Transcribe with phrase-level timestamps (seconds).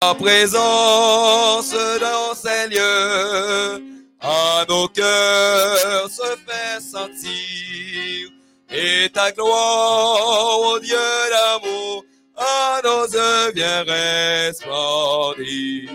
[0.00, 3.82] Ta présence dans ces lieux,
[4.20, 8.30] à nos cœurs se fait sentir.
[8.70, 10.96] Et ta gloire, ô Dieu
[11.32, 12.04] d'amour,
[12.36, 15.90] à nos yeux vient resplendir.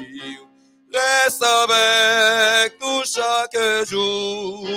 [0.93, 3.57] Reste avec nous chaque
[3.87, 4.67] jour,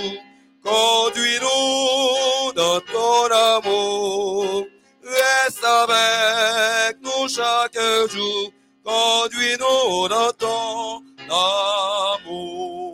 [0.62, 4.68] conduis-nous dans ton amour.
[5.02, 7.76] Reste avec nous chaque
[8.08, 8.52] jour,
[8.86, 12.86] conduis-nous dans ton amour.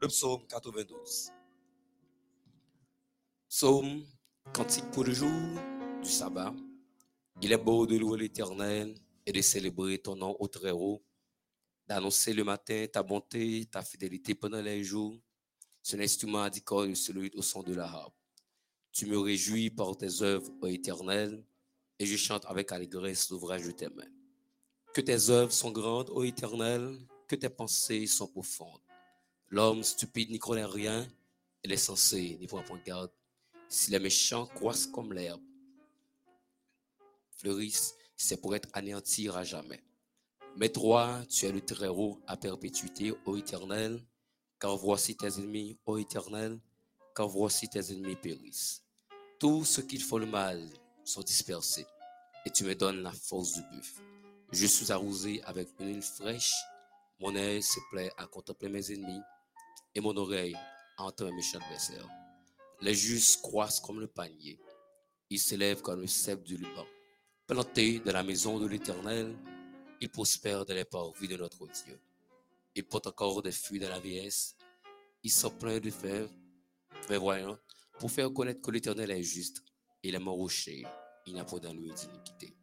[0.00, 1.32] Le psaume 92.
[3.48, 4.04] Psaume,
[4.52, 5.30] cantique pour le jour
[6.02, 6.52] du sabbat.
[7.40, 10.72] Il est beau de louer l'Éternel et de célébrer ton nom au très
[11.86, 15.18] d'annoncer le matin ta bonté, ta fidélité pendant les jours.
[15.82, 16.62] Ce instrument dit
[16.94, 18.14] celui au son de la harpe.
[18.92, 21.42] Tu me réjouis par tes œuvres, ô Éternel,
[21.98, 24.10] et je chante avec allégresse l'ouvrage de tes mains.
[24.94, 28.80] Que tes œuvres sont grandes, ô Éternel, que tes pensées sont profondes.
[29.48, 31.06] L'homme stupide n'y connaît rien,
[31.62, 33.10] et les sensés n'y prend point garde.
[33.68, 35.40] Si les méchants croissent comme l'herbe,
[37.36, 39.82] fleurissent, c'est pour être anéantis à jamais.
[40.56, 44.04] Mais toi, tu es le très haut à perpétuité, ô Éternel,
[44.60, 46.60] car voici tes ennemis, ô Éternel,
[47.14, 48.84] car voici tes ennemis périssent.
[49.38, 50.68] Tous ceux qui font le mal
[51.04, 51.86] sont dispersés,
[52.44, 54.02] et tu me donnes la force du buffle.
[54.52, 56.54] Je suis arrosé avec une huile fraîche,
[57.20, 59.22] mon œil se plaît à contempler mes ennemis,
[59.94, 60.56] et mon oreille
[60.98, 62.08] entend mes méchants adversaires.
[62.80, 64.58] Les justes croissent comme le panier,
[65.30, 66.86] ils s'élèvent comme le cèpe du Liban.
[67.46, 69.34] Plantés dans la maison de l'Éternel,
[70.00, 71.98] ils prospèrent dans les parvis de notre Dieu.
[72.74, 74.56] Ils portent encore des fruits dans la vieillesse,
[75.22, 76.28] ils sont pleins de fer,
[77.02, 77.56] prévoyant,
[77.98, 79.62] pour faire connaître que l'Éternel est juste.
[80.04, 80.84] Est mon rocher,
[81.26, 82.56] il n'y a pas dans lui d'iniquité.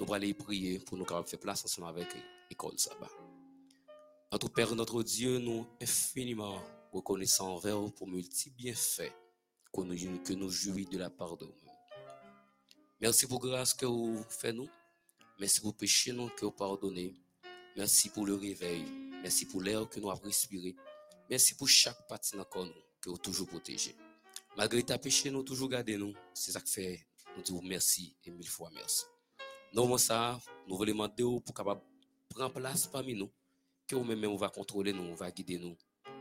[0.00, 2.08] Nous allons prier pour nous faire place ensemble avec
[2.48, 3.10] l'école sabbat.
[4.32, 9.12] Notre Père, notre Dieu, nous infiniment reconnaissants envers vous pour multiples bienfaits
[9.72, 11.70] que nous, que nous de la part de vous.
[13.00, 14.68] Merci pour grâce que vous faites nous.
[15.38, 17.14] Merci pour péché que vous pardonnez.
[17.76, 18.84] Merci pour le réveil.
[19.22, 20.74] Merci pour l'air que nous avons respiré.
[21.28, 23.94] Merci pour chaque partie de nous que vous toujours protégé.
[24.56, 26.14] Malgré ta péché, nous toujours gardé nous.
[26.34, 27.06] C'est ça que fait.
[27.36, 29.04] Nous disons merci et mille fois merci.
[29.72, 31.80] Nous, ça, nous voulons demander pour capable
[32.28, 33.30] prendre place parmi nous.
[33.86, 35.76] Que vous-même, on va contrôler nous, on va guider nous.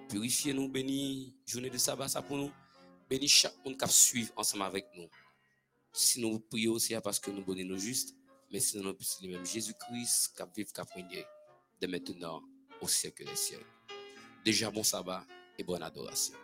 [0.07, 2.51] Purifier nous, bénir journée de sabbat, ça pour nous.
[3.09, 5.07] Bénis chaque monde qui suivre ensemble avec nous.
[5.91, 8.15] Si nous prions aussi, parce que nous bonnes nous juste.
[8.51, 11.25] Mais sinon, c'est le même Jésus-Christ qui vit, qui régné
[11.81, 12.41] de maintenant
[12.81, 13.65] au siècle des siècles.
[14.45, 15.25] Déjà bon sabbat
[15.57, 16.35] et bonne adoration.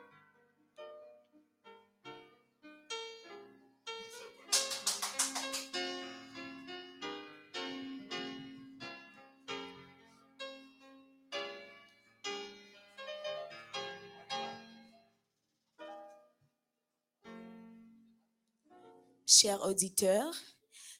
[19.45, 20.33] Chers auditeurs,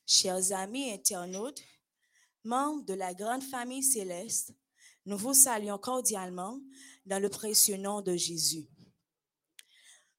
[0.05, 1.63] chers amis internautes,
[2.43, 4.53] membres de la grande famille céleste,
[5.07, 6.59] nous vous saluons cordialement
[7.07, 8.67] dans le précieux nom de Jésus.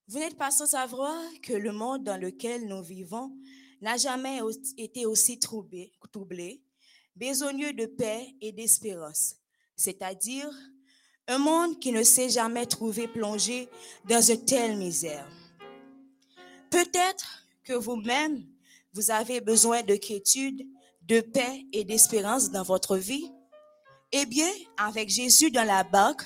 [0.09, 3.31] Vous n'êtes pas sans savoir que le monde dans lequel nous vivons
[3.81, 4.41] n'a jamais
[4.77, 6.61] été aussi troublé, troublé
[7.15, 9.37] de paix et d'espérance,
[9.77, 10.51] c'est-à-dire
[11.29, 13.69] un monde qui ne s'est jamais trouvé plongé
[14.09, 15.31] dans une telle misère.
[16.71, 18.47] Peut-être que vous-même,
[18.95, 20.63] vous avez besoin de quiétude,
[21.03, 23.31] de paix et d'espérance dans votre vie?
[24.13, 26.23] Eh bien, avec Jésus dans la barque,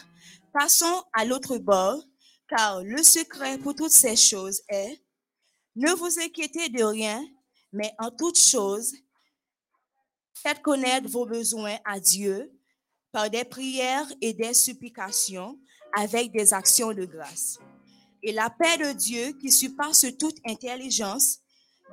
[0.53, 2.05] passons à l'autre bord,
[2.49, 5.03] car le secret pour toutes ces choses est,
[5.77, 7.25] ne vous inquiétez de rien,
[7.73, 8.93] mais en toutes choses,
[10.35, 12.53] faites connaître vos besoins à Dieu
[13.13, 15.59] par des prières et des supplications
[15.97, 17.59] avec des actions de grâce.
[18.23, 21.39] Et la paix de Dieu, qui surpasse toute intelligence,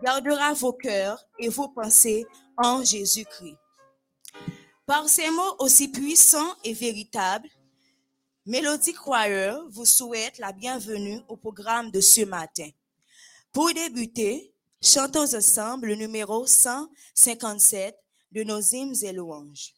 [0.04, 2.26] gardera vos cœurs et vos pensées
[2.58, 3.58] en Jésus-Christ.
[4.86, 7.50] Par ces mots aussi puissants et véritables,
[8.46, 12.70] Mélodie Choir vous souhaite la bienvenue au programme de ce matin.
[13.52, 17.98] Pour débuter, chantons ensemble le numéro 157
[18.32, 19.74] de nos hymnes et louanges.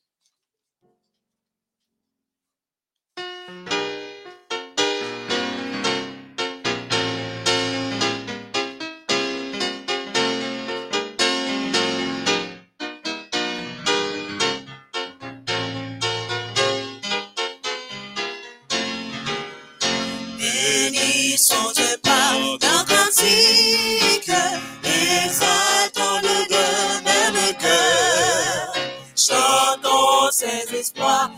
[30.80, 31.32] Ses espoirs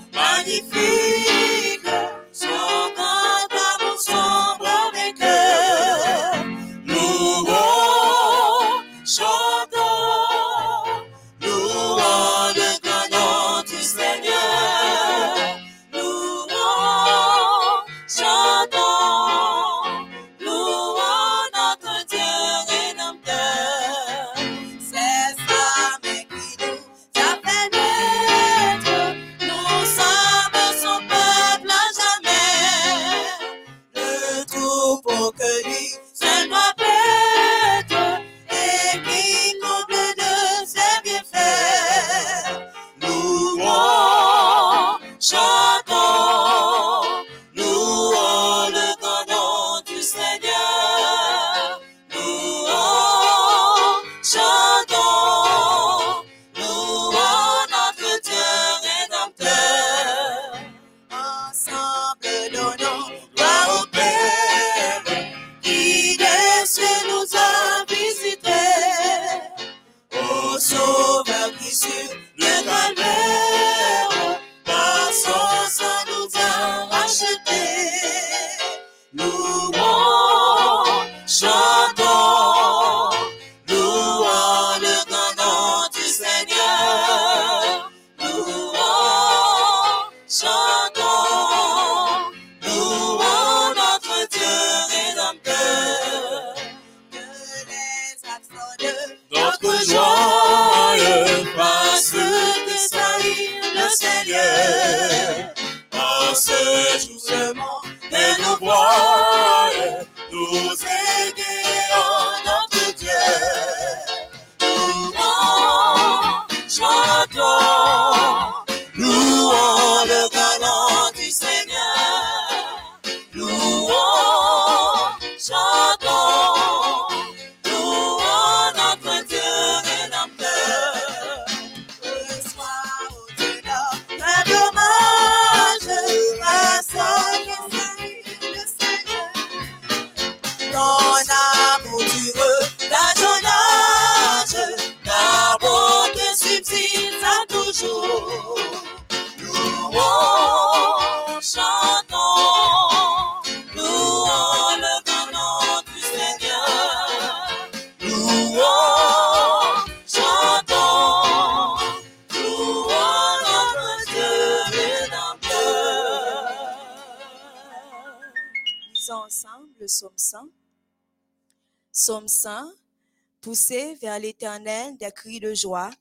[174.42, 175.92] l'Éternel des cris de joie,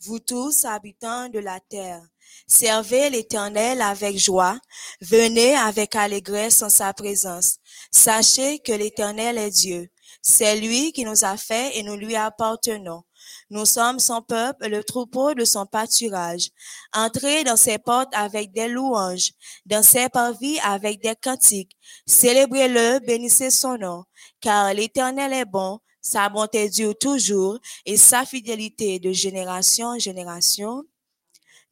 [0.00, 2.02] vous tous habitants de la terre.
[2.46, 4.58] Servez l'Éternel avec joie,
[5.00, 7.56] venez avec allégresse en sa présence.
[7.90, 9.88] Sachez que l'Éternel est Dieu.
[10.20, 13.02] C'est lui qui nous a fait et nous lui appartenons.
[13.48, 16.50] Nous sommes son peuple, le troupeau de son pâturage.
[16.92, 19.32] Entrez dans ses portes avec des louanges,
[19.64, 21.72] dans ses parvis avec des cantiques.
[22.06, 24.04] Célébrez-le, bénissez son nom,
[24.42, 30.84] car l'Éternel est bon, sa bonté dure toujours et sa fidélité de génération en génération.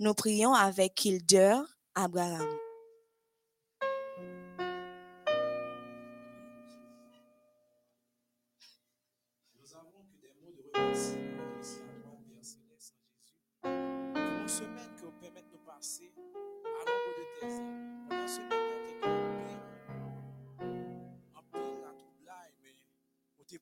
[0.00, 1.56] Nous prions avec Kilder
[1.94, 2.63] Abraham.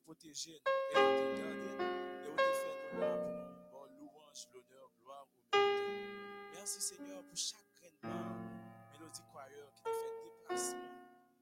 [0.03, 1.71] Protégé, et on t'est gardé,
[2.23, 5.93] et on t'est fait honneur pour louange, l'honneur, gloire au mérité.
[6.53, 8.35] Merci Seigneur pour chaque grainement,
[8.91, 10.89] mélodie choir qui t'a fait déplacement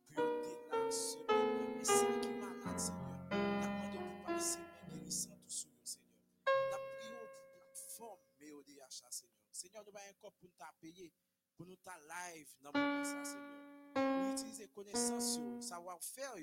[0.08, 1.84] pour la semaine.
[1.84, 3.12] Ça qui malade, Seigneur.
[3.30, 5.12] Pour
[5.51, 6.18] sur nous, Seigneur.
[6.46, 7.18] N'a prié
[7.65, 7.75] pour
[9.10, 9.36] Seigneur.
[9.51, 11.13] Seigneur, nous avons un corps pour nous payé,
[11.56, 13.94] pour nous t'a live dans le ça, Seigneur.
[13.94, 16.36] Pour utiliser connaissance, savoir-faire,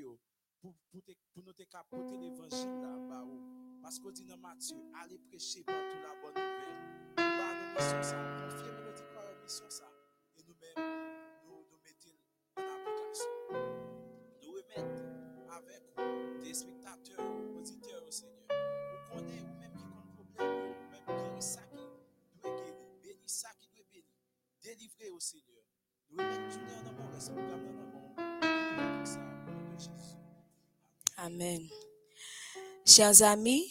[0.61, 3.79] pour, pour, te- pour nous te capoter l'évangile là, bah, oh.
[3.83, 6.79] Parce qu'on dit dans Matthieu, allez prêcher partout la bonne nouvelle.
[7.11, 9.89] Nous bah, nous mission ça, confier mélodie par mission ça?
[10.37, 10.85] Et nous-mêmes,
[11.47, 12.17] nous, nous mettons
[12.57, 13.31] en application.
[14.43, 15.03] Nous remettre
[15.51, 17.25] avec des spectateurs,
[17.57, 18.49] auditeurs au Seigneur.
[18.51, 23.69] Vous connaissez, vous-même qui ont problème, vous-même guérir ça qui doit guérir, bénir ça qui
[23.75, 24.05] doit bénir,
[24.61, 25.63] délivrer au Seigneur.
[26.11, 28.15] Nous remettons tout dans mon responsable dans mon nom.
[28.17, 30.19] Tout ça, au nom de Jésus.
[31.21, 31.67] Amen.
[32.87, 33.65] Chers amis,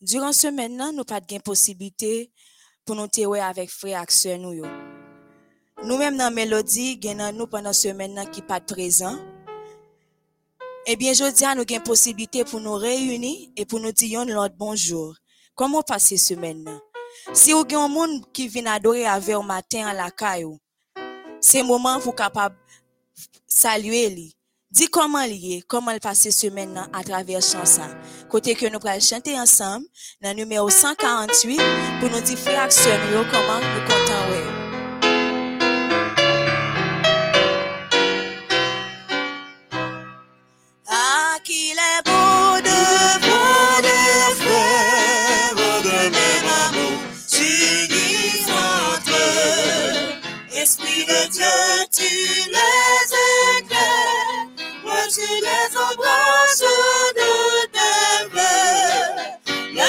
[0.00, 2.32] durant ce maintenant, nous pas de possibilité
[2.84, 4.64] pour nous témoigner avec frères et nous.
[5.84, 6.98] nous-mêmes dans la mélodie,
[7.32, 9.16] nous pendant semaine nan qui pas présent.
[10.86, 14.26] Eh bien, je dis à nous avons possibilité pour nous réunir et pour nous dire
[14.26, 15.14] notre bonjour.
[15.54, 16.80] Comment passer semaine nan?
[17.32, 20.58] Si vous avez un monde qui vient adorer avec au matin à la caillou,
[21.40, 22.56] c'est moment pour capable
[23.46, 24.36] saluer lui.
[24.74, 27.82] Dis comment lié, comment le passer semaine nan à travers chanson.
[28.28, 29.86] Côté que nous allons chanter ensemble,
[30.20, 31.60] dans le numéro 148,
[32.00, 32.68] pour nous dire frères
[33.30, 34.53] comment nous comptons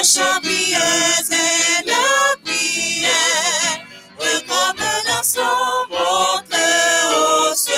[0.06, 0.36] voeux.
[0.36, 3.78] La championneuse et la prière,
[4.22, 7.74] eux comme un ensemble montés aux cieux.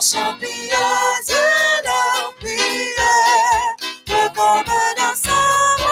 [0.00, 3.76] Championneuse et la prière,
[4.10, 5.82] eux comme un ensemble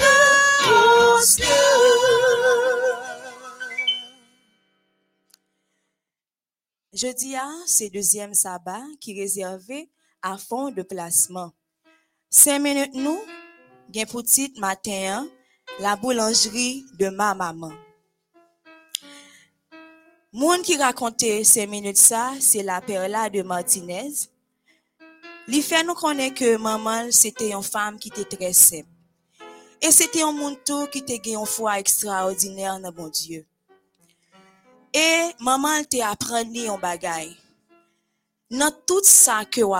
[0.00, 1.46] montés aux cieux.
[6.94, 9.90] Jeudi, ah, c'est deuxième sabbat qui est réservé
[10.22, 11.52] à fond de placement.
[12.30, 13.20] Cinq minutes nous,
[13.90, 15.26] gen pour titre matin,
[15.78, 17.72] la boulangerie de ma maman.
[20.32, 24.12] Moun qui raconte ces minutes ça, c'est la Perla de Martinez.
[25.46, 28.88] Li fait nous connaît que maman, c'était une femme qui était très simple.
[29.80, 33.44] Et c'était un monde tout qui était une foi extraordinaire dans bon Dieu.
[34.94, 37.36] Et maman te apprenni un bagay.
[38.50, 39.74] Dans tout ça que ou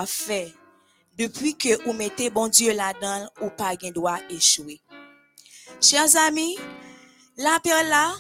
[1.23, 4.81] depuis que ou mettez bon Dieu là-dedans, ou pas gen doit échouer.
[5.81, 6.59] Chers amis,
[7.37, 8.13] la perla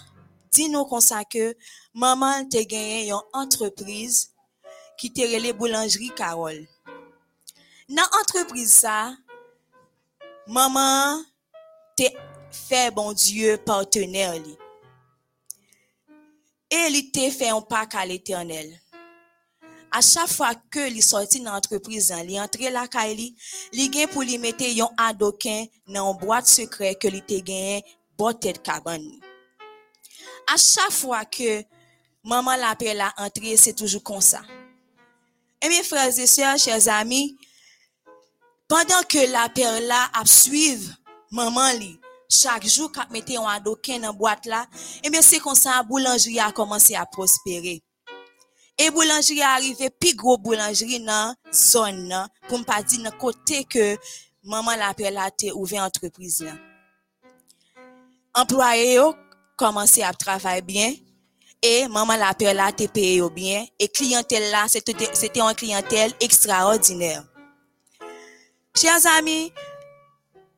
[0.53, 1.57] dit nous comme ça que
[1.95, 4.31] maman te gagné une entreprise
[4.97, 6.65] qui te relé boulangerie Carole.
[7.89, 9.17] Dans entreprise ça,
[10.47, 11.21] maman
[11.97, 12.05] te
[12.53, 14.57] fait bon Dieu partenaire li.
[16.71, 18.82] Et il te fait un pack à l'éternel.
[19.95, 23.37] À chaque fois que il sorti dans l'entreprise, il entre la kaili,
[23.73, 27.85] il gen pour lui mettre yon dans une boîte secret que il te gagné
[28.17, 29.21] bon tête cabane.
[30.51, 31.63] À chaque fois que
[32.25, 34.41] maman l'appelle à entrer, c'est toujours comme ça.
[35.61, 37.37] Et mes frères et sœurs, chers amis,
[38.67, 40.91] pendant que la perla a suivre
[41.31, 44.67] maman li, chaque jour qu'elle mettait un adoquin dans boîte là,
[45.05, 47.83] et bien c'est comme ça la boulangerie a commencé à prospérer.
[48.79, 53.17] Et boulangerie a arrivé plus gros boulangerie dans zone nan, pour ne pas dire dans
[53.17, 53.97] côté que
[54.43, 56.53] maman la perla te ouvert entreprise là.
[58.35, 59.15] Employé yo
[59.61, 60.95] à travailler bien
[61.63, 66.13] et maman la perla te payé yo bien et clientèle là c'était c'était une clientèle
[66.21, 67.25] extraordinaire.
[68.75, 69.53] Chers amis,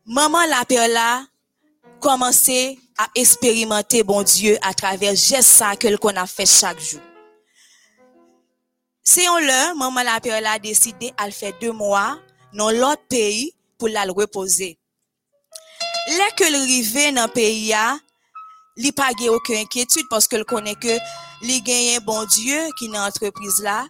[0.07, 1.27] maman la perla
[2.01, 7.01] commencé à expérimenter bon Dieu à travers gestes ça que qu'on a fait chaque jour.
[9.07, 12.19] C'est on l'heure, maman la perla a décidé à le faire deux mois
[12.55, 14.79] dans l'autre pays pour la le reposer.
[16.17, 17.99] Là que le rivé dans le pays a,
[18.77, 20.99] li pa aucune inquiétude parce que le connaît que
[21.43, 23.87] li gagne bon Dieu qui dans entreprise là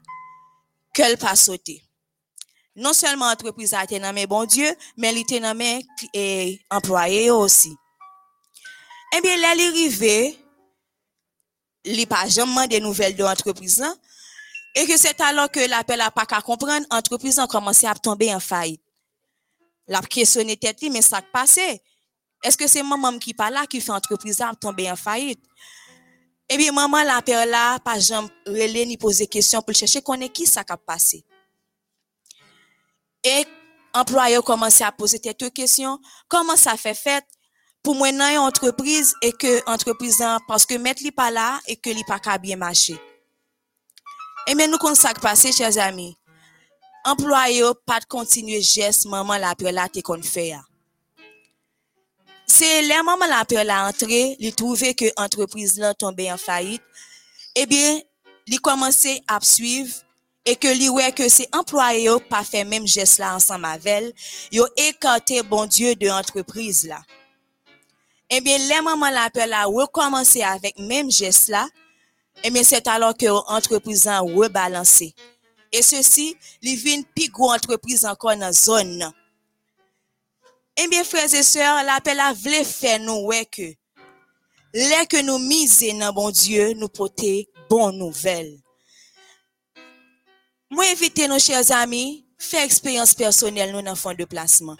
[0.92, 1.80] qu'elle pas sauter.
[2.76, 7.73] Non seulement entreprise a été nommé bon Dieu, mais il était nommé et employé aussi.
[9.16, 10.37] Eh bien, là, il rivé,
[11.85, 13.94] li pas jamais des nouvelles de l'entreprise là,
[14.75, 18.35] et que c'est alors que l'appel a pas qu'à comprendre, l'entreprise a commencé à tomber
[18.35, 18.83] en faillite.
[19.87, 21.81] La questionné tête mais ça passé.
[22.43, 25.43] Est-ce que c'est maman qui pas là qui fait entreprise à tomber en faillite?
[26.49, 30.28] Eh bien, maman la père là, pas jamais relé ni poser question pour chercher connaît
[30.28, 31.25] qui ça a passé?
[33.23, 33.47] Et
[33.95, 35.99] employé commencé à poser quelques questions.
[36.28, 37.25] Comment ça fait fait
[37.83, 41.90] pour moi une entreprise et que entreprise parce que mettre li pas là et que
[41.90, 42.99] li pas bien marcher.
[44.47, 46.17] Et bien nous comme ça qui passé chers amis.
[47.05, 50.49] Employé pas de continuer geste maman la père là te kon fait.
[50.49, 50.63] ya.
[52.47, 56.83] C'est les maman la père la entré, li trouvé que entreprise là tombé en faillite.
[57.55, 58.01] Eh bien,
[58.47, 59.95] li commencé à suivre
[60.45, 63.87] et que li ouais que c'est employé yo pas fait même geste là ensemble avec
[63.87, 64.13] elle,
[64.53, 67.03] yo écarté bon Dieu de entreprise là.
[68.29, 71.67] Eh bien, les mamans l'appel a recommencé avec même geste là.
[72.47, 75.15] Eh bien, c'est alors que l'entreprise a rebalancé.
[75.73, 79.11] Et ceci, li vient plus gros entreprise encore dans la zone.
[80.77, 83.75] Eh bien, frères et sœurs, l'appel a voulu faire nous ouais que,
[84.75, 88.61] les que nous miser dans bon Dieu, nous porter bonne nouvelle.
[90.71, 94.77] Moi, invite nos chers amis, faire expérience personnelle dans fond de placement.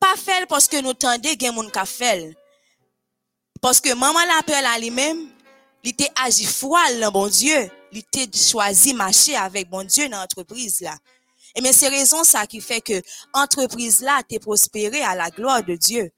[0.00, 2.34] Pas faire parce que nous tendez ka fait.
[3.60, 5.35] Parce que maman l'appelle à lui-même,
[5.90, 10.80] était agi foile dans bon Dieu, il était choisi marcher avec bon Dieu dans l'entreprise
[10.80, 10.96] là.
[11.54, 13.00] Et mais c'est raison ça qui fait que
[13.32, 16.10] entreprise là t'est prospéré à la gloire de Dieu.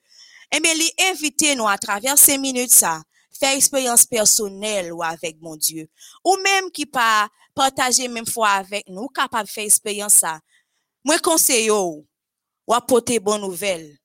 [0.53, 3.03] Et mais il invite nous à travers ces minutes ça,
[3.39, 5.89] faire expérience personnelle ou avec mon Dieu.
[6.25, 10.41] Ou même qui pas partager même foi avec nous, capable de faire expérience ça.
[11.05, 12.07] Moi conseille ou
[12.67, 13.97] ou apporter bonne nouvelle.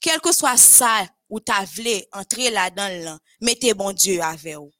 [0.00, 4.70] Quel que soit ça ou ta vle entrer là-dedans là, mettez bon Dieu avec vous.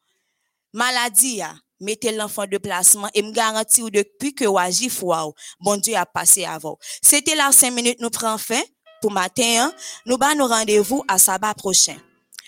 [0.79, 1.43] Maladie
[1.81, 5.97] mettez l'enfant de placement et me garantis depuis que ou agi foi ou, bon Dieu
[5.97, 6.79] a passé avant.
[7.03, 8.63] C'était là 5 minutes nous prend fin
[9.03, 9.75] pour matin, hein.
[10.07, 11.97] nous ba nous rendez-vous à sabbat prochain.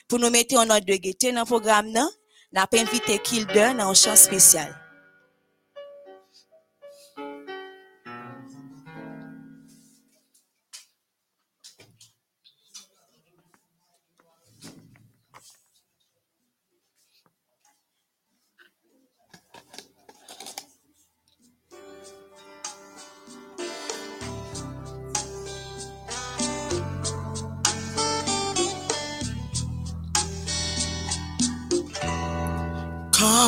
[0.08, 1.90] Pour nous mettre en ordre de gaieté dans le programme
[2.52, 4.79] n'a pas invité Kilder dans un chant spécial.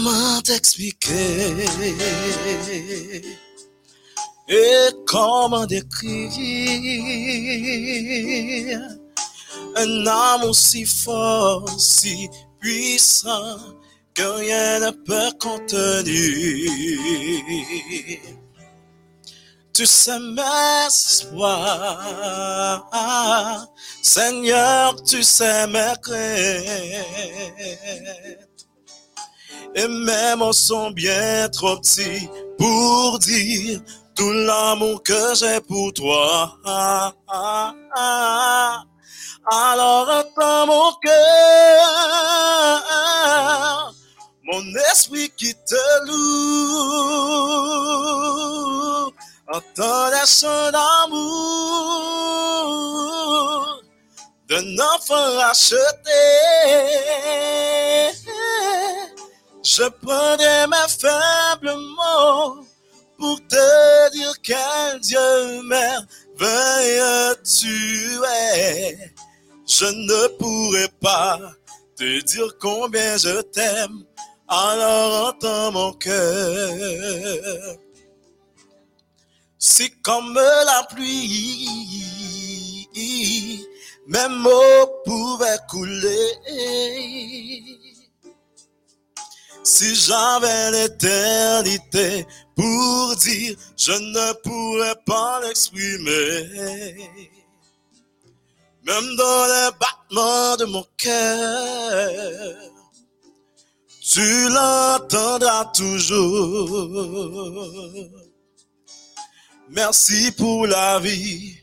[0.05, 1.55] Comment t'expliquer
[4.49, 6.33] et comment décrire
[9.77, 12.29] un amour si fort, si
[12.59, 13.59] puissant
[14.13, 16.11] que rien ne peut contenir.
[19.73, 22.91] Tu sais mes espoirs,
[24.03, 26.19] Seigneur, tu sais mes craintes.
[29.75, 33.81] Et mes mots sont bien trop petits pour dire
[34.15, 36.59] tout l'amour que j'ai pour toi.
[39.51, 41.91] Alors entends mon cœur,
[44.45, 47.33] mon esprit qui te loue.
[49.55, 52.13] Entends les chants d'amour
[54.49, 55.87] d'un enfant racheté.
[59.65, 62.67] Je prendrai mes faibles mots
[63.17, 69.15] pour te dire quel Dieu merveilleux tu es.
[69.67, 71.39] Je ne pourrai pas
[71.97, 74.05] te dire combien je t'aime,
[74.49, 77.77] alors entends mon cœur.
[79.59, 81.69] Si comme la pluie,
[84.09, 86.33] mes mots pouvaient couler.
[89.65, 97.09] Si j'avais l'éternité pour dire, je ne pourrais pas l'exprimer.
[98.85, 102.57] Même dans les battements de mon cœur,
[104.01, 106.69] tu l'entendras toujours.
[109.71, 111.55] Merci pour la vie,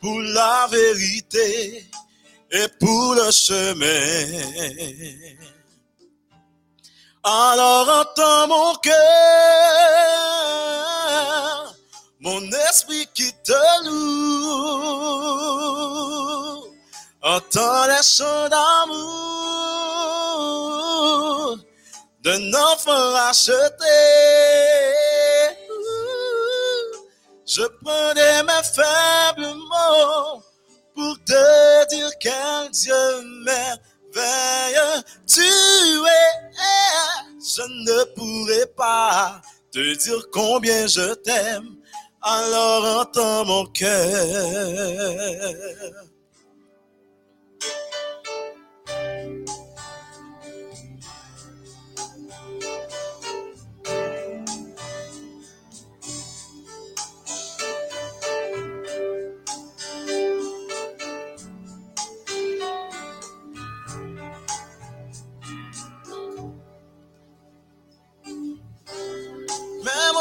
[0.00, 1.88] pour la vérité
[2.50, 3.86] et pour le chemin.
[7.30, 8.94] Alors entends mon cœur,
[12.20, 14.48] mon esprit qui te loue.
[17.22, 19.18] Entends les chants d'amour
[22.24, 23.98] d'un enfant racheté.
[27.44, 30.42] Je prenais mes faibles mots
[30.94, 33.22] pour te dire quel Dieu
[34.14, 36.48] merveilleux tu es.
[37.40, 39.40] Je ne pourrai pas
[39.72, 41.76] te dire combien je t'aime,
[42.22, 43.94] alors entends mon cœur.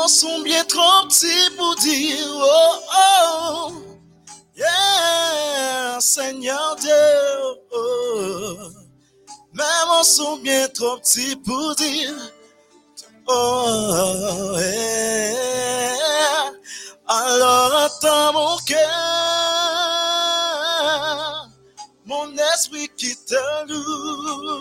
[0.07, 3.73] Sont bien trop petits pour dire oh oh
[4.55, 6.93] yeah Seigneur Dieu
[7.73, 8.55] oh.
[9.53, 12.15] Mes mots sont bien trop petits pour dire
[13.27, 16.53] oh yeah.
[17.05, 18.79] Alors entends mon cœur
[22.05, 23.35] mon esprit qui te
[23.67, 24.57] loue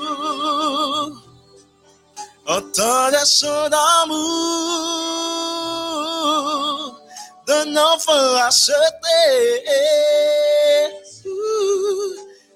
[2.49, 4.15] Entends les chants d'amour
[7.47, 8.73] d'un enfant acheté.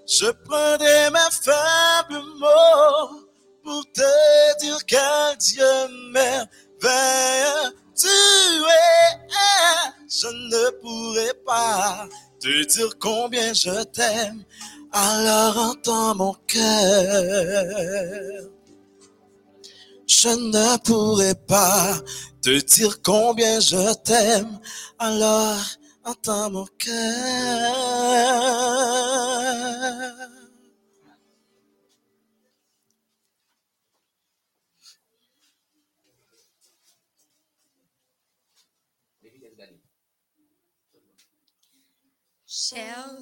[0.06, 3.26] Je prendrai mes faibles mots
[3.64, 9.18] pour te dire quel Dieu merveilleux tu es.
[10.08, 12.06] Je ne pourrai pas
[12.40, 14.44] te dire combien je t'aime,
[14.92, 18.50] alors entends mon cœur.
[20.12, 21.96] Je ne pourrai pas
[22.42, 24.60] te dire combien je t'aime,
[24.98, 25.64] alors
[26.04, 28.10] entends mon cœur.
[42.46, 43.16] Chers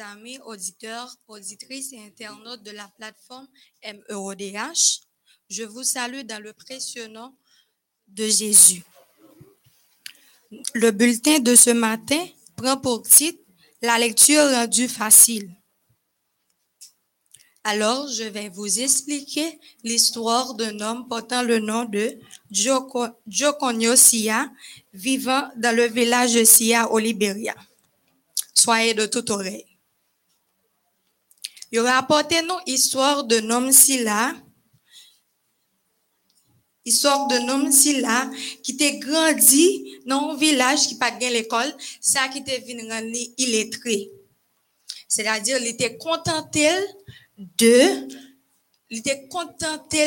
[0.00, 3.48] amis, auditeurs, auditrices et internautes de la plateforme
[3.82, 5.07] MEODH,
[5.48, 7.34] je vous salue dans le précieux nom
[8.06, 8.82] de Jésus.
[10.74, 13.40] Le bulletin de ce matin prend pour titre
[13.82, 15.50] La lecture rendue facile.
[17.64, 22.18] Alors, je vais vous expliquer l'histoire d'un homme portant le nom de
[23.26, 24.50] Jokonyo Sia,
[24.94, 27.54] vivant dans le village de Sia au Libéria.
[28.54, 29.66] Soyez de toute oreille.
[31.70, 34.34] Il nous histoire d'un homme Silla,
[36.88, 38.30] histoire d'un homme Silla
[38.62, 42.82] qui était grandi dans un village qui pas bien l'école, ça qui était venu
[43.38, 44.10] illettré.
[45.08, 46.68] C'est-à-dire, il était contenté
[47.38, 48.08] de,
[48.90, 50.04] il était contenté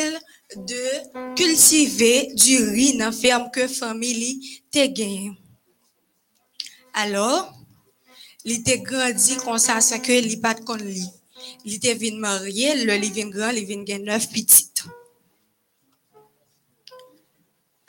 [0.55, 5.31] de cultiver du riz dans la ferme que famille te gagné.
[6.93, 7.53] Alors,
[8.43, 11.07] il était grandi comme ça, c'est que il pas de li.
[11.65, 14.27] Il était venu marier, le il vient grand, il vient gagner neuf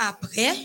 [0.05, 0.57] Après,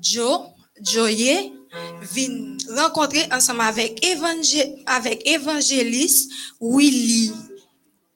[0.00, 0.48] Joe,
[0.80, 1.52] Joye,
[2.00, 7.32] vient rencontrer ensemble avec, évangé- avec évangéliste Willy.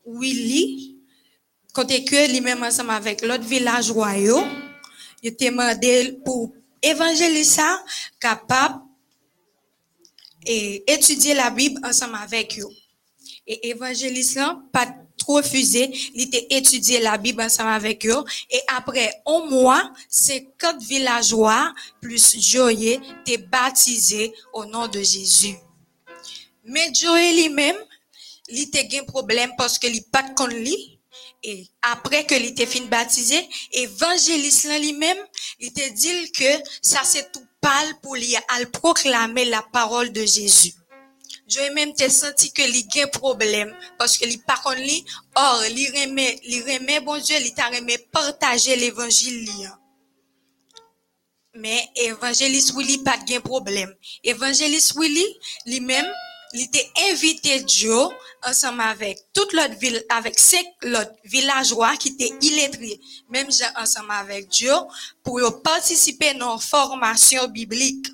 [0.06, 0.96] Willy,
[1.74, 4.40] côté que lui-même ensemble avec l'autre villageois, yo,
[5.22, 7.60] il était demandé pour évangéliste
[8.18, 8.80] capable
[10.46, 12.68] et étudier la Bible ensemble avec eux.
[13.46, 14.40] Et évangéliste
[14.72, 14.86] pas
[15.26, 18.24] refusé, il était étudier la Bible ensemble avec eux.
[18.50, 25.56] Et après un mois, 50 villageois plus Joye étaient baptisés au nom de Jésus.
[26.64, 27.76] Mais Joye lui-même,
[28.48, 30.98] il était un problème parce que il pas de li.
[31.44, 35.18] Et après que il était fin baptisé, évangéliste lui-même,
[35.58, 36.44] il était dit que
[36.80, 40.74] ça c'est tout pâle pour lui à proclamer la parole de Jésus.
[41.48, 45.64] Joye même te senti que li gen problème parce que li pas kon li, or
[45.70, 49.78] li remet, li remet bon Dieu, li t'a remet partager l'évangile hein.
[51.54, 53.94] Mais évangéliste Willy pas de problème.
[54.24, 55.26] Évangéliste Willy
[55.66, 56.10] lui-même,
[56.54, 58.10] il était invité Joe
[58.46, 64.50] ensemble avec toute l'autre ville, avec cinq l'autre villageois qui étaient illettrés, même ensemble avec
[64.50, 64.84] Joe,
[65.22, 68.06] pour participer dans une formation biblique.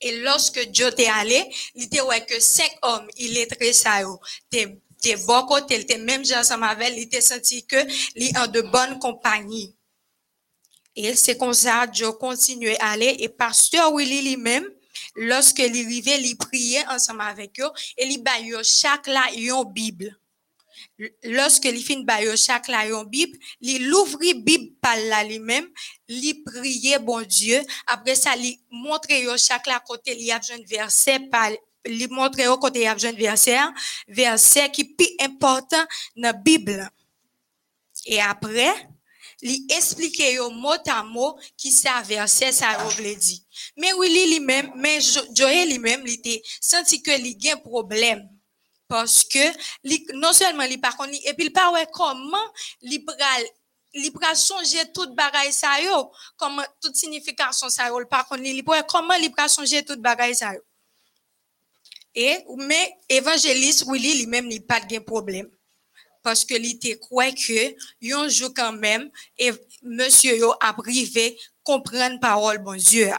[0.00, 4.18] Et lorsque Joe t'est allé, il était ouais que cinq hommes illettrés ça yo,
[4.50, 7.76] t'es t'es bon côté, t'es même ensemble avec, il était senti que
[8.16, 9.74] il en de bonne compagnie.
[10.96, 13.16] Et c'est comme ça, Joe continuait à aller.
[13.20, 14.68] Et pasteur Willy lui-même,
[15.16, 20.19] lorsque il arrivait, il priait ensemble avec eux et il baillait chaque là une Bible.
[21.24, 25.66] Lorsque il finit baillait chaque là une Bible, il ouvrit Bible par là lui-même,
[26.08, 27.60] il priait bon Dieu.
[27.86, 31.50] Après ça, il montrait yo chaque là côté, il y a besoin de verset par
[31.86, 33.72] il montrait au côté, il y a besoin de verset, hein,
[34.08, 35.82] verset qui est plus important
[36.16, 36.90] dans la.
[38.06, 38.72] Et après,
[39.42, 43.42] li expliquer yo mot à mot qui ça verset ça yo vle dit.
[43.76, 48.28] Mais Willy lui-même, mais Jo- Joël lui-même, il était senti que li gen problème
[48.90, 49.44] parce que
[49.84, 52.48] li, non seulement li par contre li- et puis il pas ouais comment
[52.82, 53.44] li pral
[53.94, 58.52] li pral songer toute bagaille ça yo, comment toute signification ça yo, par contre li,
[58.52, 60.60] li comment li pral songer toute bagaille ça yo.
[62.12, 65.48] Et mais évangéliste Willy lui-même il pas de problème
[66.24, 71.38] parce que il était quoi que yon jour quand même et monsieur yo a privé
[71.62, 73.12] comprendre parole bon Dieu.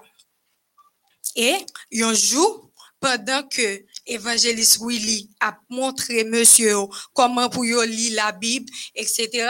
[1.38, 6.76] Et yon jour pendant que évangéliste Willy a montré monsieur
[7.14, 9.48] comment pour lire la Bible etc.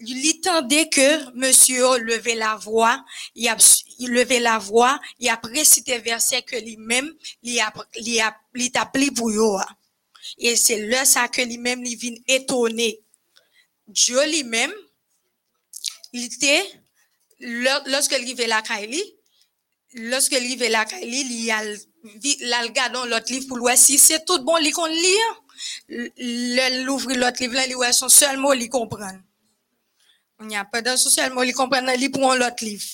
[0.00, 3.02] Il tendait que monsieur levait la voix,
[3.34, 3.56] il a
[4.00, 7.10] levait la voix, il a récité verset que lui-même
[7.42, 9.58] il a il a il pris pour yo.
[10.38, 13.00] Et c'est là ça que lui-même il vient étonné.
[13.88, 14.72] Dieu lui-même,
[16.12, 16.64] il était,
[17.40, 19.02] lo- lorsque il arrivait la Kaili,
[19.94, 21.62] lorsque il arrivait la Kaili, il y a
[22.62, 24.86] regarde dans l'autre livre pour voir si c'est tout bon, il qu'on.
[25.88, 29.18] Le- L'ouvre l'autre livre, là, il voit son seul mot, il comprend.
[30.38, 32.84] On n'y a pas dans son seul mot, il comprend, il prend l'autre livre.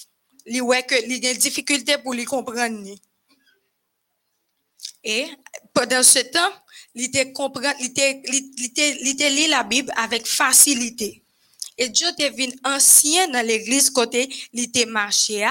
[0.46, 2.78] Il voit que a des difficultés pour lui comprendre.
[2.80, 3.00] ni.
[5.04, 5.26] Et
[5.74, 6.52] pendant ce temps,
[6.94, 8.22] il était comprend, il était,
[9.30, 11.24] lit la Bible avec facilité.
[11.78, 15.44] Et Dieu venu ancien dans l'église côté, il était marché.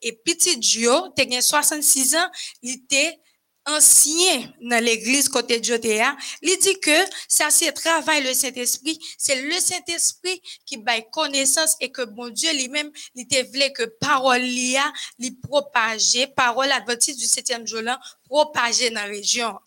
[0.00, 2.30] Et petit Dieu, il 66 ans,
[2.62, 3.18] il était
[3.66, 5.78] ancien dans l'église côté Dieu.
[6.42, 11.90] Il dit que ça c'est travail le Saint-Esprit, c'est le Saint-Esprit qui baille connaissance et
[11.90, 17.26] que bon Dieu lui-même, il était voulu que parole lia, il propager, parole adventiste du
[17.26, 19.58] septième jour là, propager dans la région.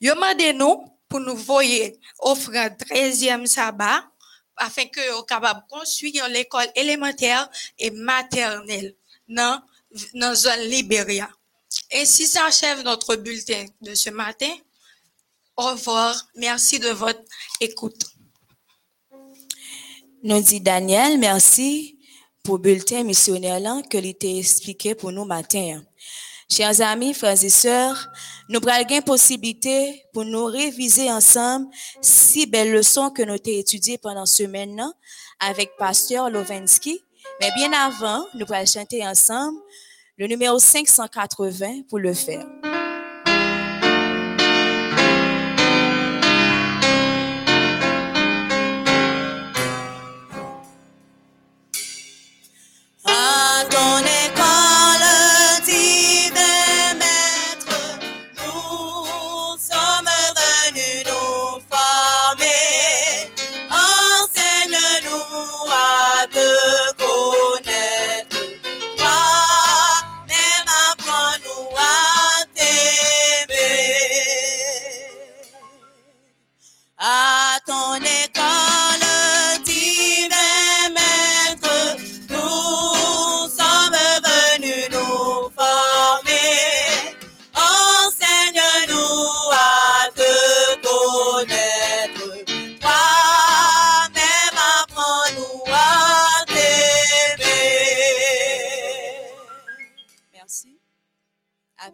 [0.00, 0.14] Yo
[0.54, 4.04] nous pour nous voyer offrande 13e sabbat
[4.56, 7.48] afin que nous capable construire l'école élémentaire
[7.78, 8.94] et maternelle
[9.28, 9.60] dans
[10.14, 11.28] dans zone Libéria.
[11.94, 14.50] Ainsi s'achève notre bulletin de ce matin.
[15.56, 16.28] Au revoir.
[16.34, 17.22] Merci de votre
[17.60, 18.04] écoute.
[20.22, 21.98] Nous dit Daniel, merci
[22.42, 25.82] pour le bulletin missionnaire que l'était expliqué pour nous matin.
[26.48, 28.08] Chers amis, frères et sœurs,
[28.48, 31.66] nous prenons possibilité pour nous réviser ensemble
[32.00, 34.92] six belles leçons que nous avons étudiées pendant ce semaine
[35.40, 37.00] avec Pasteur Lovensky.
[37.40, 39.58] Mais bien avant, nous allons chanter ensemble
[40.16, 42.46] le numéro 580 pour le faire.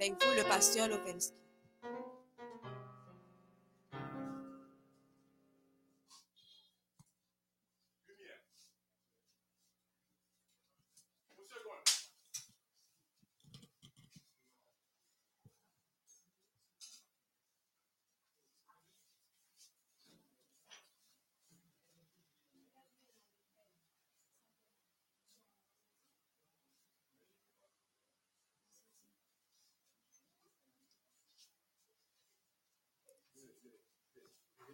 [0.03, 1.42] Avec vous, le pasteur Lopensky.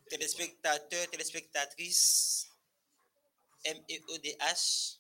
[0.09, 2.49] Téléspectateurs, téléspectatrices,
[3.65, 4.99] MEODH,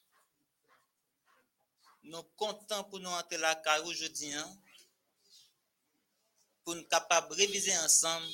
[2.05, 4.61] nous comptons pour nous entrer la carrière aujourd'hui, hein,
[6.64, 8.27] pour nous capables de réviser ensemble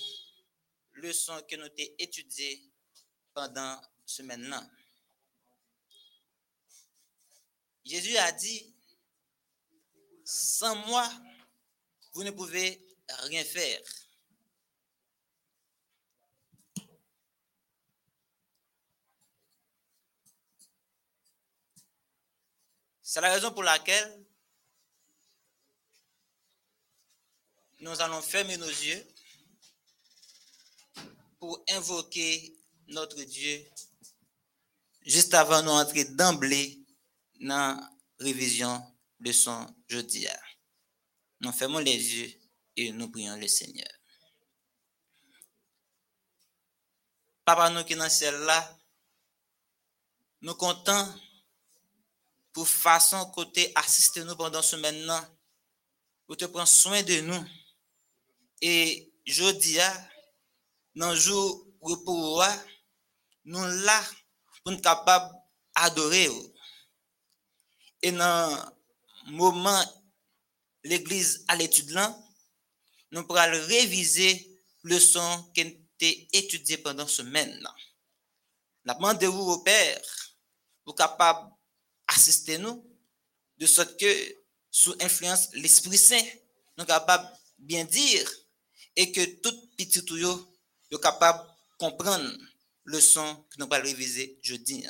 [0.94, 2.62] leçons que nous avons étudiées
[3.32, 4.64] pendant ce semaine-là.
[7.84, 8.74] Jésus a dit,
[10.24, 11.10] sans moi,
[12.12, 13.80] vous ne pouvez rien faire.
[23.14, 24.26] C'est la raison pour laquelle
[27.78, 29.06] nous allons fermer nos yeux
[31.38, 32.56] pour invoquer
[32.88, 33.64] notre Dieu
[35.06, 36.76] juste avant nous entrer d'emblée
[37.38, 38.84] dans la révision
[39.20, 40.26] de son jeudi.
[41.38, 42.32] Nous fermons les yeux
[42.76, 43.92] et nous prions le Seigneur.
[47.44, 48.76] Papa, nous qui ciel là,
[50.40, 51.14] nous comptons
[52.54, 55.22] pou fason kote asiste nou pandan semen nan,
[56.24, 57.42] pou te pran soen de nou.
[58.62, 58.72] E
[59.26, 59.88] jodi ya,
[60.94, 61.42] nan jou
[61.84, 62.48] repou wa,
[63.50, 63.98] nou la
[64.62, 65.26] pou nou kapab
[65.82, 66.44] adore ou.
[68.04, 68.54] E nan
[69.34, 69.82] mouman
[70.86, 72.14] l'Eglise al etude lan,
[73.10, 74.30] nou pral revize
[74.86, 77.82] le son ken te etudye pandan semen nan.
[78.84, 79.98] Napman de ou ou pèr,
[80.84, 81.53] pou kapab
[82.08, 82.84] assister nous
[83.58, 84.36] de sorte que
[84.70, 86.20] sous influence l'Esprit Saint,
[86.76, 88.30] nous sommes capables de bien dire
[88.96, 90.48] et que tout petit yo
[90.90, 92.30] est capable de comprendre
[92.84, 94.84] le son que nous allons réviser jeudi.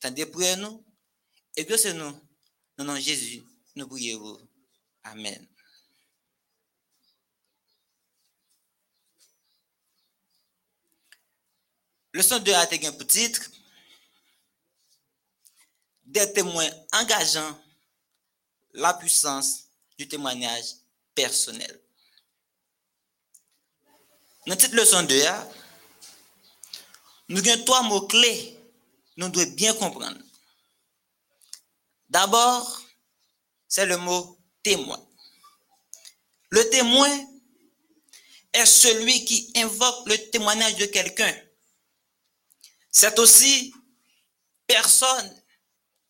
[0.00, 0.84] Tendez pour nous
[1.56, 2.12] Et que c'est nous,
[2.78, 3.42] non, non, Jésus,
[3.76, 4.38] nous prions.
[5.04, 5.46] Amen.
[12.14, 13.50] Leçon 2 a été pour titre
[16.04, 17.58] Des témoins engageants,
[18.72, 19.64] la puissance
[19.98, 20.74] du témoignage
[21.14, 21.80] personnel.
[24.46, 25.48] Dans cette leçon 2, a,
[27.28, 28.58] nous avons trois mots clés
[29.16, 30.18] nous devons bien comprendre.
[32.08, 32.82] D'abord,
[33.68, 35.00] c'est le mot témoin.
[36.50, 37.26] Le témoin
[38.52, 41.34] est celui qui invoque le témoignage de quelqu'un.
[42.90, 43.72] C'est aussi
[44.66, 45.41] personne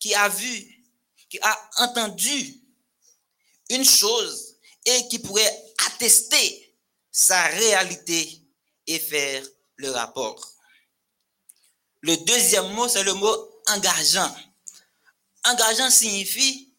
[0.03, 0.85] qui a vu,
[1.31, 2.61] qui a entendu
[3.71, 6.77] une chose et qui pourrait attester
[7.13, 8.43] sa réalité
[8.89, 10.45] et faire le rapport.
[12.01, 14.37] Le deuxième mot, c'est le mot engageant.
[15.45, 16.75] Engageant signifie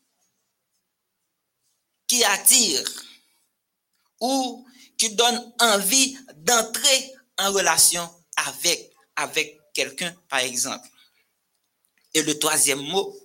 [2.05, 2.83] qui attire
[4.19, 8.13] ou qui donne envie d'entrer en relation
[9.15, 10.89] avec, quelqu'un, par exemple.
[12.13, 13.15] Et le troisième mot,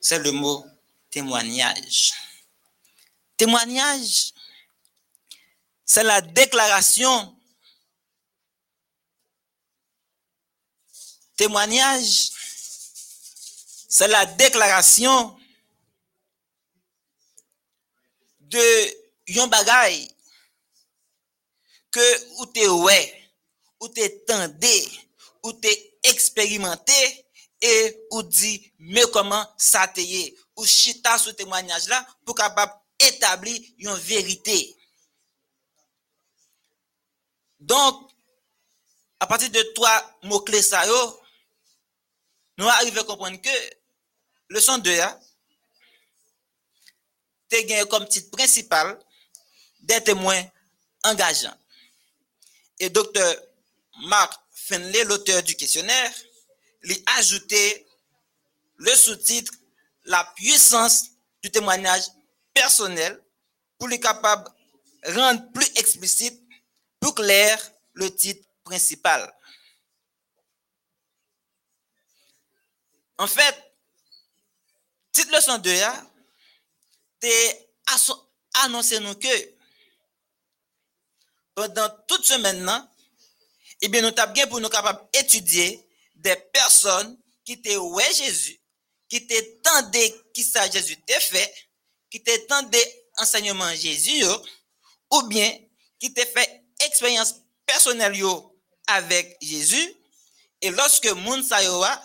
[0.00, 0.64] c'est le mot
[1.10, 2.12] témoignage.
[3.36, 4.32] Témoignage,
[5.84, 7.36] c'est la déclaration
[11.36, 12.30] témoignage,
[13.88, 15.36] c'est la déclaration
[18.38, 18.62] de
[19.26, 20.08] yon bagay
[21.90, 23.30] que ou te ouais,
[23.80, 24.88] ou te tendé,
[25.42, 25.68] ou te
[26.04, 27.21] expérimenté
[27.62, 30.00] et ou dit mais comment ça te
[30.56, 34.76] ou chita ce témoignage là pour capable établir une vérité.
[37.58, 38.10] Donc,
[39.18, 40.84] à partir de trois mots-clés ça
[42.58, 43.74] nous arrivons à comprendre que
[44.48, 45.20] le son 2 a
[47.50, 48.98] gagné comme titre principal
[49.80, 50.42] des témoins
[51.04, 51.56] engageants.
[52.78, 53.36] Et docteur
[54.04, 56.12] Mark Finlay, l'auteur du questionnaire,
[56.82, 57.86] lui a ajouté
[58.76, 59.52] le sous-titre
[60.04, 61.10] La puissance
[61.42, 62.04] du témoignage
[62.52, 63.22] personnel
[63.78, 64.50] pour lui capable
[65.06, 66.40] rendre plus explicite,
[67.00, 69.32] plus clair le titre principal.
[73.18, 73.56] En fait,
[75.12, 76.04] titre leçon 2 a
[78.64, 79.28] annoncé nous que
[81.54, 82.88] pendant toute semaine,
[83.80, 85.86] eh bien, nous avons bien pour nous capables d'étudier
[86.22, 88.60] des personnes qui étaient ouais Jésus,
[89.08, 89.26] qui
[89.62, 91.52] tendé qui ça Jésus t'a fait,
[92.10, 92.78] qui tendé
[93.18, 94.24] enseignement Jésus,
[95.10, 95.50] ou bien
[95.98, 97.34] qui étaient fait expérience
[97.66, 98.20] personnelle
[98.86, 99.94] avec Jésus,
[100.60, 102.02] et lorsque moun sa a,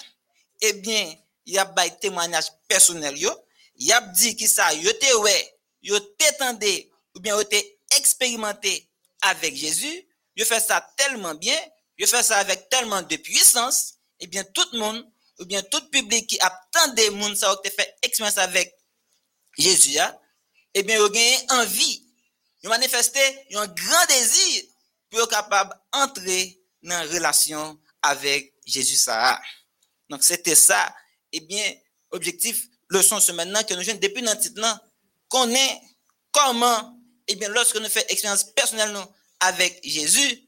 [0.61, 3.31] eh bien, y a bay témoignage personnel yo,
[3.75, 7.55] y a dit qui ça yo te ouais, yo te tendé, ou bien yo te
[7.95, 8.89] expérimenté
[9.21, 11.57] avec Jésus, yo fait ça tellement bien,
[11.97, 15.05] yo fait ça avec tellement de puissance, eh bien, tout le monde,
[15.39, 18.73] ou bien tout public qui attendait moun ça te fait expérience avec
[19.57, 20.15] Jésus, hein,
[20.73, 22.03] eh bien, yo gagné envie,
[22.63, 23.19] yo manifesté
[23.53, 24.63] un grand désir
[25.09, 29.09] pour être capable d'entrer dans une relation avec Jésus.
[30.09, 30.93] Donc, c'était ça.
[31.31, 31.73] Eh bien,
[32.11, 34.81] objectif, leçon ce maintenant que nous jeunes depuis notre titre là,
[35.27, 35.81] connaît
[36.31, 38.95] comment, eh bien, lorsque nous faisons expérience personnelle
[39.39, 40.43] avec Jésus,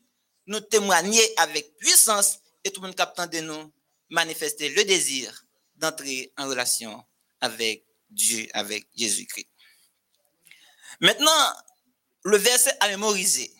[0.48, 3.74] nous témoigner avec puissance et tout le monde captant de nous
[4.10, 5.46] manifester le désir
[5.76, 7.06] d'entrer en relation
[7.42, 9.48] avec Dieu, avec Jésus-Christ.
[11.00, 11.54] Maintenant,
[12.24, 13.54] le verset à mémoriser.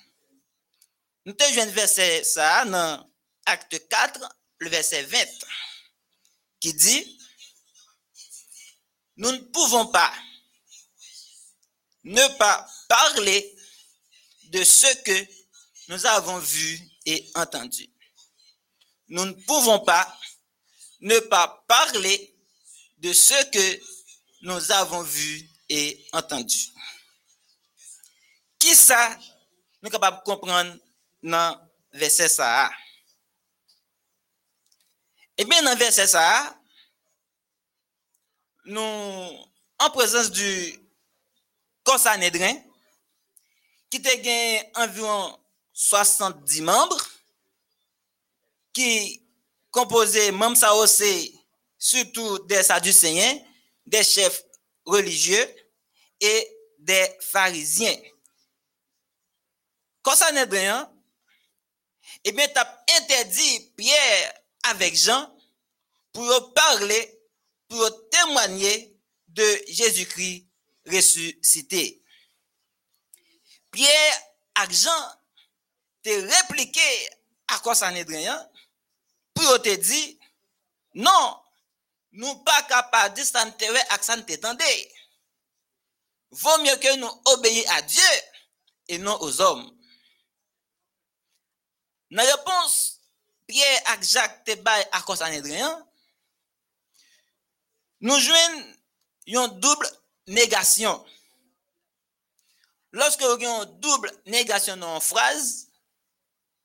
[1.26, 3.10] Nous te le verset ça dans
[3.46, 4.28] acte 4,
[4.60, 5.18] le verset 20,
[6.60, 7.20] qui dit,
[9.18, 10.14] nous ne pouvons pas
[12.04, 13.56] ne pas parler
[14.46, 15.28] de ce que
[15.90, 17.88] nous avons vu et entendu.
[19.10, 20.16] nous ne pouvons pas
[21.02, 22.36] ne pas parler
[22.98, 23.82] de ce que
[24.42, 26.58] nous avons vu et entendu.
[28.60, 29.18] Qui ça
[29.82, 30.78] nous capables de comprendre
[31.24, 32.70] dans verset ça?
[35.38, 36.60] Eh bien, dans verset ça,
[38.66, 40.78] nous, en présence du
[41.84, 42.56] Consanedrin,
[43.90, 45.40] qui te environ
[45.74, 47.09] 70 membres,
[48.74, 49.24] qui
[49.72, 51.40] composaient membres ça aussi,
[51.78, 53.40] surtout des Sadducéens,
[53.86, 54.44] des chefs
[54.86, 55.56] religieux
[56.20, 57.98] et des pharisiens.
[60.02, 60.92] Consanedrin,
[62.24, 65.36] eh bien, tu as interdit Pierre avec Jean
[66.12, 67.20] pour parler
[67.68, 68.98] pour témoigner
[69.28, 70.48] de Jésus-Christ
[70.86, 72.02] ressuscité.
[73.72, 74.22] Pierre
[74.64, 75.12] et Jean
[76.02, 77.10] te répliqué
[77.48, 78.50] à quoi ça n'est rien
[79.40, 80.02] pou yo te di,
[81.00, 81.36] non,
[82.20, 84.72] nou pa kapadi san te we ak san te tende.
[86.36, 88.10] Vò mye ke nou obeye a Diyo,
[88.92, 89.62] e non ouz om.
[92.12, 92.76] Nan repons,
[93.48, 95.78] piye ak jak te bay akos anedreyan,
[98.04, 98.60] nou jwen
[99.30, 99.88] yon double
[100.36, 101.00] negasyon.
[102.98, 105.70] Lorske yon double negasyon nan fraz,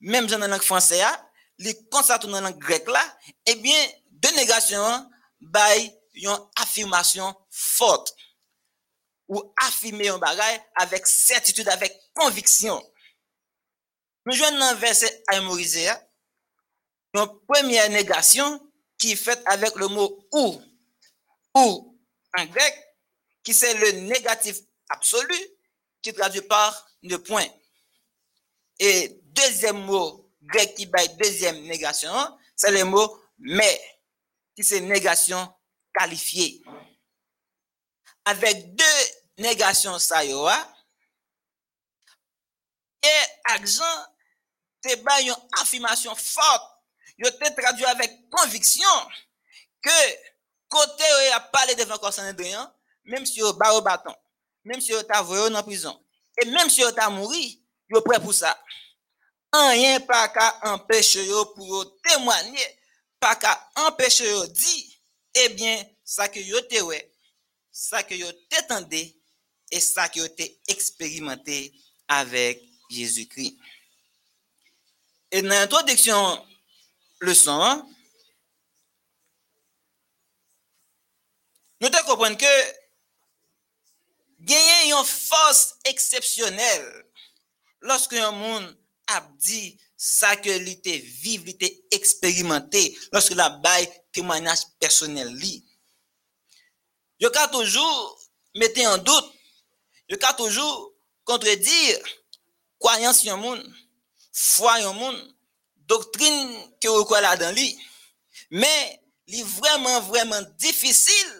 [0.02, 1.12] menm jan nan ak franse ya,
[1.58, 8.14] langue française, les constatés dans la là, eh bien, deux négations bail une affirmation forte
[9.28, 12.80] ou affirmer un bagage avec certitude, avec conviction.
[14.26, 15.88] Nous jouons dans un verset à mémoriser,
[17.14, 20.60] une première négation qui est faite avec le mot ou,
[21.54, 22.00] ou
[22.36, 22.84] en grec,
[23.42, 24.56] qui c'est le négatif
[24.88, 25.36] absolu,
[26.02, 27.46] qui traduit par le point.
[28.78, 32.12] Et deuxième mot grec qui baille deuxième négation,
[32.56, 33.80] c'est le mot mais,
[34.54, 35.52] qui c'est négation
[35.98, 36.62] qualifiée.
[38.24, 38.84] Avec deux
[39.38, 40.32] négations ça y
[43.04, 43.84] et accent
[44.82, 46.70] te une affirmation forte.
[47.16, 48.88] Yo te traduit avec conviction
[49.82, 49.90] que
[50.68, 52.74] côté où a parlé devant Corsanedrien,
[53.04, 54.14] même si yo ba au bâton,
[54.64, 56.04] même si yo t'a voyé en prison,
[56.40, 57.40] et même si yo t'a mouru,
[57.88, 58.58] yo prêt pour ça.
[59.56, 61.24] Rien pas qu'à empêcher
[61.54, 62.78] pour témoigner,
[63.20, 64.84] pas qu'à empêcher yo dire,
[65.32, 67.12] eh bien, ça que yo te ouais,
[67.70, 69.16] ça que yo t'étendé,
[69.70, 71.72] et ça que yo te expérimenté
[72.08, 73.56] avec Jésus-Christ.
[75.30, 76.44] Et dans l'introduction
[77.20, 77.86] leçon 1,
[81.80, 82.74] nous devons comprendre que
[84.40, 87.06] gagner une force exceptionnelle
[87.80, 88.76] lorsque un monde
[89.10, 92.82] ap di sa ke li te vive, li te eksperimente
[93.14, 95.58] loske la bay temanaj personel li.
[97.22, 98.16] Yo ka toujou
[98.58, 99.30] mette an dout,
[100.10, 100.90] yo ka toujou
[101.24, 102.00] kontredir
[102.82, 103.62] kwayans yon moun,
[104.34, 105.16] fwa yon moun,
[105.88, 107.70] doktrine ke ou kwa la dan li.
[108.52, 108.98] Men,
[109.30, 111.30] li vreman, vreman difisil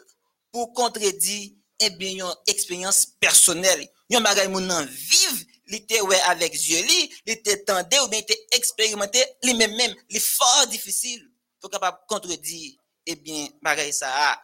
[0.55, 3.83] pou kontredi e eh bin yon eksperyans personel.
[4.13, 6.81] Yon bagay moun nan vive li te ouais avec Dieu.
[6.83, 11.71] Li, li te tendé ou bien te expérimenté, li même même, li fort difficile pour
[11.71, 12.75] capable contredire
[13.07, 14.41] eh bien bagay ça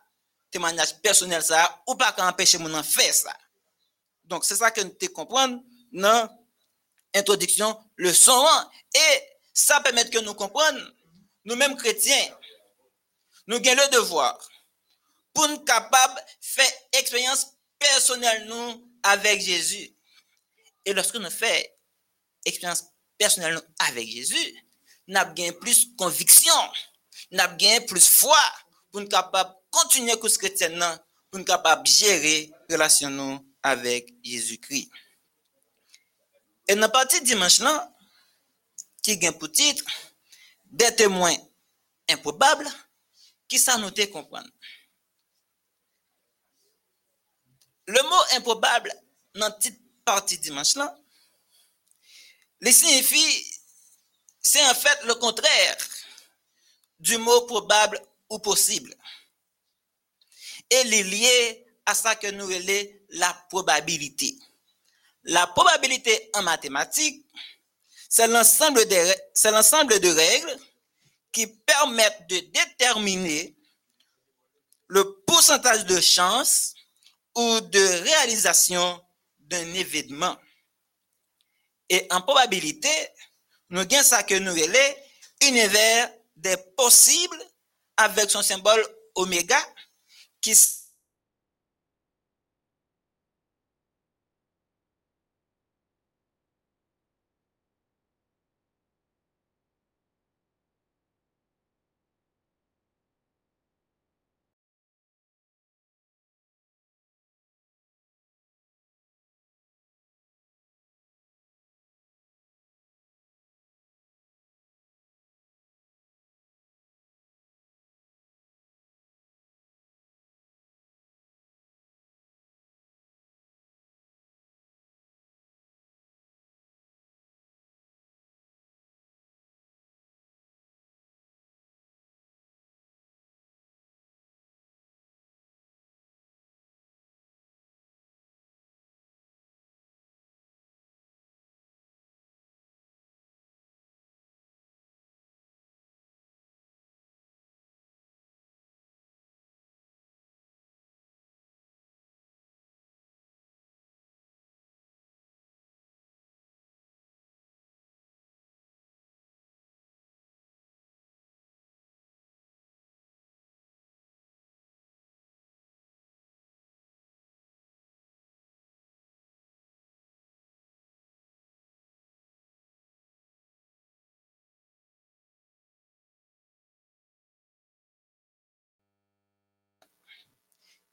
[0.50, 3.36] témoignage personnel ça ou pas empêcher moun nan faire ça.
[4.24, 5.62] Donc c'est ça que nous te comprendre
[5.92, 6.28] dans
[7.14, 9.22] introduction leçon 1 et
[9.52, 10.84] ça permet que nous comprenions
[11.44, 12.36] nous-mêmes chrétiens
[13.46, 14.38] nous avons le devoir
[15.32, 17.46] pour nous capables de faire expérience
[17.78, 19.40] personnelle nous avec
[20.90, 21.52] E loske nou fè
[22.48, 22.80] eksperyans
[23.20, 24.40] personel nou avèk Jezu,
[25.06, 26.80] nou ap gen plus konviksyon,
[27.30, 28.40] nou ap gen plus fwa
[28.90, 30.98] pou nou kapap kontinye kous kretyen nan,
[31.30, 33.38] pou nou kapap jere relasyon nou
[33.70, 34.82] avèk Jezu kri.
[36.66, 37.78] E nan pati dimanche lan,
[39.06, 39.86] ki gen pou titre,
[40.74, 41.38] de temwen
[42.10, 42.70] improbable,
[43.46, 44.46] ki sa nou te kompran.
[47.90, 48.94] Le mot improbable
[49.38, 50.96] nan tit partie dimanche là,
[52.62, 53.46] il signifie,
[54.42, 55.76] c'est en fait le contraire
[56.98, 58.94] du mot probable ou possible.
[60.70, 64.36] Et il est lié à ça que nous appelons la probabilité.
[65.24, 67.26] La probabilité en mathématiques,
[68.08, 70.58] c'est l'ensemble de, c'est l'ensemble de règles
[71.32, 73.56] qui permettent de déterminer
[74.88, 76.74] le pourcentage de chance
[77.34, 79.02] ou de réalisation
[79.50, 80.36] d'un événement.
[81.88, 82.88] Et en probabilité,
[83.68, 85.04] nous gagnons ça que nous relais
[85.42, 87.42] univers des possibles
[87.96, 88.82] avec son symbole
[89.16, 89.58] oméga
[90.40, 90.54] qui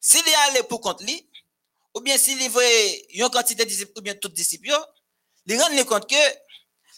[0.08, 1.30] s'il est allé pour contre lui,
[1.94, 2.64] ou bien s'il y voit
[3.10, 4.78] une quantité de disciples, ou bien tout disciples, yo,
[5.46, 6.16] il rend compte que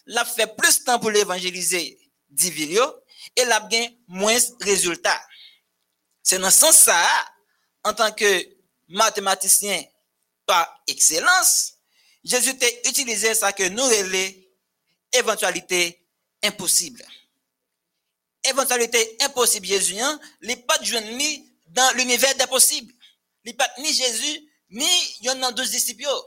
[0.05, 1.99] l'a fait plus de temps pour l'évangéliser
[2.29, 2.85] 10 villes yo,
[3.35, 5.19] et l'a gain moins de résultats.
[6.21, 7.03] C'est dans ce sens ça,
[7.83, 8.47] en tant que
[8.89, 9.83] mathématicien
[10.45, 11.77] par excellence,
[12.23, 14.51] Jésus a utilisé ça que nous relais
[15.13, 16.05] éventualité
[16.43, 17.03] impossible.
[18.43, 20.85] Éventualité impossible, Jésus, hein, n'est pas de
[21.69, 22.93] dans l'univers des possibles.
[23.45, 24.89] Il pas ni Jésus, ni
[25.21, 26.03] yon nan 12 disciples.
[26.03, 26.25] yo.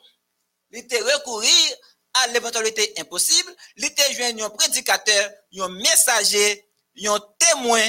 [0.71, 1.77] Il était recourir
[2.15, 3.55] à l'éventualité impossible.
[3.77, 6.67] Il était joindre un prédicateur, un messager,
[7.05, 7.85] un témoin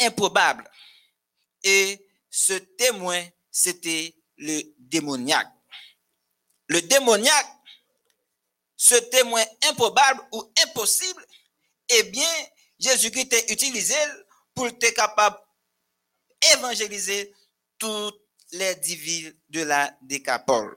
[0.00, 0.70] improbable.
[1.62, 5.50] Et ce témoin, c'était le démoniaque.
[6.68, 7.48] Le démoniaque,
[8.76, 11.26] ce témoin improbable ou impossible,
[11.88, 12.30] eh bien,
[12.78, 13.96] Jésus-Christ a utilisé
[14.54, 15.36] pour être capable
[16.40, 17.34] d'évangéliser
[17.78, 18.19] toutes
[18.52, 20.76] les dix villes de la Décapole.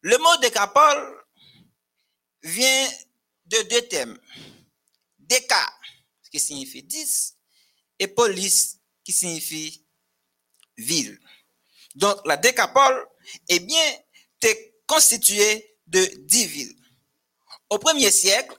[0.00, 1.24] Le mot Décapole
[2.42, 2.88] vient
[3.46, 4.18] de deux thèmes.
[5.18, 5.72] Déca,
[6.30, 7.36] qui signifie 10,
[7.98, 9.84] et police, qui signifie
[10.76, 11.18] ville.
[11.94, 13.06] Donc, la Décapole,
[13.48, 13.82] eh bien,
[14.46, 16.76] est constituée de dix villes.
[17.70, 18.56] Au premier siècle,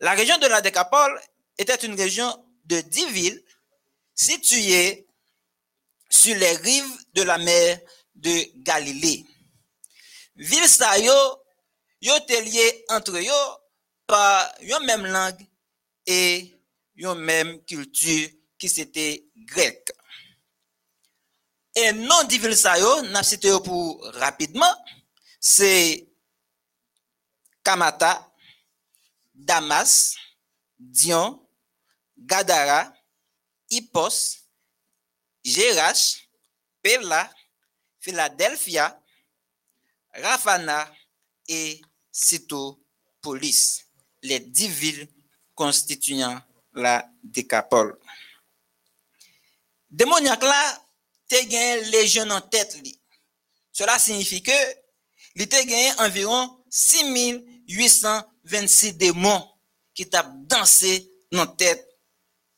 [0.00, 1.20] la région de la Décapole
[1.58, 3.42] était une région de dix villes
[4.14, 5.05] situées
[6.08, 7.80] sur les rives de la mer
[8.14, 9.24] de Galilée.
[10.36, 11.12] Villes sa yo,
[12.88, 13.34] entre yo
[14.06, 15.46] par une même langue
[16.06, 16.54] et
[16.94, 18.28] une même culture
[18.58, 19.90] qui c'était grec.
[21.74, 24.74] Et non di villes sa yo, n'a cité pour rapidement,
[25.40, 26.06] c'est
[27.62, 28.32] Kamata,
[29.34, 30.14] Damas,
[30.78, 31.46] Dion,
[32.16, 32.92] Gadara,
[33.68, 34.45] Hippos,
[35.46, 36.26] Geras,
[36.82, 37.30] Perla,
[38.00, 39.00] Philadelphia,
[40.12, 40.92] Rafana
[41.46, 41.80] et
[42.10, 43.84] Citopolis,
[44.22, 45.08] les dix villes
[45.54, 46.42] constituant
[46.74, 47.96] la décapole.
[49.88, 50.82] Démoniaque là,
[51.28, 52.74] te gagné légion en tête.
[52.82, 53.00] Li.
[53.70, 54.50] Cela signifie que
[55.36, 59.48] il te gagné environ 6826 démons
[59.94, 61.88] qui tapent danser dans tête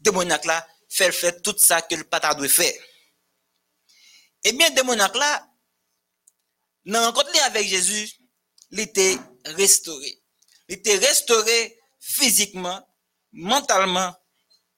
[0.00, 2.74] démoniaque là faire faire tout ça que le patard doit faire.
[4.44, 5.48] Eh bien, démoniaque là,
[6.84, 8.10] dans rencontre avec Jésus,
[8.70, 10.22] il était restauré.
[10.68, 12.86] Il était restauré physiquement,
[13.32, 14.14] mentalement,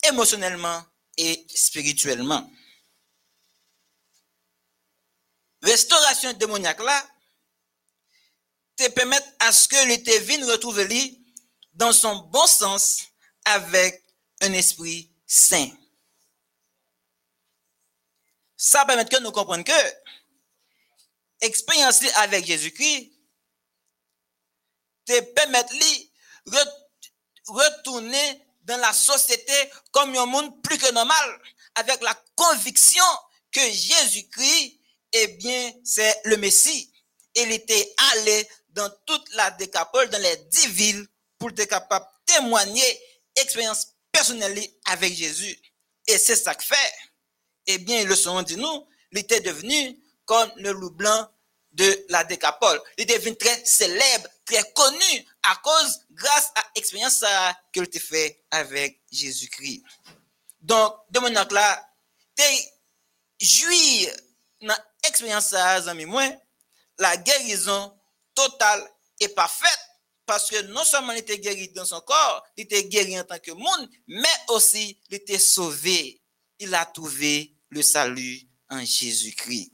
[0.08, 0.84] émotionnellement
[1.16, 2.50] et spirituellement.
[5.62, 7.06] Restauration démoniaque là,
[8.76, 11.34] te permettre à ce que l'été vienne retrouver lui
[11.74, 13.02] dans son bon sens
[13.44, 14.02] avec
[14.40, 15.70] un esprit saint.
[18.62, 19.72] Ça permet que nous comprenions que
[21.40, 23.10] expérience li avec Jésus-Christ
[25.06, 25.62] te permet
[26.46, 26.72] re-
[27.46, 29.54] retourner dans la société
[29.92, 31.40] comme un monde plus que normal
[31.76, 33.02] avec la conviction
[33.50, 34.78] que Jésus-Christ
[35.12, 36.92] eh bien c'est le Messie.
[37.36, 41.06] Il était allé dans toute la décapole dans les dix villes
[41.38, 43.00] pour être capable de témoigner
[43.36, 45.58] expérience personnelle avec Jésus.
[46.06, 46.92] Et c'est ça que fait
[47.66, 51.28] eh bien, le son dit nous, il était devenu comme le loup blanc
[51.72, 52.80] de la décapole.
[52.98, 57.24] Il devenu très célèbre, très connu à cause, grâce à l'expérience
[57.72, 59.82] qu'il a fait avec Jésus-Christ.
[60.60, 61.88] Donc, de mon là,
[62.34, 62.72] t'es
[63.40, 64.14] jouir
[64.60, 66.06] dans l'expérience amis
[66.98, 67.96] la guérison
[68.34, 68.86] totale
[69.20, 69.78] et parfaite
[70.26, 73.40] parce que non seulement il était guéri dans son corps, il était guéri en tant
[73.40, 76.19] que monde, mais aussi il était sauvé.
[76.60, 79.72] Il a trouvé le salut en Jésus-Christ.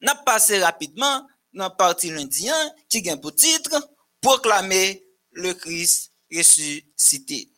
[0.00, 7.50] N'a passé rapidement dans partie lundi 1 qui gagne pour titre proclamer le Christ ressuscité.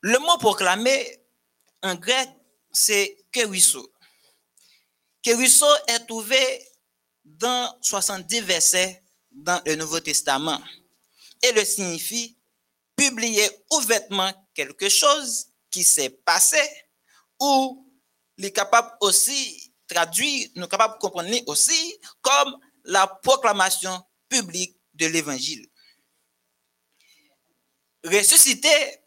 [0.00, 1.20] Le mot proclamer
[1.82, 2.30] en grec,
[2.72, 3.92] c'est kerisso.
[5.20, 6.38] Kerisso est trouvé
[7.24, 10.62] dans 70 versets dans le Nouveau Testament
[11.42, 12.36] et le signifie
[12.96, 16.60] publier ouvertement quelque chose qui s'est passé
[17.40, 17.88] ou
[18.36, 25.66] les capable aussi traduire, nous capable de comprendre aussi comme la proclamation publique de l'évangile.
[28.04, 29.00] Ressusciter,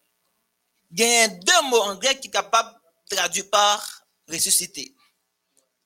[0.91, 2.73] il y a deux mots en grec qui sont capables
[3.09, 4.95] de traduire par ressusciter.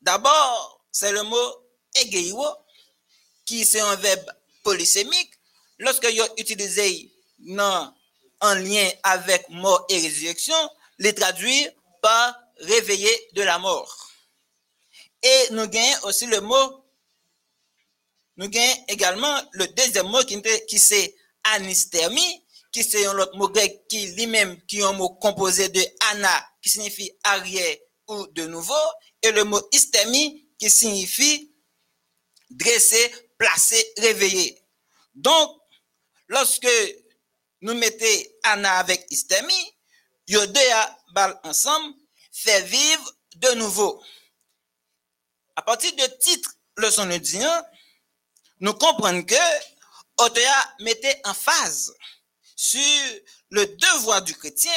[0.01, 2.45] D'abord, c'est le mot egeio,
[3.45, 4.31] qui c'est un verbe
[4.63, 5.34] polysémique.
[5.79, 7.93] Lorsque vous utilisez dans
[8.41, 10.55] en lien avec mort et résurrection,
[10.99, 11.71] les traduire
[12.01, 14.09] par réveiller de la mort.
[15.23, 16.85] Et nous gagnons aussi le mot,
[18.37, 23.49] nous gagnons également le deuxième mot qui, qui c'est anisthermie, qui c'est un autre mot
[23.49, 28.45] grec qui lui-même, qui est un mot composé de ana, qui signifie arrière ou de
[28.45, 28.73] nouveau,
[29.21, 31.51] et le mot hystémie, qui signifie
[32.49, 34.61] dresser, placer, réveiller.
[35.15, 35.61] Donc,
[36.27, 36.67] lorsque
[37.61, 38.05] nous mettons
[38.43, 39.73] ana avec hystémie,
[40.27, 41.95] yo deux à bal ensemble,
[42.31, 44.03] fait vivre de nouveau.
[45.55, 47.47] À partir de titre leçon de Dieu,
[48.59, 49.35] nous comprenons que
[50.17, 51.93] Otea mettait en phase
[52.55, 52.81] sur
[53.49, 54.71] le devoir du chrétien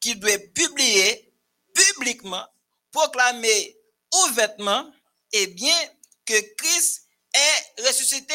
[0.00, 1.32] qui doit publier
[1.74, 2.46] publiquement,
[2.90, 3.76] proclamer
[4.12, 4.90] ouvertement,
[5.32, 5.76] et bien
[6.24, 8.34] que Christ est ressuscité.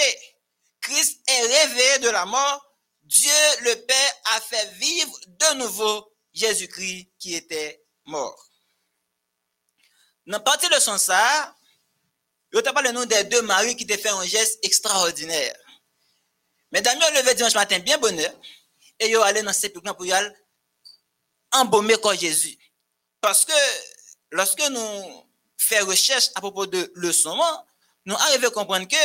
[0.84, 2.70] Christ est réveillé de la mort.
[3.04, 3.32] Dieu
[3.62, 8.50] le Père a fait vivre de nouveau Jésus-Christ qui était mort.
[10.26, 11.56] Dans partie de son ça,
[12.52, 15.56] je te parle le nom des deux maris qui te fait un geste extraordinaire.
[16.72, 18.34] Mesdames, yo levé dimanche matin bien bonheur
[19.00, 20.30] et yo allé dans le sépulcre pour y aller
[21.52, 22.58] embaumer corps Jésus.
[23.22, 23.54] Parce que
[24.32, 25.28] lorsque nous
[25.58, 27.66] faisons recherche à propos de le saumon,
[28.06, 28.96] nous arrivons à comprendre que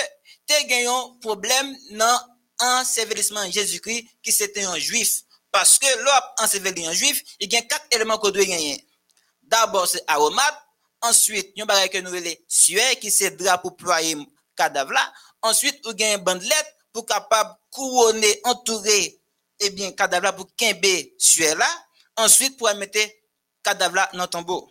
[0.49, 2.21] tu gagné un problème dans
[2.61, 5.23] ensevelissement Jésus-Christ qui c'était un juif.
[5.51, 8.85] Parce que l'homme enseveli un juif, il y a quatre éléments qu'on doit gagner.
[9.43, 10.63] D'abord, c'est aromate.
[11.01, 14.17] Ensuite, il y a un bagage que nous appelons sueur, qui c'est drap pour ployer
[14.57, 15.13] cadavre là.
[15.43, 19.21] Ensuite, il y a une bandelette pour capable couronner, entourer,
[19.61, 21.69] eh bien, cadavre là pour quimber sueur là.
[22.17, 22.99] Ensuite, pour mettre
[23.63, 24.69] cadavre là dans le tombeau.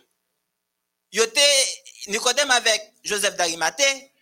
[1.12, 1.40] Il était
[2.08, 4.12] Nicodème avec Joseph d'Arimathée.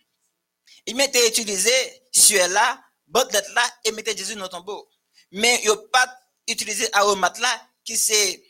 [0.87, 1.71] Il m'était utilisé
[2.11, 4.89] sueur là, bandelette là, et mettait Jésus dans le tombeau.
[5.31, 6.07] Mais il n'a pas
[6.47, 8.43] utilisé aromate là, qui c'est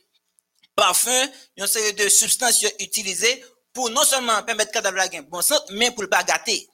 [0.76, 1.28] parfum,
[1.58, 6.04] une série de substances utilisées pour non seulement permettre cadavre la bon sens, mais pour
[6.04, 6.68] le pas gâter.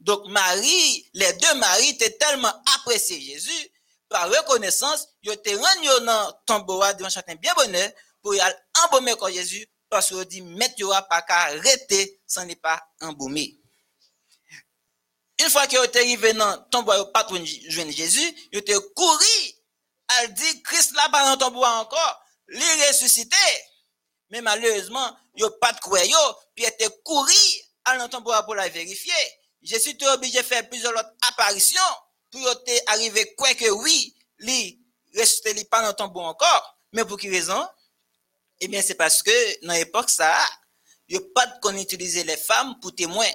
[0.00, 3.70] Donc Marie, les deux maris étaient tellement appréciés Jésus,
[4.08, 7.90] par reconnaissance, ils étaient rendu dans tombeau dimanche matin bien bonheur
[8.22, 8.54] pour y aller
[8.84, 13.56] embaumer Jésus parce qu'il dit mettre y pas qu'à arrêter sans n'est pas embaumer.
[15.42, 17.26] Une fois qu'ils étaient arrivés dans tombeau pas
[17.68, 19.54] joindre Jésus, ils étaient couru
[20.20, 23.36] elle dit Christ là pas dans tombeau encore li ressuscité.
[24.30, 25.78] Mais malheureusement, yo pas de
[26.54, 27.32] puis était couru
[27.84, 29.12] à l'entendre pour la vérifier.
[29.62, 31.80] Jésus était obligé de faire plusieurs autres apparitions
[32.30, 32.40] pour
[32.88, 34.80] arriver quoi que oui, li
[35.16, 36.78] ressuscité li pas dans tombeau encore.
[36.92, 37.66] Mais pour quelle raison?
[38.60, 40.36] Eh bien, c'est parce que dans l'époque ça,
[41.08, 43.32] yo pas qu'on utiliser les femmes pour témoins.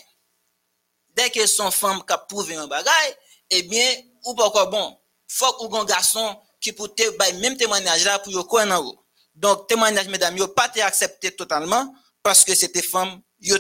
[1.20, 3.14] Dès que son femme qui a prouvé un bagage,
[3.50, 3.94] eh bien,
[4.24, 4.98] ou pas encore bon,
[5.28, 8.96] faut ou un garçon qui pour te bay même témoignage là pour quoi en.
[9.36, 11.94] Donc témoignage mesdames yo pas été accepté totalement
[12.24, 13.58] parce que c'était femme yo.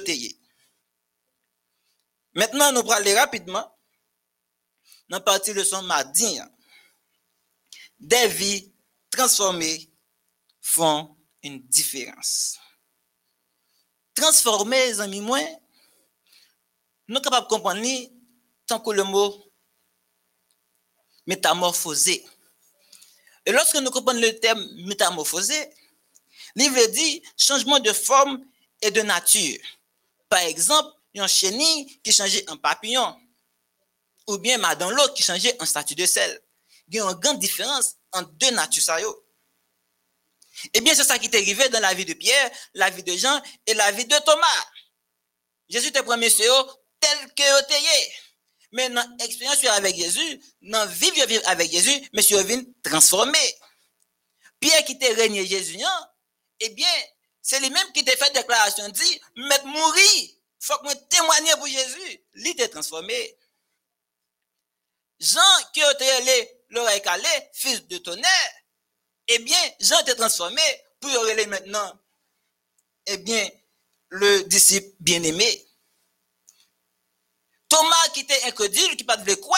[2.34, 3.70] Maintenant nous parler rapidement
[5.10, 6.39] dans partie de son mardi.
[6.39, 6.49] hein.
[7.99, 8.74] Des vies
[9.12, 9.91] transformées
[10.62, 12.57] font une différence.
[14.16, 15.41] Transformer les amis moi
[17.10, 17.82] nous capables de comprendre
[18.68, 19.43] tant que le mot
[21.26, 22.26] métamorphosé.
[23.45, 25.70] Et lorsque nous comprenons le terme métamorphosé,
[26.55, 28.45] il veut dire changement de forme
[28.82, 29.57] et de nature.
[30.30, 33.20] Par exemple, un chenille qui changeait en papillon,
[34.28, 36.41] ou bien madame l'eau qui changeait en statue de sel.
[36.88, 39.16] Il y a une grande différence entre deux natures.
[40.74, 43.16] Eh bien, c'est ça qui est arrivé dans la vie de Pierre, la vie de
[43.18, 44.66] Jean et la vie de Thomas.
[45.70, 48.14] Jésus te ce yo tel que tu es.
[48.72, 53.39] Mais dans l'expérience avec Jésus, dans vivre vivre avec Jésus, monsieur vient transformé.
[54.60, 56.10] Pierre qui t'a régné Jésus, hein,
[56.60, 56.88] eh bien,
[57.41, 60.30] c'est lui-même qui t'a fait déclaration, dit, mettre mourir,
[60.60, 62.24] faut que moi témoigner pour Jésus.
[62.34, 63.38] Lui t'a transformé.
[65.20, 65.41] Jean
[65.74, 68.52] qui a été l'oreille calée, fils de tonnerre,
[69.28, 70.62] eh bien, Jean t'a transformé
[71.00, 72.00] pour y maintenant,
[73.06, 73.50] eh bien,
[74.10, 75.68] le disciple bien-aimé.
[77.70, 79.57] Thomas qui était incrédule, qui pas de quoi,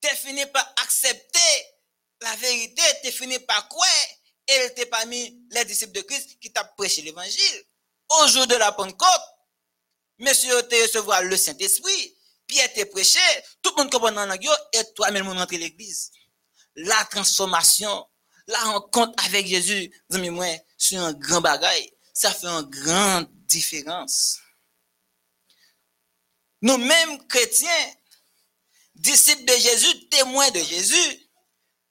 [0.00, 1.38] t'es fini par accepter
[2.20, 3.86] la vérité, t'es fini par quoi,
[4.48, 7.64] et elle t'es parmi les disciples de Christ qui t'a prêché l'évangile.
[8.10, 9.22] Au jour de la Pentecôte,
[10.18, 12.16] monsieur te recevoir le Saint-Esprit,
[12.46, 13.18] Pierre t'es prêché,
[13.62, 16.10] tout le monde comprend dans la et toi-même rentré l'église.
[16.74, 18.06] La transformation,
[18.46, 21.88] la rencontre avec Jésus, amis moi, c'est un grand bagage.
[22.12, 24.41] Ça fait une grande différence.
[26.62, 27.92] Nous-mêmes chrétiens,
[28.94, 31.28] disciples de Jésus, témoins de Jésus,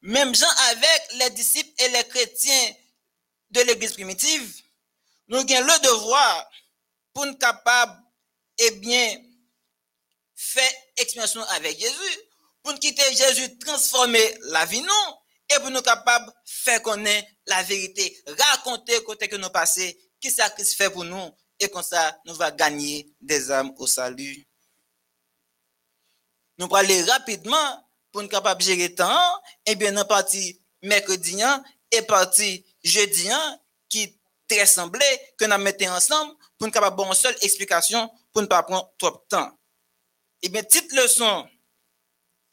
[0.02, 2.74] même gens avec les disciples et les chrétiens
[3.50, 4.62] de l'église primitive,
[5.28, 6.50] nous avons le devoir
[7.14, 8.02] pour nous capables,
[8.60, 9.18] eh bien,
[10.36, 12.20] faire expérience avec Jésus,
[12.64, 15.18] pour nous quitter Jésus, transformer la vie non,
[15.54, 19.92] et pour nous capables de faire connaître la vérité, raconter côté que nous passons,
[20.22, 24.48] qui ça fait pour nous, et comme ça, nous va gagner des âmes au salut.
[26.62, 31.42] Nous aller rapidement pour nous capables de gérer le temps, et bien, dans partie mercredi
[31.90, 33.30] et partie jeudi,
[33.90, 34.16] qui
[34.48, 35.04] très semblé,
[35.40, 39.10] que nous mettons ensemble, pour nous capables une seule explication, pour ne pas prendre trop
[39.10, 39.58] de temps.
[40.44, 41.50] Et bien, petite leçon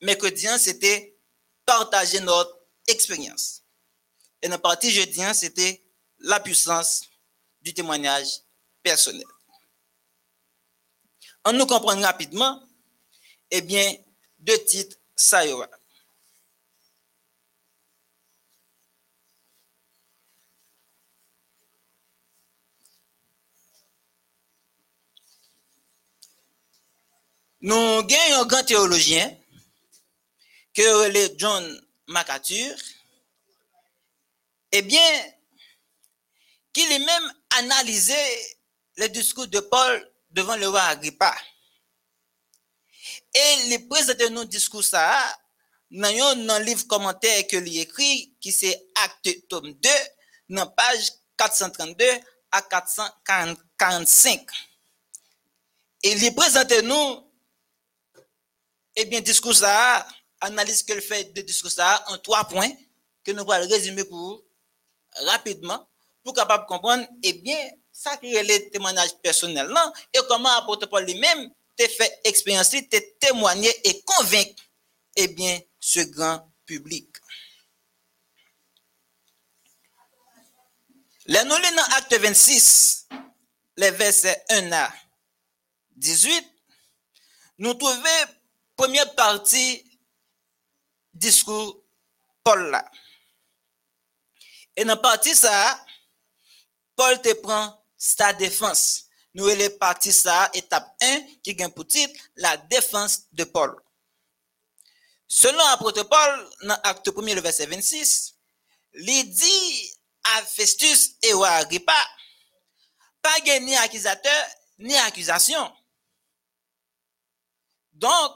[0.00, 1.18] mercredi, c'était
[1.66, 3.62] partager notre expérience.
[4.40, 5.84] Et la partie jeudi, c'était
[6.20, 7.02] la puissance
[7.60, 8.40] du témoignage
[8.82, 9.26] personnel.
[11.44, 12.62] En nous comprenant rapidement,
[13.50, 13.94] eh bien,
[14.38, 15.68] deux titres, ça y aura.
[27.60, 29.36] Nous gagnons un grand théologien
[30.72, 32.72] que le John MacArthur,
[34.70, 35.32] eh bien,
[36.72, 38.14] qu'il ait même analysé
[38.96, 41.34] le discours de Paul devant le roi Agrippa.
[43.34, 45.16] Et il présente nos discours ça
[45.90, 49.88] dans un livre commentaire que lui écrit, qui c'est Acte tome 2,
[50.50, 52.04] dans page 432
[52.52, 54.46] à 445.
[56.02, 57.32] Et il présente nous,
[58.96, 60.06] eh bien, discours ça,
[60.40, 62.70] analyse que le fait de discours ça en trois points,
[63.24, 64.42] que nous allons résumer pour
[65.26, 65.88] rapidement,
[66.24, 69.72] pour capable comprendre, eh bien, ça qui est le témoignage personnel,
[70.14, 74.62] et comment apporter Paul lui-même te fait expérience, te témoigner et convaincre,
[75.16, 77.08] eh bien, ce grand public.
[81.26, 83.08] Les dans Acte 26,
[83.76, 84.92] les versets 1 à
[85.96, 86.44] 18,
[87.58, 88.02] nous trouvons
[88.74, 89.84] première partie
[91.12, 91.82] discours
[92.42, 92.80] Paul.
[94.74, 95.84] Et dans partie ça,
[96.96, 99.07] Paul te prend sa défense.
[99.34, 103.76] Nous allons partie ça, étape 1, qui gagne pour titre la défense de Paul.
[105.26, 108.34] Selon l'apôtre Paul, dans acte 1 le verset 26,
[108.94, 111.92] il dit à Festus et à Agrippa,
[113.20, 114.44] pas ni accusateur
[114.78, 115.72] ni accusation.
[117.92, 118.32] Donc,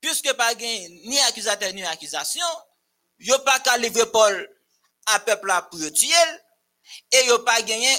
[0.00, 2.46] puisque pas ni accusateur ni accusation,
[3.30, 4.60] a pas qu'à livrer Paul
[5.06, 6.12] à peuple là pour tuer,
[7.12, 7.96] et a pas gagné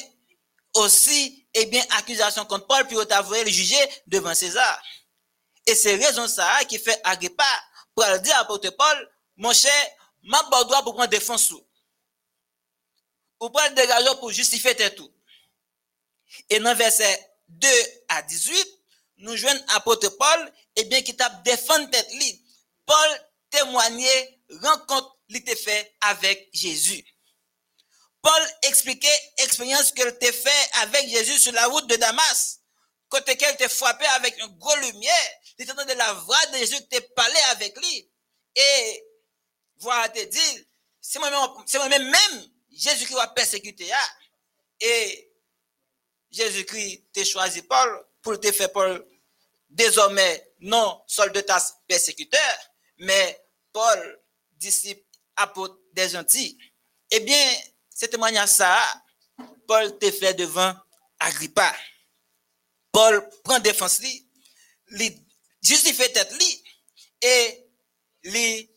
[0.74, 4.82] aussi, eh bien, accusation contre Paul, puis a le juger devant César.
[5.66, 7.46] Et c'est raison ça qui fait Agrippa
[7.96, 9.72] pour dire à l'apôtre Paul, mon cher,
[10.24, 11.66] ma droit pour prendre défense sous.
[13.40, 13.88] Ou prendre des
[14.20, 15.12] pour justifier tes tout.
[16.50, 17.68] Et dans verset 2
[18.10, 18.68] à 18,
[19.18, 22.10] nous jouons apôtre Paul, eh bien, qui t'a défendu tête
[22.86, 27.04] Paul témoignait, rencontre l'était fait avec Jésus.
[28.24, 32.62] Paul expliquait l'expérience qu'elle t'a fait avec Jésus sur la route de Damas.
[33.10, 35.30] Côté qu'elle t'a frappé avec une grosse lumière.
[35.60, 38.10] Il de la voix de Jésus t'a parlé avec lui.
[38.56, 39.04] Et,
[39.78, 40.68] voilà, te dit,
[41.02, 43.92] c'est moi-même, même, Jésus qui va persécuter.
[44.80, 45.30] Et,
[46.32, 49.06] Jésus-Christ t'a choisi Paul pour te faire Paul
[49.70, 52.58] désormais non soldatas persécuteur,
[53.00, 54.22] mais Paul,
[54.54, 55.04] disciple,
[55.36, 56.58] apôtre des gentils.
[57.12, 57.54] Eh bien,
[58.04, 58.78] ce témoignage ça,
[59.66, 60.74] Paul te fait devant
[61.20, 61.74] Agrippa.
[62.92, 64.28] Paul prend défense lui,
[64.90, 65.26] lui
[65.62, 66.64] justifie tête lui,
[67.22, 67.66] et
[68.26, 68.70] lui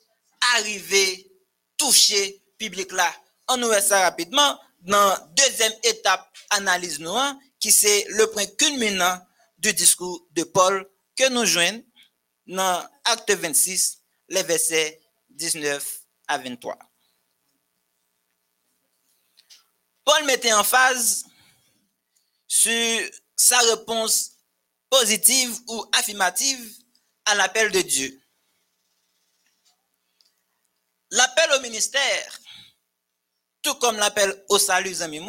[0.54, 1.28] arrivé
[1.76, 3.12] toucher public là.
[3.48, 9.18] On nous ça rapidement dans deuxième étape analyse nous, hein, qui c'est le point culminant
[9.58, 11.82] du discours de Paul que nous joignons
[12.46, 15.00] dans Acte 26, les versets
[15.30, 16.78] 19 à 23.
[20.06, 21.24] Paul mettait en phase
[22.46, 24.36] sur sa réponse
[24.88, 26.74] positive ou affirmative
[27.24, 28.22] à l'appel de Dieu.
[31.10, 32.40] L'appel au ministère,
[33.62, 35.20] tout comme l'appel au salut, amis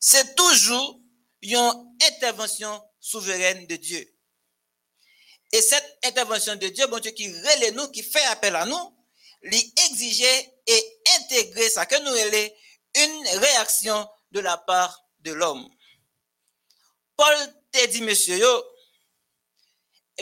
[0.00, 0.98] c'est toujours
[1.42, 4.10] une intervention souveraine de Dieu.
[5.52, 8.96] Et cette intervention de Dieu, bon Dieu, qui relaie nous, qui fait appel à nous,
[9.42, 12.56] lui exiger et intégrer ça que nous est
[12.96, 15.68] une réaction de la part de l'homme.
[17.16, 17.34] Paul
[17.72, 18.64] t'a dit, monsieur, yo,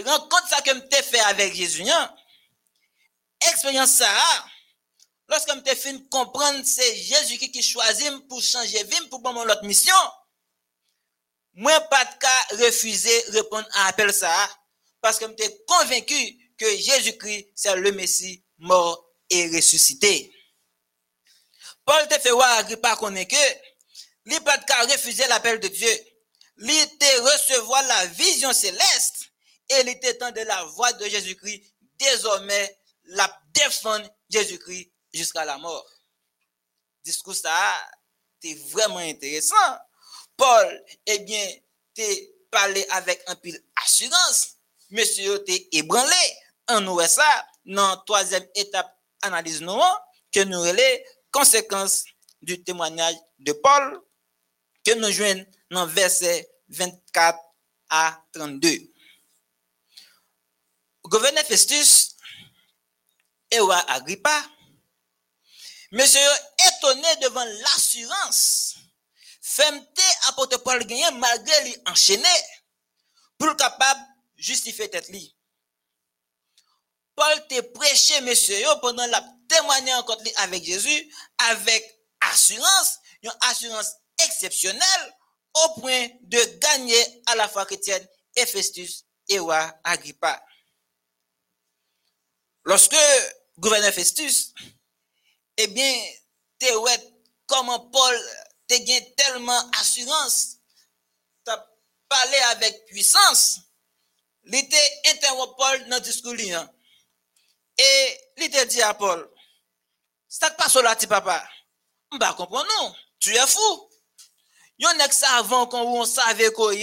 [0.04, 2.14] rencontre ça que t'ai fait avec Jésus, hein?
[3.50, 4.10] expérience ça,
[5.28, 9.94] lorsque je fin comprendre c'est Jésus qui choisit pour changer vie, pour prendre l'autre mission,
[11.54, 14.50] moi pas de cas refuser répondre à appel ça,
[15.00, 20.33] parce que suis convaincu que Jésus-Christ c'est le Messie mort et ressuscité.
[21.84, 23.36] Paul te fait voir Agrippa connaît que,
[24.24, 25.90] lui pas de l'appel de Dieu.
[26.56, 29.30] Lui te recevoir la vision céleste
[29.68, 31.62] et il était de la voix de Jésus-Christ.
[31.98, 35.86] Désormais, la défendre Jésus-Christ jusqu'à la mort.
[37.04, 37.52] Discours ça,
[38.42, 39.54] c'est vraiment intéressant.
[40.36, 41.46] Paul, eh bien,
[41.94, 44.56] t'es parlé avec un pile assurance.
[44.90, 46.14] Monsieur, t'es ébranlé.
[46.68, 49.80] On nous ça dans la troisième étape analyse nous
[50.32, 51.04] que nous les
[51.34, 52.04] conséquences
[52.40, 54.00] du témoignage de Paul
[54.84, 57.36] que nous joignons dans verset 24
[57.90, 58.78] à 32.
[61.02, 62.14] Gouverneur Festus
[63.50, 64.44] et roi Agrippa,
[65.90, 66.20] monsieur
[66.68, 68.76] étonné devant l'assurance,
[69.42, 72.28] femte apôtre Paul gagné malgré lui enchaîné
[73.36, 74.00] pour capable
[74.36, 75.34] justifier tête lui.
[77.16, 79.92] Paul te prêché monsieur pendant la témoigner
[80.22, 85.16] lui avec Jésus avec assurance, une assurance exceptionnelle
[85.54, 90.44] au point de gagner à la foi chrétienne et Festus et roi Agrippa.
[92.64, 92.96] Lorsque
[93.58, 94.52] gouverneur Festus,
[95.56, 95.94] eh bien,
[96.58, 96.66] te
[97.46, 98.16] comment Paul
[98.66, 100.56] te gagne tellement assurance,
[101.44, 101.64] t'as
[102.08, 103.60] parlé avec puissance,
[104.44, 106.70] il était interrompu Paul dans le discours hein.
[107.76, 109.28] Et il te dit à Paul,
[110.34, 111.48] ça pas sur là, papa.
[112.10, 112.94] On va comprendre, non.
[113.20, 113.90] Tu es fou.
[114.78, 116.74] Yon nek savant quand on savait quoi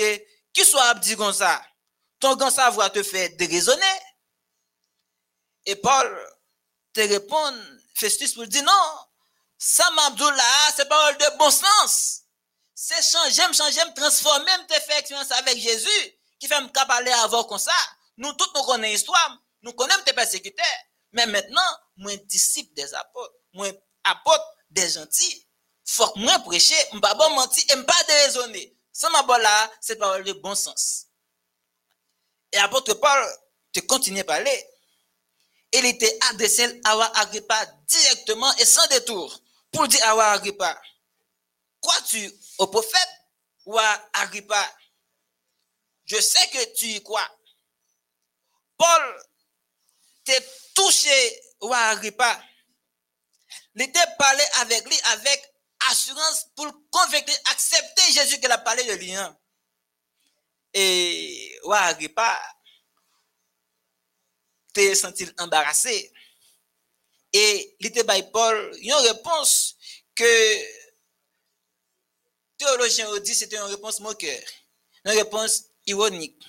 [0.54, 1.62] qui soit comme ça.
[2.20, 4.00] Ton grand savoir te fait déraisonner.
[5.66, 6.36] Et Paul
[6.94, 7.54] te répond,
[7.94, 8.72] Festus pour dire non,
[9.58, 12.22] ça là, c'est parole de bon sens.
[12.74, 17.60] C'est changer, changer, transformer, te faire expérience avec Jésus, qui fait me parler avant comme
[17.60, 17.72] ça.
[18.16, 20.66] Nous tous nous connaissons l'histoire, nous connaissons tes persécuteurs.
[21.14, 21.62] Mais maintenant,
[21.98, 23.68] moi disciple des apôtres, moi
[24.04, 25.48] apôtre des gentils,
[25.86, 28.76] faut que moi prêcher, pas bon mentir et pas déraisonner.
[28.94, 31.08] Ça m'a là, c'est parole de bon sens.
[32.52, 33.28] Et apôtre Paul
[33.74, 34.68] te continue à parler
[35.74, 39.42] il était adressé à Agrippa directement et sans détour
[39.72, 40.80] pour dire à Agrippa,
[41.80, 43.10] crois-tu au prophète
[43.66, 44.76] ou à Agrippa?
[46.06, 47.30] Je sais que tu y crois.
[48.78, 49.24] Paul
[50.26, 52.44] t'est touché Agrippa.
[53.76, 55.54] Il était parlé avec lui avec
[55.90, 59.14] assurance pour convaincre, accepter Jésus qu'il a parlé de lui.
[59.14, 59.38] Hein.
[60.74, 62.42] Et ou Agrippa,
[64.74, 66.12] te senti embarrassé.
[67.34, 69.78] Et l'ité by Paul, une réponse
[70.16, 70.58] que
[72.58, 74.40] théologien dit c'était une réponse moqueur,
[75.06, 76.44] une réponse ironique.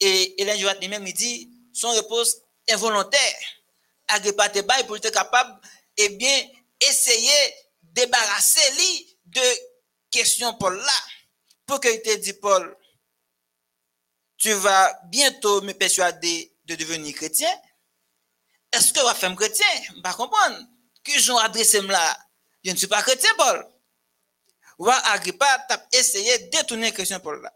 [0.00, 2.36] Et Hélène Joat lui-même il dit son réponse
[2.70, 3.36] involontaire.
[4.08, 5.60] Agrippa te bail pour être capable,
[5.96, 6.48] eh bien,
[6.80, 9.42] essayer débarrasser lui de
[10.10, 10.92] questions Paul là.
[11.66, 12.76] Pour qu'il te dit Paul,
[14.38, 17.52] tu vas bientôt me persuader de devenir chrétien,
[18.72, 19.66] est-ce que vous femme chrétien?
[19.86, 20.58] Je ne comprendre.
[21.04, 22.18] Que j'ai adressé là,
[22.64, 23.66] je ne suis pas chrétien, Paul.
[24.78, 27.52] Roi Agrippa a essayé de détourner chrétien Paul là.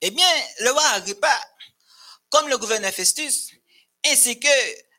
[0.00, 0.26] Eh bien,
[0.60, 1.40] le roi Agrippa,
[2.28, 3.52] comme le gouverneur Festus,
[4.06, 4.48] ainsi que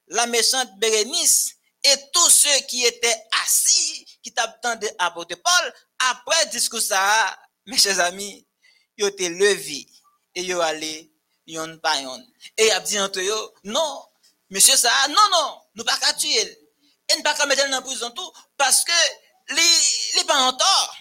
[0.07, 5.73] la méchante Bérénice et tous ceux qui étaient assis, qui t'attendaient à porter Paul,
[6.11, 8.45] après le discours ça, mes chers amis,
[8.97, 9.87] ils été levés
[10.35, 11.11] et ils ont allé
[11.47, 12.25] yon pa yon.
[12.57, 14.05] Et il a dit entre eux, non,
[14.49, 16.41] monsieur ça, non, non, nous pas qu'à tuer.
[17.09, 18.91] Et nous pas qu'à mettre la prison tout, parce que
[19.49, 20.95] les, les pas en tort.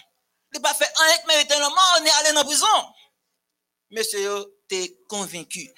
[0.53, 2.67] Les pas fait un mériter le mort, on est allé la prison.
[3.91, 5.71] Monsieur, t'es convaincu.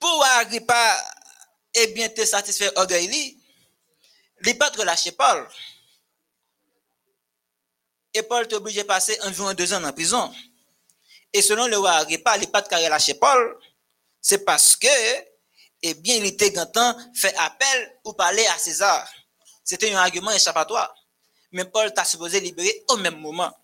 [0.00, 1.04] Pour Agrippa,
[1.74, 3.38] eh bien, te satisfaire orgueil,
[4.40, 5.46] les pas relâcher Paul.
[8.14, 10.34] Et Paul t'est obligé de passer environ deux ans en prison.
[11.32, 13.58] Et selon le roi Agrippa, il pas de carré lâché Paul.
[14.20, 14.88] C'est parce que,
[15.82, 19.08] eh bien, il était temps fait appel ou parler à César.
[19.62, 20.92] C'était un argument échappatoire.
[21.52, 23.54] Mais Paul t'a supposé libérer au même moment.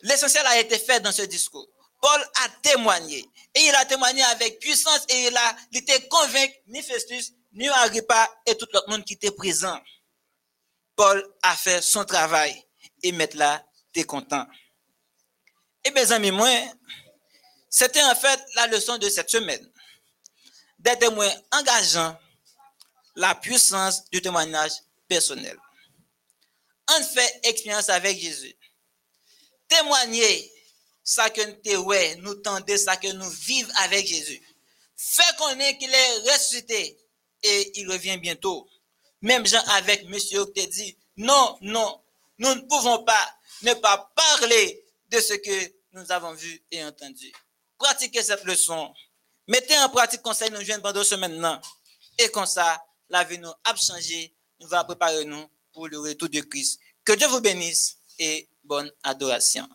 [0.00, 1.68] L'essentiel a été fait dans ce discours.
[2.00, 3.28] Paul a témoigné.
[3.54, 7.68] Et il a témoigné avec puissance et il a il était convaincu, ni Festus, ni
[7.68, 9.78] Agrippa et tout le monde qui était présent.
[10.94, 12.64] Paul a fait son travail.
[13.02, 13.58] Et maintenant,
[13.92, 14.46] tu es content.
[15.84, 16.50] Et mes amis, moi,
[17.68, 19.66] c'était en fait la leçon de cette semaine.
[20.78, 22.16] des témoins engageants
[23.16, 24.72] la puissance du témoignage
[25.08, 25.56] personnel.
[26.90, 28.54] On fait expérience avec Jésus.
[29.68, 30.52] Témoigner
[31.10, 34.40] ça que nous ouais, nous tendez ça que nous vivons avec Jésus.
[34.96, 36.96] Fait connaître qu'il est ressuscité
[37.42, 38.68] et il revient bientôt.
[39.20, 42.00] Même Jean avec monsieur qui dit, non, non,
[42.38, 47.32] nous ne pouvons pas ne pas parler de ce que nous avons vu et entendu.
[47.76, 48.94] Pratiquez cette leçon.
[49.48, 51.60] Mettez en pratique conseil nous jeunes pendant ce maintenant.
[52.18, 54.32] Et comme ça, la vie nous a changé.
[54.60, 56.78] Nous va préparer nous pour le retour de Christ.
[57.04, 59.68] Que Dieu vous bénisse et bonne adoration.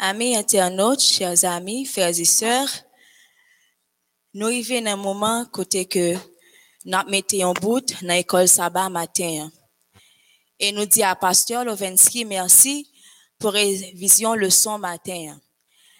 [0.00, 2.68] Amis internautes, chers amis, frères et sœurs,
[4.32, 6.14] nous arrivons dans un moment côté que
[6.84, 9.50] nous mettons en bout dans l'école sabbat matin.
[10.60, 12.88] Et nous dit à Pasteur Lovensky merci
[13.40, 15.36] pour révision leçon matin.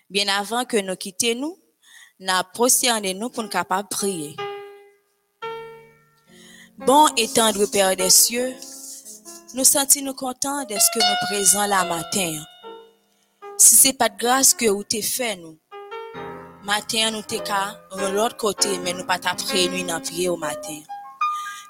[0.08, 1.58] Bien avant que nous quittions nous,
[2.20, 4.36] nous prosterné nous pour nous capables prier.
[6.76, 8.54] Bon et tendre Père des cieux,
[9.54, 12.44] nous sentons nous contents de ce que nous présents la matin.
[13.60, 15.58] Si c'est pas de grâce que vous t'es fait nous,
[16.62, 17.76] matin nous t'es qu'à
[18.12, 20.80] l'autre côté, mais nous pas t'après nuit prier au matin.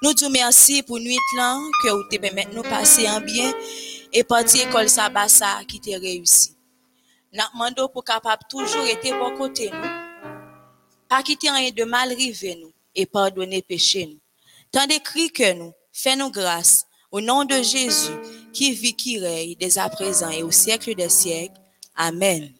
[0.02, 3.52] Nous disons merci pour nuit là que vous te permettez nous passer en bien
[4.12, 6.54] et partir école sabbat ça qui t'a réussi.
[7.32, 10.30] Nous demandons pour capable toujours être bon côté nous.
[11.08, 14.20] Pas quitter rien de mal rivé nous et pardonner péché nous.
[14.70, 18.12] Tant d'écrit que nous, fais-nous grâce au nom de Jésus
[18.52, 21.58] qui vit, qui règne dès à présent et au siècle des siècles.
[21.98, 22.54] Amen.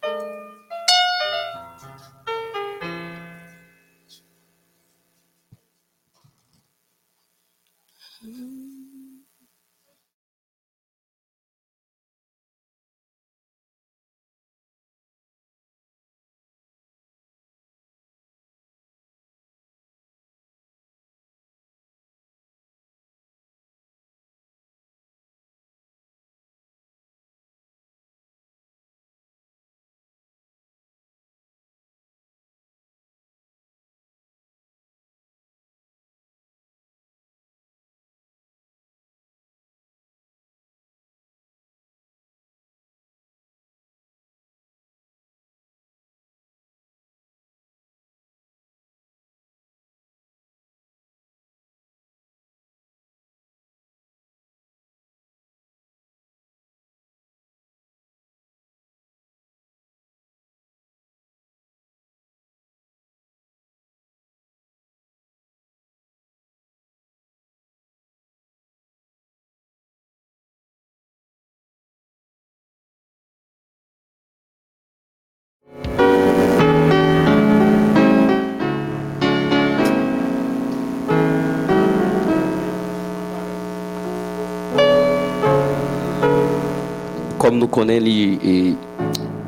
[87.49, 88.75] Comme nous connaissons et,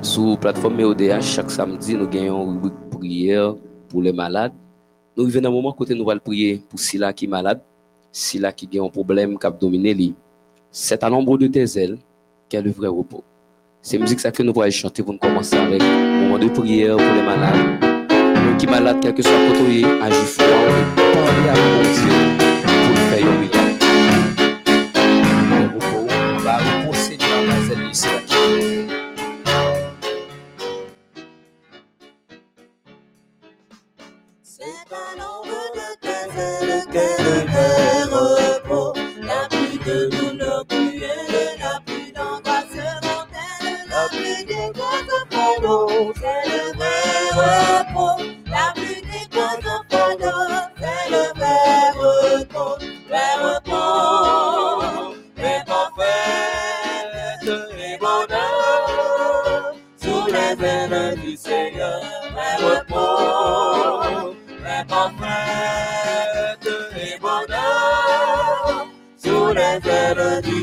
[0.01, 3.55] sur la plateforme EODH, chaque samedi, nous gagnons une prière
[3.91, 4.55] pour les malades.
[5.15, 7.61] Nous vivons un moment côté nous allons prier pour Sila qui est malade,
[8.11, 10.15] Sila qui a un problème qui a dominé.
[10.71, 11.99] C'est à l'ombre de tes ailes
[12.49, 13.23] qu'est le vrai repos.
[13.83, 16.97] C'est musique ça que nous allons chanter pour nous commencer avec un moment de prière
[16.97, 17.85] pour les malades.
[18.47, 22.40] Nous qui malades, quel que soit côté, et parler à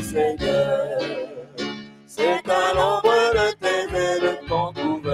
[0.02, 1.00] Seigneur.
[2.06, 5.10] C'est à l'ombre de tes ailes qu'on trouve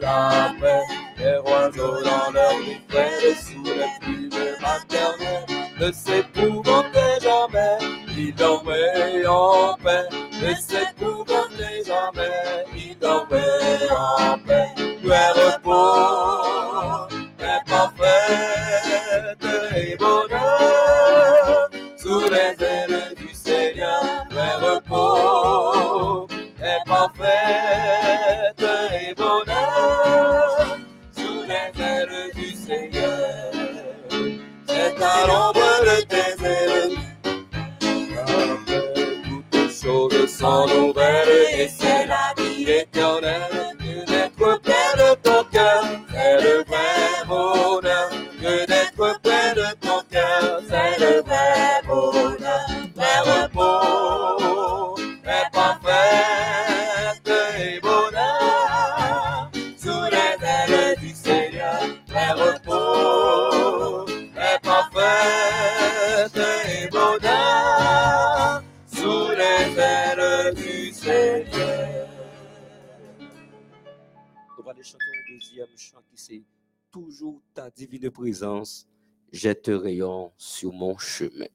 [0.00, 0.82] la paix.
[1.18, 2.54] Les oiseaux dans leur
[2.88, 5.46] près sous les plumes maternelles
[5.78, 7.78] ne s'épouvantaient jamais,
[8.16, 10.08] ils dormaient en paix.
[10.42, 14.68] Ne s'épouvantaient jamais, ils dormaient en paix.
[15.02, 16.35] Vrai repos,
[77.66, 78.86] ta divine présence,
[79.32, 81.48] jette rayon sur mon chemin.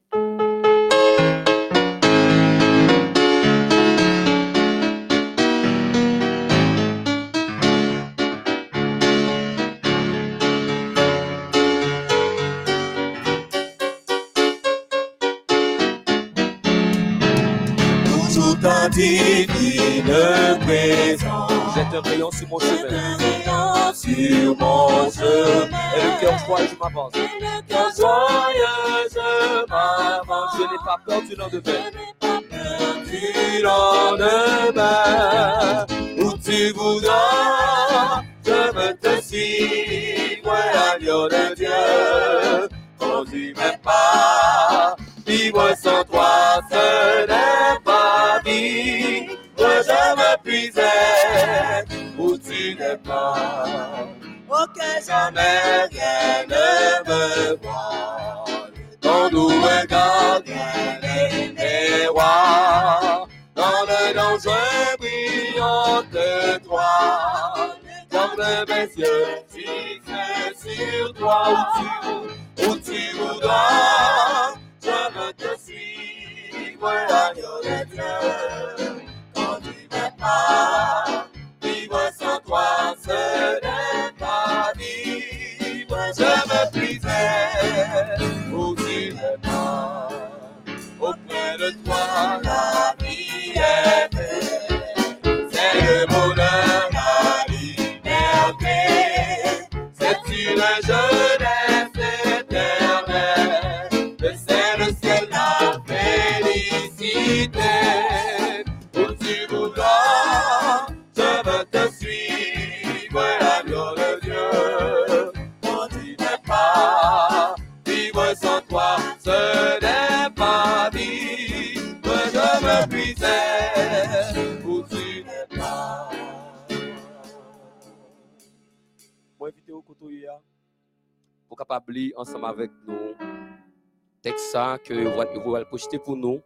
[134.52, 134.94] Ça que
[135.40, 136.42] vous allez projeter pour nous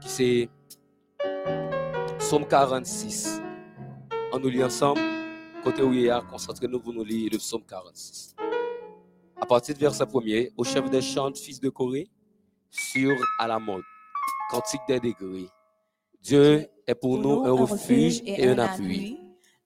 [0.00, 0.48] qui c'est
[2.20, 3.40] Somme 46.
[4.32, 5.00] On nous lit ensemble
[5.64, 8.36] côté où hier concentrez-nous pour nous lire le psaume 46.
[9.40, 12.08] À partir du verset 1er, au chef des chants, fils de Corée,
[12.70, 13.82] sur à la mode,
[14.50, 15.48] cantique des degrés.
[16.22, 19.18] Dieu est pour nous un refuge et un appui,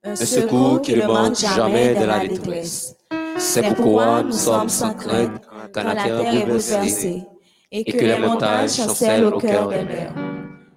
[0.03, 2.97] un secours qui ne manque jamais de la détresse.
[3.37, 5.43] C'est pourquoi nous sommes sans crainte
[5.73, 7.27] quand la terre est bouleversée
[7.71, 10.15] et que les montagnes chancellent au cœur des mers.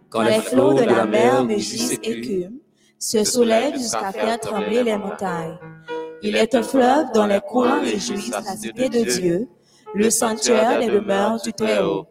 [0.10, 2.52] Quand les flots de la mer mugissent écument,
[3.00, 5.58] se soulèvent jusqu'à faire trembler les montagnes.
[6.22, 9.48] Il est un fleuve dont les courants réjouissent la cité de Dieu,
[9.96, 12.06] le sanctuaire des demeures du Très-Haut.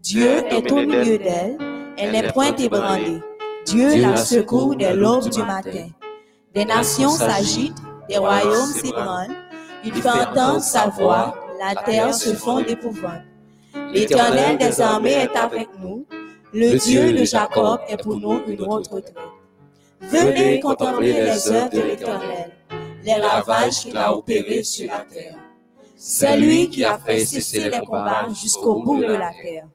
[0.00, 1.58] Dieu est au milieu d'elle,
[1.98, 3.22] elle n'est point ébranlée.
[3.66, 5.88] Dieu la secoue dès l'aube du matin.
[6.54, 7.76] Des nations s'agitent,
[8.08, 9.36] des royaumes s'ébranlent.
[9.84, 13.22] Il fait entendre sa voix, la terre se fond d'épouvante.
[13.92, 16.06] L'Éternel des armées est avec nous.
[16.52, 19.14] Le Dieu de Jacob est pour nous une autre retraite.
[20.00, 22.52] Venez contempler les œuvres de l'Éternel,
[23.04, 25.36] les ravages qu'il a opérés sur la terre.
[25.96, 29.66] C'est lui qui a fait cesser les combats jusqu'au bout de la terre.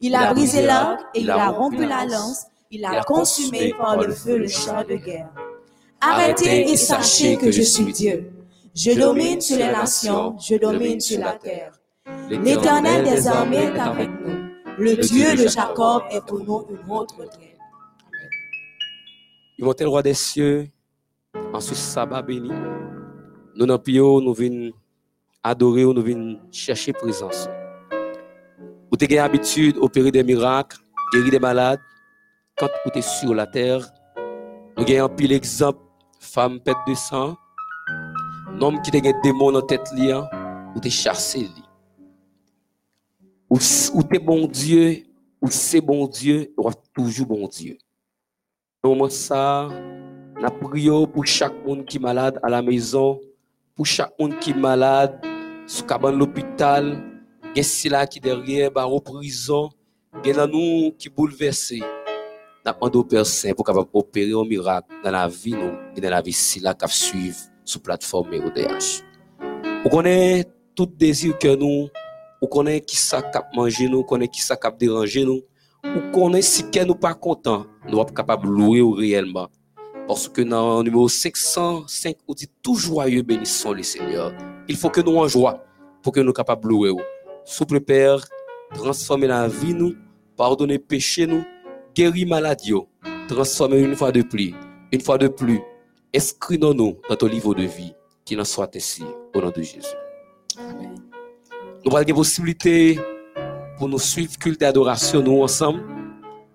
[0.00, 2.46] Il a brisé l'arc et il a rompu la lance.
[2.70, 5.30] Il a consumé par le feu le char de guerre.
[6.00, 8.30] Arrêtez et sachez que je suis Dieu.
[8.74, 11.72] Je domine sur les nations, je domine sur la terre.
[12.30, 14.50] L'Éternel des armées est avec nous.
[14.78, 17.58] Le Dieu de Jacob est pour nous une autre retraite.
[19.58, 20.68] Le roi des cieux
[21.52, 22.52] en ce sabbat béni.
[23.56, 23.78] Nous n'en
[24.20, 24.72] nous venons
[25.42, 27.48] adorer, nous venons chercher présence.
[28.90, 30.78] Vous avez l'habitude d'opérer des miracles,
[31.12, 31.80] guérir des malades.
[32.56, 33.80] Quand vous êtes sur la terre,
[34.78, 35.80] nous avons un pile exemple,
[36.20, 37.36] femme pète de sang,
[38.48, 40.26] un homme qui a des démons dans la tête, liant,
[40.76, 41.48] ou t'es chassé.
[43.50, 43.58] Ou,
[43.94, 45.02] ou t'es bon Dieu,
[45.42, 47.76] ou c'est bon Dieu, ou toujours bon Dieu.
[48.84, 49.68] Au moment ça,
[50.40, 53.20] Nous prions pour chaque monde qui est malade à la maison,
[53.74, 55.20] pour chaque monde qui est malade
[55.66, 56.96] sous cabane l'hôpital,
[57.60, 59.68] si là qui derrière barreau prison,
[60.24, 61.80] gen nan nous qui bouleversé.
[62.64, 66.00] N'a demandé au Père Saint pour capable opérer un miracle dans la vie nous et
[66.00, 69.02] dans la vie si là qui suivre sur plateforme ODH.
[69.84, 70.44] On connaît
[70.74, 71.88] tout désir que nous,
[72.46, 75.42] connaît qui ça cap manger nous, on connaît qui ça cap déranger nous,
[75.84, 76.64] on connaît si
[77.20, 79.48] content, nous sommes capable de louer au réellement.
[80.06, 84.32] Parce que dans le numéro 505, on dit tout joyeux bénissons le Seigneur.
[84.68, 85.62] Il faut que nous en joie
[86.02, 86.92] pour que nous capables de louer.
[87.44, 88.24] Souple Père,
[88.74, 89.94] transformer la vie nous,
[90.36, 91.44] pardonner péché nous,
[91.94, 92.74] guérir maladie,
[93.28, 94.54] transformer une fois de plus,
[94.92, 95.60] une fois de plus,
[96.14, 97.94] inscris-nous dans ton livre de vie,
[98.24, 99.04] qu'il en soit ainsi,
[99.34, 99.96] au nom de Jésus.
[101.82, 102.98] Nous avons des possibilités
[103.78, 105.82] pour nous suivre culte et adoration nous ensemble,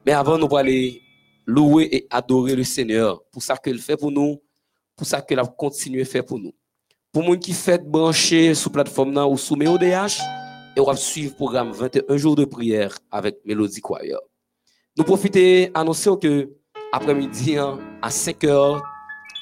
[0.05, 1.01] mais avant nous allons aller
[1.47, 4.39] louer et adorer le Seigneur pour ça qu'il fait pour nous,
[4.95, 6.53] pour ça qu'il a continué à faire pour nous.
[7.11, 10.19] Pour les qui fait brancher sur plateforme nan, ou sous MEODH,
[10.77, 14.01] et on va suivre le programme 21 jours de prière avec Mélodie Choir.
[14.95, 16.51] Nous profitons annoncer que
[16.91, 18.81] après-midi hein, à 5h30,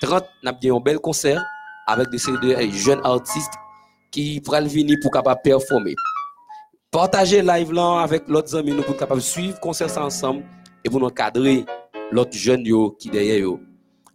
[0.01, 1.43] nous avons un bel concert
[1.87, 3.53] avec des jeunes artistes
[4.13, 5.95] qui pourraient venir pour capable performer.
[6.91, 10.43] Partagez live là avec l'autre amis nous pour capable suivre concert ça ensemble
[10.85, 11.65] et pour nous cadrer
[12.11, 13.59] l'autre jeune yo qui derrière yo.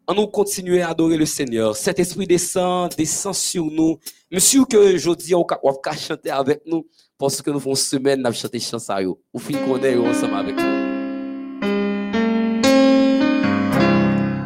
[0.07, 1.77] On nous continuer à adorer le Seigneur.
[1.77, 3.99] Cet esprit descend, descend sur nous.
[4.31, 5.45] Monsieur que je on
[5.85, 6.87] va chanter avec nous
[7.19, 9.20] parce que nous faisons semaine à chanter chanson yo.
[9.35, 10.89] Ou fin connaît yo ensemble avec nous.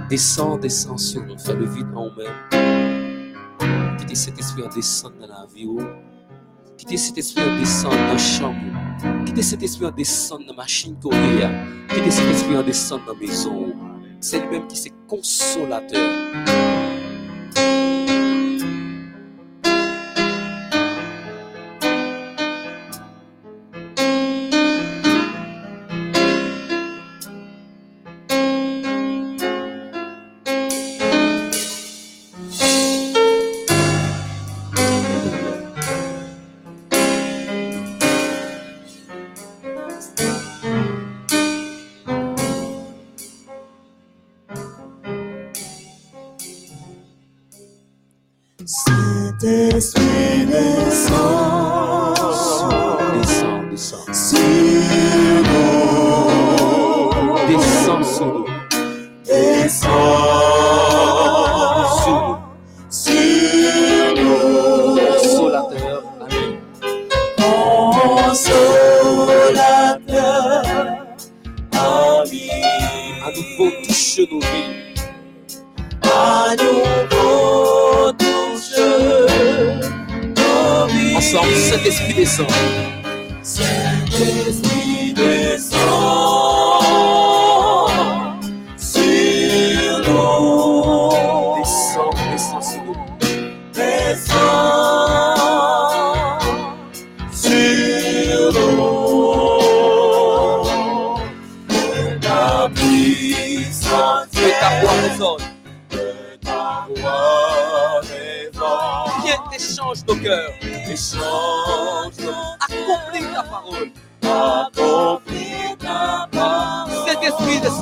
[0.09, 2.92] Descend, descend sur nous, fais le vide en nous-mêmes.
[4.03, 5.65] Quittez cet esprit en descendre dans la vie.
[5.65, 5.81] oh.
[6.77, 8.59] Quittez cet esprit en descendre dans la chambre.
[9.25, 11.49] Quittez cet esprit en descendre dans la machine Corée.
[11.89, 13.73] Quittez cet esprit en descendre dans la maison.
[14.19, 16.01] C'est lui-même qui est consolateur.
[73.33, 74.95] À nouveau, touche nos vies.
[76.03, 79.27] à nouveau touche nos
[80.89, 81.17] vies.
[81.17, 82.47] Ensemble, Saint-Esprit descend.
[83.43, 84.52] Saint-Esprit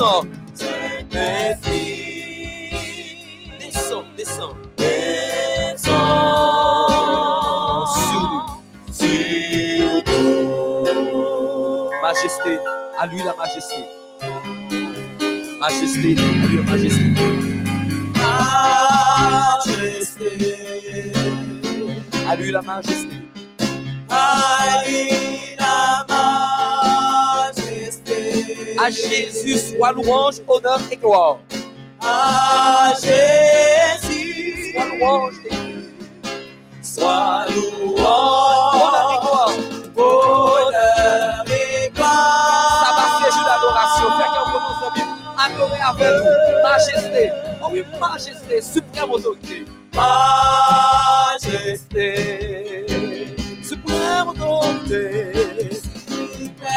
[0.01, 0.25] Saint-Esprit descend.
[0.55, 1.93] Saint-Esprit,
[3.61, 4.57] Descends, descends.
[4.79, 5.95] descend
[8.09, 8.45] Sur nous.
[8.95, 10.03] sur
[10.95, 11.91] nous.
[12.03, 12.53] Majesté,
[12.99, 13.85] à lui la majesté.
[15.61, 17.05] Majesté, à lui la majesté.
[19.67, 21.13] Majesté,
[22.27, 23.17] À lui la majesté.
[24.09, 24.83] La
[28.91, 31.39] À Jésus soit louange, honneur et gloire.
[32.01, 35.55] À Jésus, Soit louange et
[36.83, 40.73] sois honneur et louange, gloire.
[42.83, 44.09] Ça va jeu d'adoration.
[44.19, 45.09] Fait qu'on commence bien
[45.39, 46.15] adorer avec
[46.65, 47.23] majesté.
[47.63, 49.59] Oh oui, majesté, suprême autorité.
[51.39, 52.07] Majesté,
[53.63, 55.15] Suprême autorité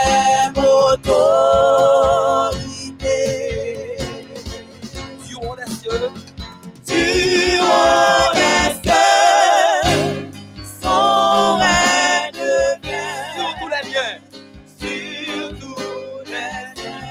[0.05, 1.17] même autorité.
[5.27, 6.03] Tu en es seul.
[6.87, 7.03] Tu
[7.59, 9.87] en es seul.
[10.81, 12.45] Son règne
[13.35, 14.15] Sur tous les lieux.
[14.79, 17.03] Sur tous les lieux.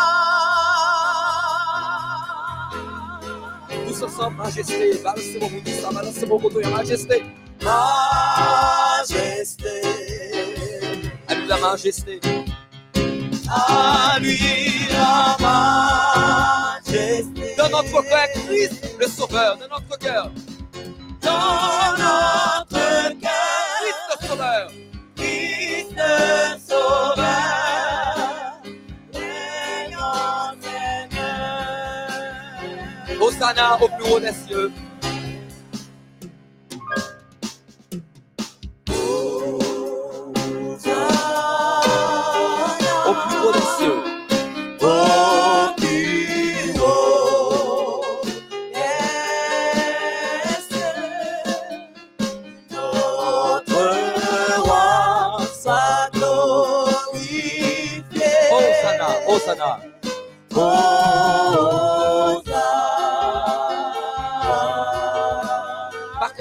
[3.86, 5.60] Tous ensemble, majesté, balancez-moi, vous
[5.94, 7.16] balancez-moi, votre majesté.
[9.02, 9.76] Majesté
[11.52, 12.20] la majesté.
[13.50, 14.38] à lui
[14.90, 15.36] la
[16.80, 17.54] majesté.
[17.58, 19.58] Dans notre cœur, Christ, le Sauveur.
[19.58, 20.30] Dans notre cœur,
[21.20, 24.70] dans notre cœur, Christ, le Sauveur.
[25.16, 26.12] Christ le
[26.68, 28.14] Sauveur,
[29.12, 30.54] régnant
[31.10, 32.12] Seigneur.
[33.20, 34.72] Hosanna au plus haut des cieux.
[59.42, 59.80] Hosanna,
[60.54, 61.10] Hosanna.
[62.22, 62.62] Hosanna.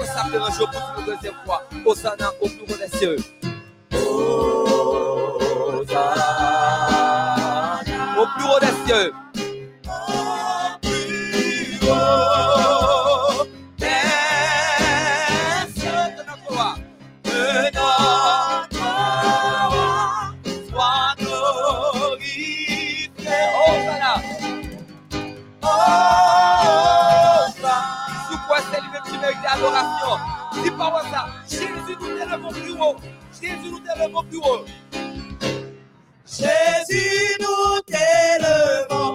[0.04, 1.62] Ça fait un jour pour une deuxième fois.
[1.84, 3.16] Hosanna au plus haut des cieux.
[8.18, 9.12] Au plus haut des cieux.
[30.62, 31.26] Dis pas moi ça.
[31.48, 32.96] Jésus nous au plus haut.
[33.40, 34.64] Jésus nous au plus haut.
[36.32, 39.11] Jésus, nous plus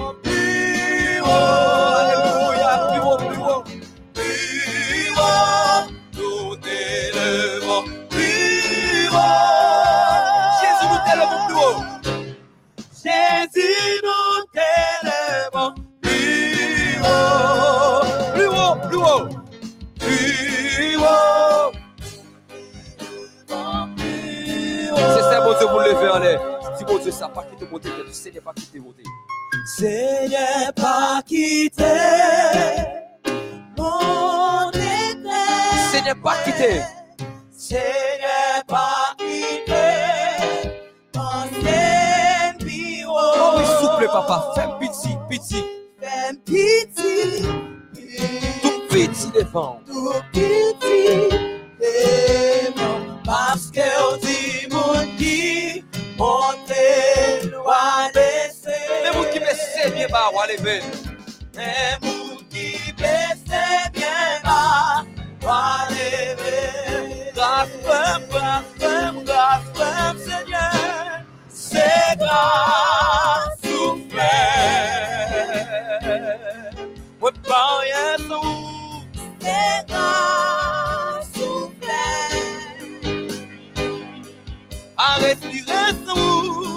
[25.94, 26.42] mon Dieu, vous levez en l'air.
[26.78, 29.04] Dis, mon Dieu, ça pas que tu sais, n'est pas quitté monter.
[29.66, 31.84] Seigneur, pas quitté
[33.78, 35.92] mon éclair.
[35.92, 36.82] Seigneur, pas quitté.
[37.52, 39.74] Seigneur, pas quitté
[41.16, 43.04] mon ennemi.
[43.08, 44.52] Oh, oui, souple, papa.
[44.56, 45.64] Fais pitié, pitié.
[46.00, 47.42] Fais pitié,
[48.62, 49.80] Tout petit devant.
[49.88, 51.30] tout pitié,
[51.80, 52.77] démon,
[53.28, 55.84] Paske ou di moun ki
[56.16, 56.84] Monte
[57.68, 60.78] wabese Mè moun ki bese bien ba waleve
[61.58, 61.74] Mè
[62.06, 63.66] moun ki bese
[63.98, 65.04] bien ba
[65.44, 66.56] waleve
[67.36, 71.20] Gaspem, gaspem, gaspem Seigneur.
[71.52, 71.90] Se
[72.24, 74.32] gras souple
[77.20, 78.27] Mwen pa yon
[84.98, 86.77] À respirer sans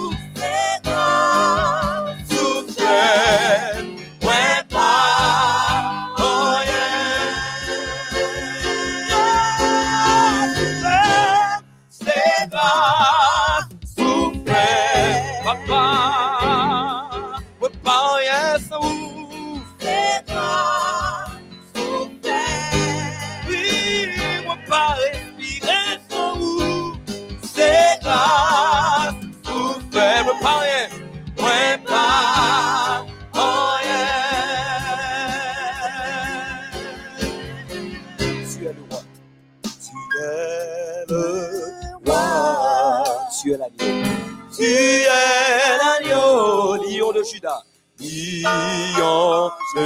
[48.41, 49.83] lion de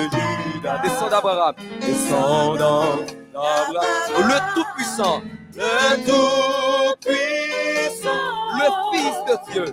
[0.53, 1.55] Judas, Descend d'Abraham.
[1.81, 2.85] descendant
[3.33, 5.17] d'Abraham, Le Tout-Puissant.
[5.55, 5.73] le
[6.05, 8.23] Tout-Puissant,
[8.59, 9.67] Le Fils de Dieu.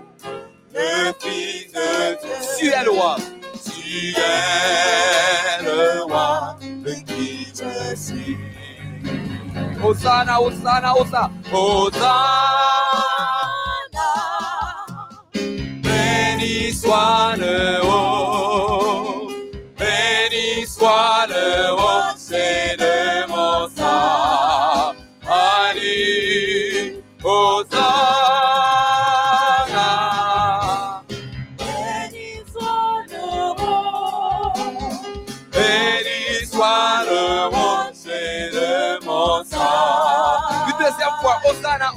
[0.75, 0.91] le
[1.21, 1.87] Fils de
[2.21, 2.37] Dieu.
[2.59, 3.15] Tu es le roi.
[3.65, 6.31] Tu es le roi
[6.63, 8.37] de qui je suis.
[9.85, 11.31] Hosanna, Hosanna, Hosanna.
[11.53, 12.15] Hosanna,
[15.83, 18.22] béni soit le haut,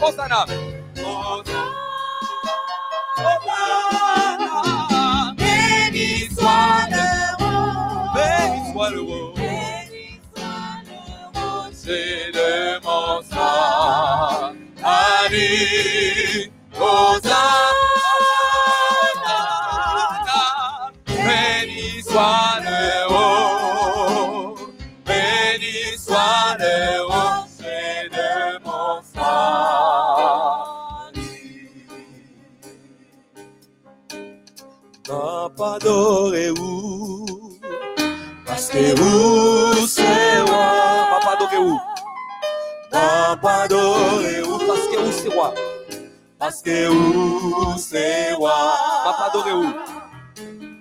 [0.05, 0.64] Hosanna, Hosanna.
[45.25, 45.53] C'est roi.
[46.37, 48.51] Parce que où c'est roi?
[49.05, 49.65] N'a pas adoré où?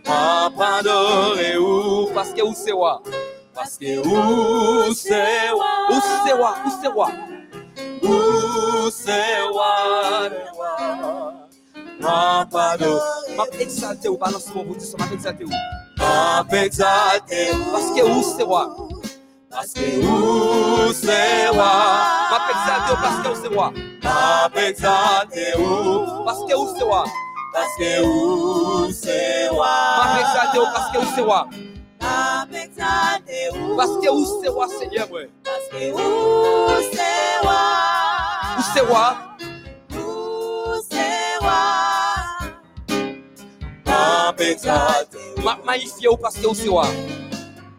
[0.05, 2.11] Papa adoré où?
[2.15, 3.03] Parce que où c'est roi?
[3.55, 5.66] Parce que où c'est roi?
[5.91, 5.95] Où
[6.25, 6.55] c'est roi?
[6.66, 7.11] Où c'est roi?
[8.03, 10.31] Où c'est roi?
[12.01, 13.01] Papa adoré.
[13.37, 14.66] M'a exalté ou balance mon
[15.12, 15.51] exalté ou.
[15.99, 17.73] M'a exalté ou.
[17.73, 18.77] Parce que où c'est roi?
[19.51, 22.05] Parce que où c'est roi?
[22.79, 23.73] M'a exalté ou parce que où c'est roi
[24.03, 27.05] m'a exalté ou parce que où c'est roi
[27.53, 29.67] parce que où c'est roi
[29.99, 31.49] m'a exalté ou parce que où c'est roi
[32.01, 33.77] M'a exalté ou.
[33.77, 35.09] parce que où c'est roi Seigneur
[45.45, 46.17] m'a magnifié ou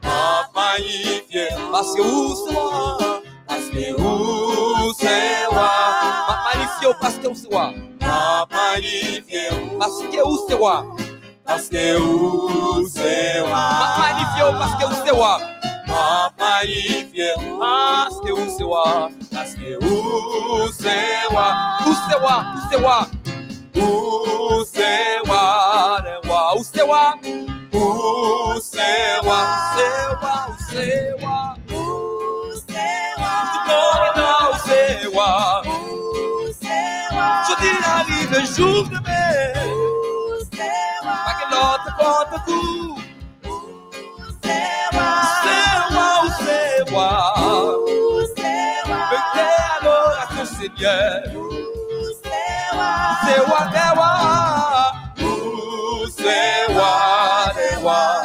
[0.04, 3.24] m'a magnifié ou ou parce que
[11.98, 13.42] où c'est
[15.12, 15.40] roi
[15.88, 17.34] m'a magnifié
[17.88, 21.54] parce que où c'est roi parce que où c'est roi
[21.86, 23.08] où c'est roi où c'est roi
[23.76, 23.80] où
[24.74, 25.20] c'est
[26.82, 27.16] roi
[30.76, 31.55] le
[34.58, 35.56] c'est roi.
[57.86, 58.24] non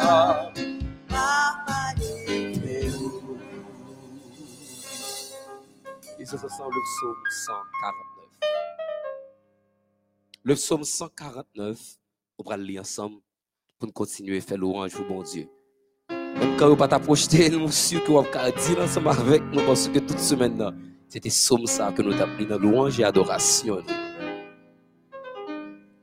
[6.31, 6.71] Le psaume
[7.45, 8.25] 149.
[10.43, 11.77] Le psaume 149,
[12.37, 13.17] on va le lire ensemble
[13.77, 15.49] pour continuer à faire louange au bon Dieu.
[16.09, 19.89] Même quand on va pas projeté, nous sommes qu'on va dire ensemble avec nous parce
[19.89, 23.83] que toute semaine, c'était psaume ça que nous avons pris dans louange et adoration.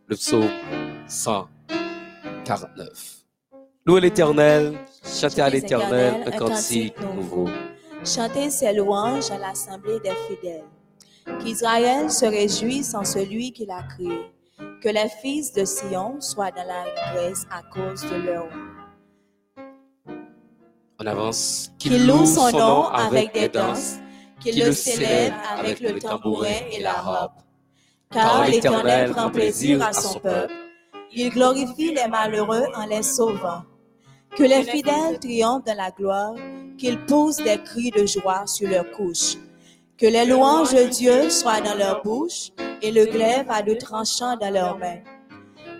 [0.09, 0.50] Le psaume
[1.06, 3.24] 149.
[3.86, 7.48] Louez l'éternel, chantez à l'éternel un cantique nouveau.
[8.04, 10.64] Chantez ses louanges à l'assemblée des fidèles.
[11.40, 14.30] Qu'Israël se réjouisse en celui qui l'a créé.
[14.82, 18.46] Que les fils de Sion soient dans la grâce à cause de leur
[21.00, 21.72] On avance.
[21.78, 23.96] Qu'il loue son nom avec des danses,
[24.40, 27.40] qu'il le célèbre avec le tambourin et la harpe.
[28.10, 30.54] Car l'Éternel prend plaisir à son peuple.
[31.12, 33.64] Il glorifie les malheureux en les sauvant.
[34.36, 36.34] Que les fidèles triomphent de la gloire,
[36.76, 39.36] qu'ils poussent des cris de joie sur leurs couches.
[39.96, 42.50] Que les louanges de Dieu soient dans leur bouche
[42.82, 45.00] et le glaive à deux tranchants dans leurs mains.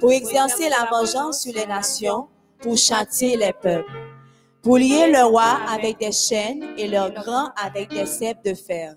[0.01, 2.27] Pour exercer la vengeance sur les nations,
[2.61, 3.91] pour châtier les peuples.
[4.63, 8.95] Pour lier le roi avec des chaînes et leurs grands avec des cèpes de fer.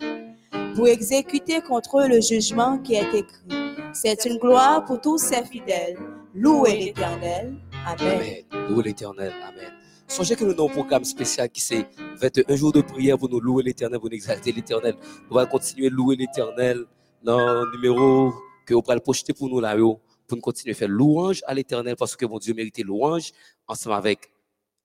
[0.75, 3.61] Pour exécuter contre eux le jugement qui est écrit.
[3.93, 5.97] C'est une gloire pour tous ses fidèles.
[6.33, 7.57] Louez l'Éternel.
[7.85, 8.43] Amen.
[8.69, 9.33] Louez l'éternel.
[9.43, 9.73] Amen.
[10.07, 11.87] Songez que nous avons un programme spécial qui c'est
[12.17, 14.95] 21 jours de prière pour nous louer l'éternel, pour nous exalter l'éternel.
[15.29, 16.85] On va continuer à louer l'éternel
[17.23, 18.33] dans le numéro
[18.65, 21.53] que vous le projeter pour nous là, yo, pour nous continuer à faire louange à
[21.53, 23.31] l'éternel parce que mon Dieu mérite louange
[23.67, 24.31] ensemble avec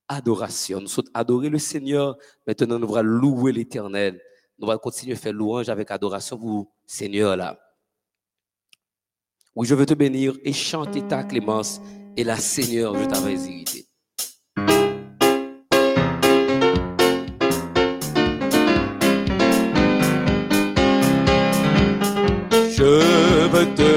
[0.08, 0.80] adoration.
[0.80, 2.16] Nous sommes adorer le Seigneur.
[2.46, 4.20] Maintenant, nous allons louer l'éternel.
[4.58, 7.58] Nous allons continuer à faire louange avec adoration pour le Seigneur là.
[9.54, 11.80] Oui, je veux te bénir et chanter ta clémence.
[12.18, 13.86] Et la Seigneur, je t'avais irrité.
[22.74, 23.95] Je veux te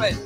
[0.00, 0.16] fait.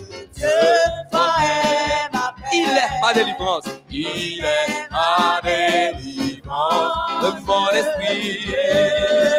[2.53, 3.65] Il est ma délivrance.
[3.91, 7.23] Il est ma délivrance.
[7.23, 8.55] De mon esprit.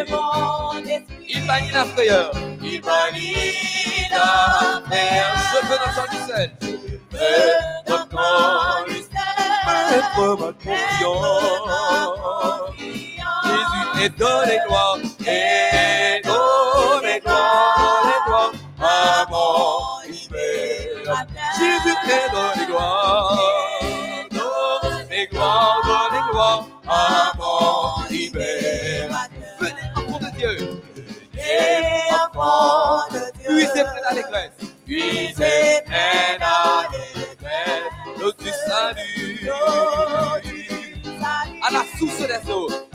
[0.09, 1.25] Mon esprit.
[1.29, 1.85] Il bannit la.
[2.61, 5.31] Il bannit la frayeur.
[5.51, 6.49] Je veux notre sang du sel.
[6.61, 6.67] Je
[7.17, 7.53] veux
[7.87, 8.99] notre sang du
[10.39, 11.69] ma confiance.
[13.45, 14.97] Jésus est donné gloire.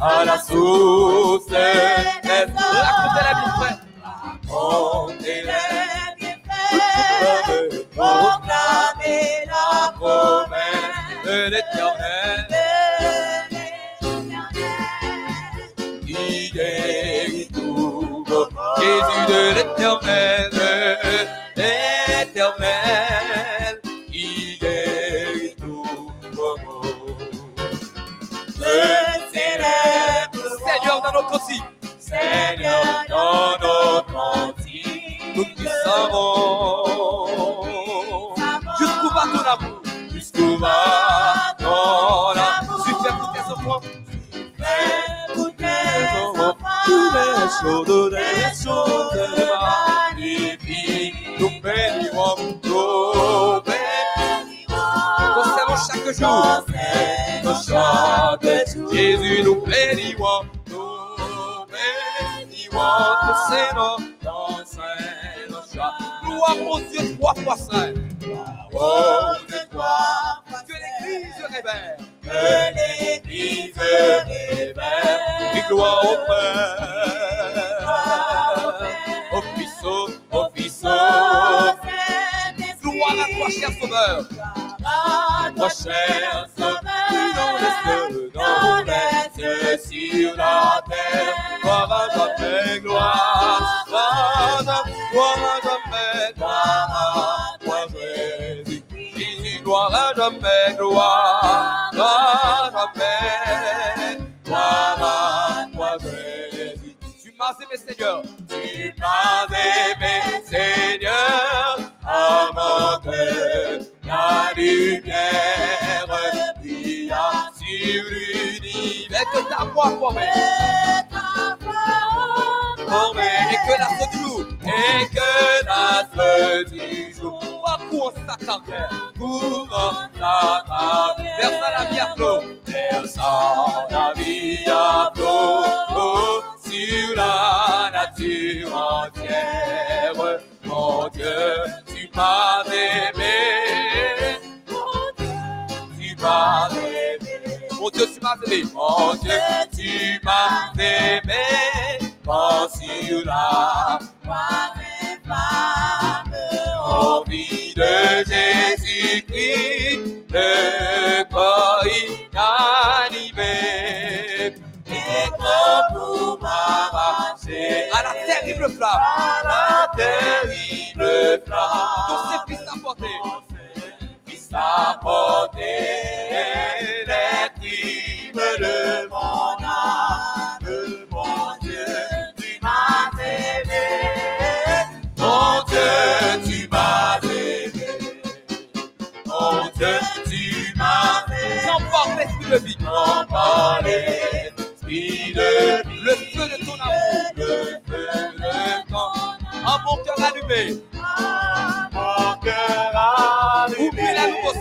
[0.00, 1.99] a la sucesión.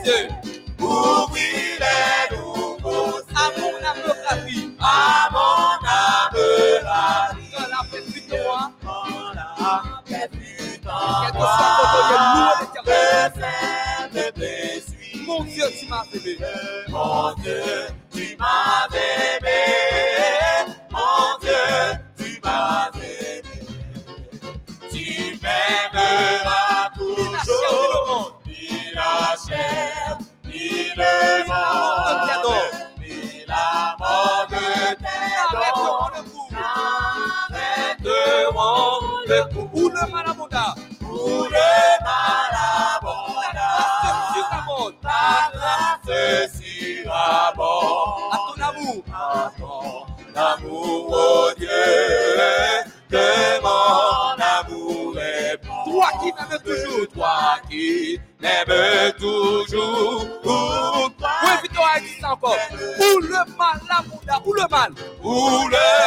[0.09, 0.27] Dieu.
[0.79, 3.19] Oublie les nouveaux.
[3.35, 4.09] À mon âme.
[4.79, 6.37] À mon âme.
[7.53, 8.71] Dans la paix du toi.
[8.83, 9.47] Dans la
[15.25, 17.98] Mon Dieu, tu m'as fait.
[65.29, 65.98] Mal.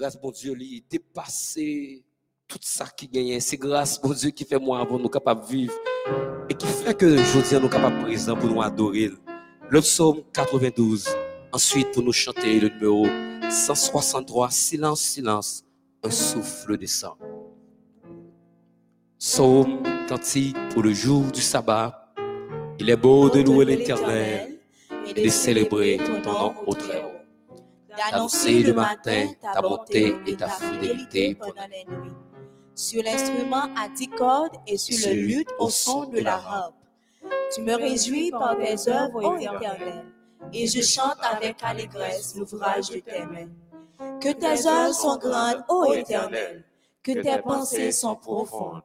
[0.00, 2.02] Grâce, mon Dieu, lui, dépasser
[2.48, 3.38] tout ça qui gagne.
[3.38, 5.74] C'est grâce, mon Dieu, qui fait moi pour nous capables de vivre
[6.48, 9.10] et qui fait que aujourd'hui, nous capables présents pour nous adorer.
[9.68, 11.06] Le psaume 92.
[11.52, 13.08] Ensuite, pour nous chanter le numéro
[13.50, 15.64] 163, Silence, silence,
[16.02, 17.16] un souffle descend.
[19.18, 22.10] Psaume, cantique pour le jour du sabbat.
[22.78, 24.60] Il est beau de louer l'éternel
[25.06, 26.74] et de célébrer ton nom au
[28.00, 32.12] d'annoncer le matin ta bonté et ta fidélité pendant les nuits.
[32.74, 36.74] Sur l'instrument à dix cordes et sur le luth au son de la harpe.
[37.54, 40.06] Tu me réjouis par tes œuvres ô éternelles,
[40.52, 43.50] et je chante avec allégresse l'ouvrage de tes mains.
[44.20, 46.64] Que tes œuvres sont grandes, ô éternel,
[47.02, 48.82] que tes pensées sont profondes.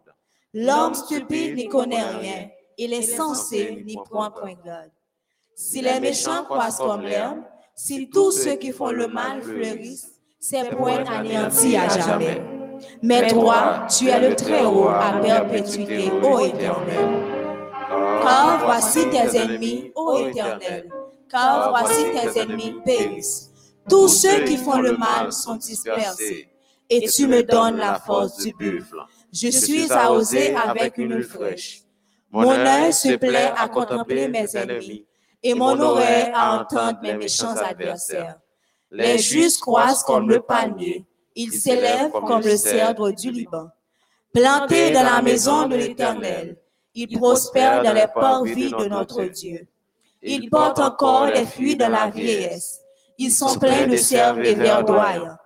[0.53, 4.91] L'homme stupide n'y connaît rien, et les sensés n'y prend point garde.
[5.55, 7.43] Si les méchants croissent comme l'herbe,
[7.75, 12.41] si tous ceux qui font le mal fleurissent, c'est point anéanti à jamais.
[13.01, 17.23] Mais toi, tu es le Très-Haut à perpétuité, ô Éternel.
[18.21, 20.89] Car voici tes ennemis, ô Éternel.
[21.29, 23.51] Car voici tes ennemis périssent.
[23.89, 26.49] Tous ceux qui font le mal sont dispersés.
[26.89, 28.97] Et tu me donnes la force du buffle.
[29.33, 31.81] Je suis arrosé avec une fraîche.
[32.31, 35.05] Mon œil se plaît à contempler mes ennemis
[35.45, 38.39] et mon oreille à entendre mes méchants adversaires.
[38.89, 41.05] Les justes croissent comme le palmier,
[41.35, 43.67] ils s'élèvent comme le cèdre du Liban.
[44.33, 46.57] Plantés dans la maison de l'Éternel,
[46.95, 49.67] ils prospèrent dans les parvis de notre Dieu.
[50.23, 52.79] Ils portent encore les fruits de la vieillesse.
[53.19, 55.37] Ils sont pleins de cerfs et verdoyants.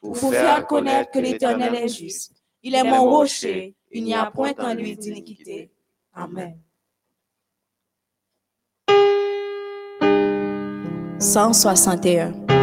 [0.00, 2.32] Pour faire connaître que l'Éternel est juste.
[2.62, 5.72] Il est mon rocher, il n'y a point en lui d'iniquité.
[6.14, 6.56] Amen.
[11.20, 12.59] 161.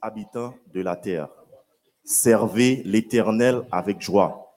[0.00, 1.28] Habitants de la terre,
[2.04, 4.52] servez l'Éternel avec joie.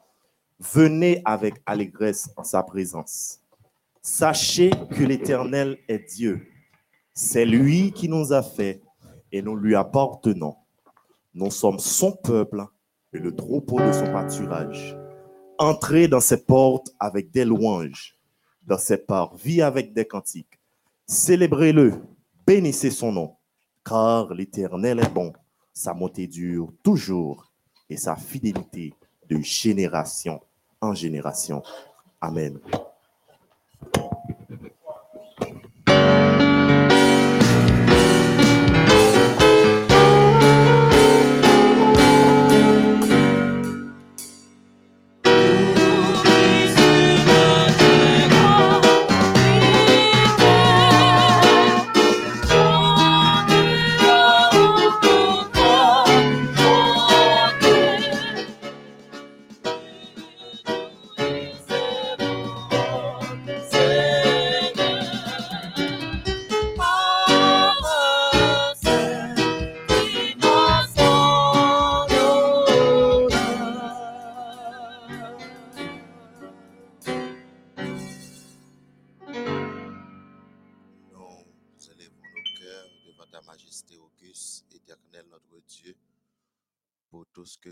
[0.60, 3.40] Venez avec allégresse en sa présence.
[4.02, 6.48] Sachez que l'Éternel est Dieu.
[7.14, 8.82] C'est lui qui nous a fait
[9.32, 10.56] et nous lui appartenons.
[11.34, 12.64] Nous sommes son peuple
[13.14, 14.98] et le troupeau de son pâturage.
[15.58, 18.18] Entrez dans ses portes avec des louanges,
[18.64, 20.60] dans ses parvis avec des cantiques.
[21.06, 22.02] Célébrez-le,
[22.48, 23.36] bénissez son nom,
[23.84, 25.34] car l'Éternel est bon.
[25.74, 27.52] Sa montée dure toujours
[27.90, 28.94] et sa fidélité
[29.30, 30.42] de génération
[30.82, 31.64] en génération.
[32.20, 32.60] Amen.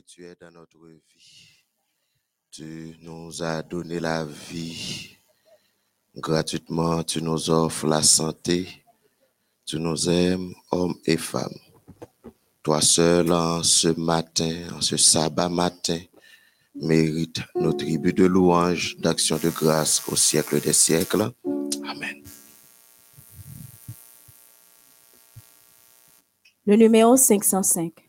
[0.09, 1.61] Tu es dans notre vie.
[2.49, 5.15] Tu nous as donné la vie.
[6.15, 8.67] Gratuitement, tu nous offres la santé.
[9.67, 11.59] Tu nous aimes, hommes et femmes.
[12.63, 15.99] Toi seul, en ce matin, en ce sabbat matin,
[16.73, 21.31] mérite nos tribus de louange, d'action de grâce au siècle des siècles.
[21.87, 22.23] Amen.
[26.65, 28.08] Le numéro 505.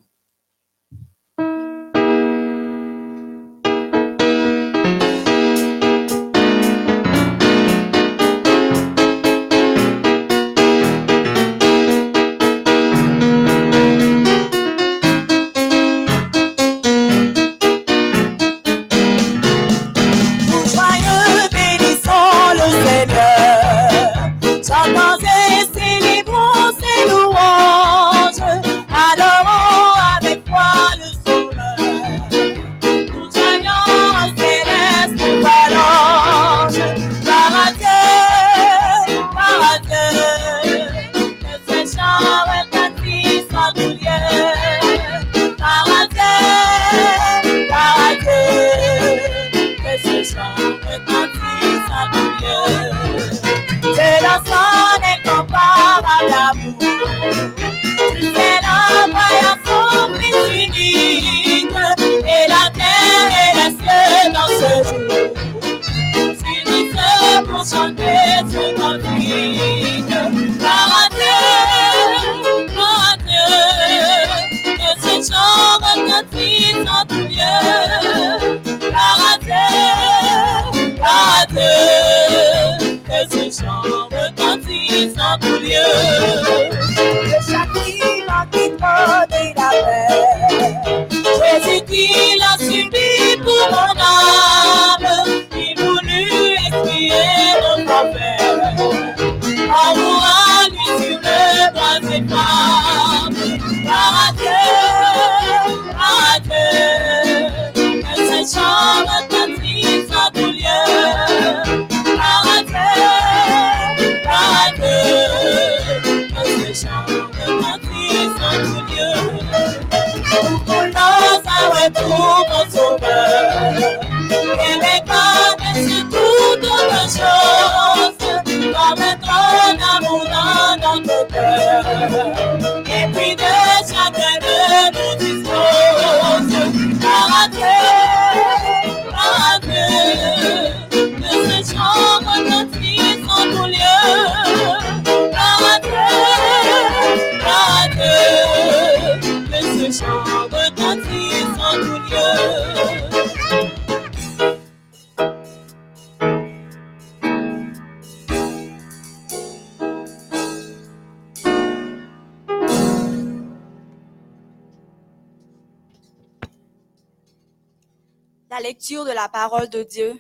[169.85, 170.19] Dieu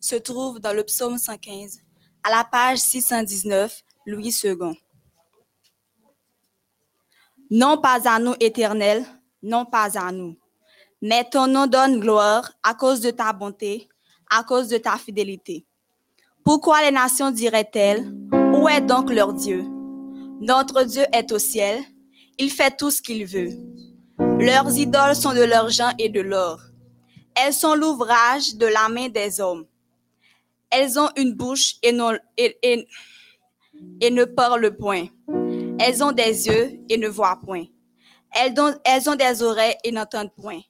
[0.00, 1.80] se trouve dans le psaume 115,
[2.22, 4.56] à la page 619, Louis II.
[7.50, 9.04] Non pas à nous, Éternel,
[9.42, 10.36] non pas à nous.
[11.02, 13.88] Mais ton nom donne gloire à cause de ta bonté,
[14.30, 15.66] à cause de ta fidélité.
[16.44, 18.12] Pourquoi les nations diraient-elles,
[18.54, 19.64] où est donc leur Dieu?
[20.40, 21.82] Notre Dieu est au ciel,
[22.38, 23.50] il fait tout ce qu'il veut.
[24.38, 26.60] Leurs idoles sont de l'argent et de l'or.
[27.36, 29.66] Elles sont l'ouvrage de la main des hommes.
[30.70, 31.96] Elles ont une bouche et,
[32.36, 32.86] et-
[34.00, 35.06] et- ne parlent point.
[35.78, 37.64] Elles ont des yeux et ne voient point.
[38.32, 40.60] Elles ont, elles ont des oreilles et n'entendent point.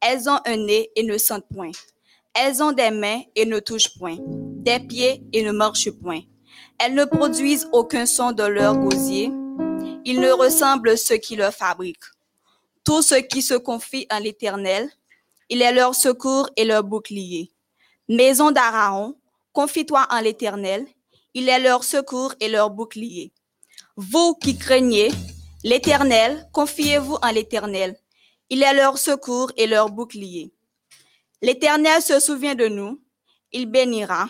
[0.00, 1.70] Elles ont un nez et ne sentent point.
[2.34, 4.16] Elles ont des mains et ne touchent point.
[4.20, 6.20] Des pieds et ne marchent point.
[6.78, 9.30] Elles ne produisent aucun son de leur gosier.
[10.04, 12.04] Ils ne ressemblent ceux qui le fabriquent.
[12.84, 14.88] Tous ceux qui se confient en l'Éternel,
[15.50, 17.50] il est leur secours et leur bouclier.
[18.08, 19.16] Maison d'Aaron,
[19.52, 20.86] confie-toi en l'Éternel,
[21.34, 23.32] il est leur secours et leur bouclier.
[23.96, 25.10] Vous qui craignez
[25.64, 27.96] l'Éternel, confiez-vous en l'Éternel.
[28.48, 30.52] Il est leur secours et leur bouclier.
[31.42, 33.00] L'Éternel se souvient de nous.
[33.52, 34.28] Il bénira.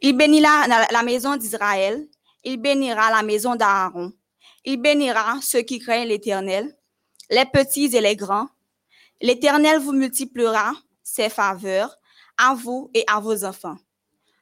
[0.00, 2.06] Il bénira la, la maison d'Israël.
[2.44, 4.12] Il bénira la maison d'Aaron.
[4.64, 6.76] Il bénira ceux qui craignent l'Éternel,
[7.30, 8.48] les petits et les grands.
[9.22, 10.72] L'Éternel vous multipliera
[11.02, 11.96] ses faveurs
[12.36, 13.76] à vous et à vos enfants.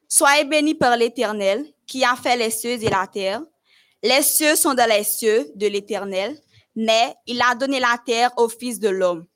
[0.09, 3.43] Soyez bénis par l'Éternel qui a fait les cieux et la terre.
[4.03, 6.37] Les cieux sont dans les cieux de l'Éternel,
[6.75, 9.27] mais il a donné la terre au Fils de l'homme.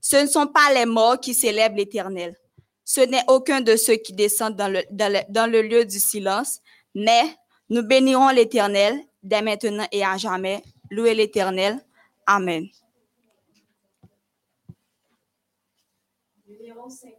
[0.00, 2.36] Ce ne sont pas les morts qui célèbrent l'Éternel.
[2.84, 5.98] Ce n'est aucun de ceux qui descendent dans le, dans le- dans le lieu du
[5.98, 6.60] silence,
[6.94, 7.24] mais
[7.68, 10.62] nous bénirons l'Éternel dès maintenant et à jamais.
[10.90, 11.84] Louez l'Éternel.
[12.26, 12.68] Amen.
[16.88, 17.15] Chantons,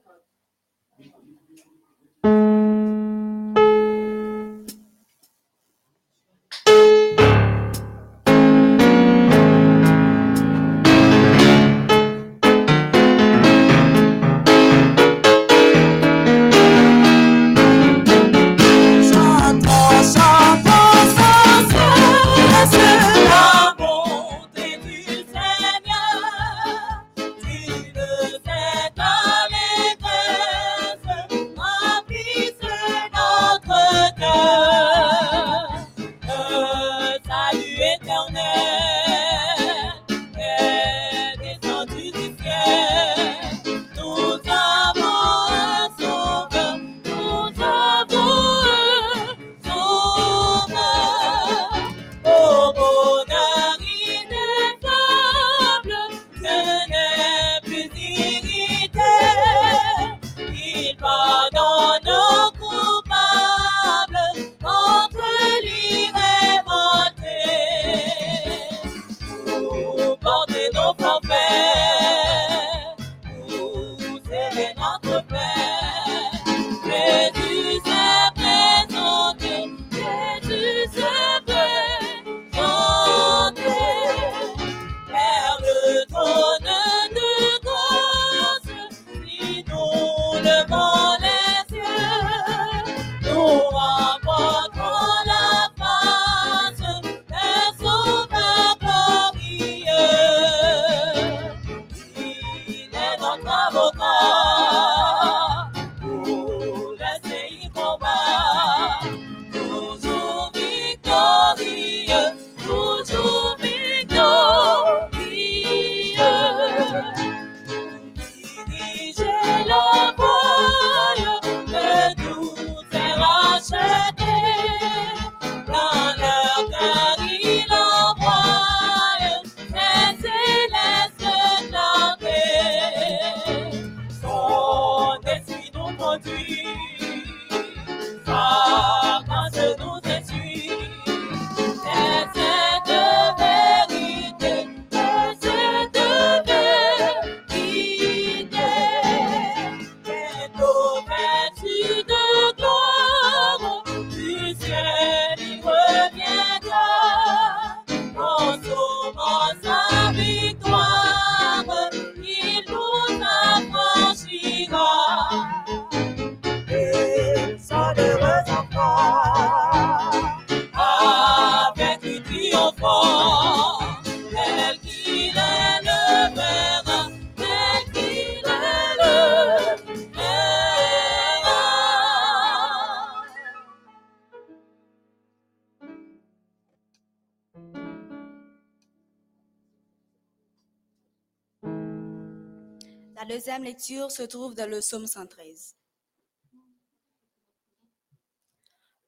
[193.79, 195.75] se trouve dans le psaume 113.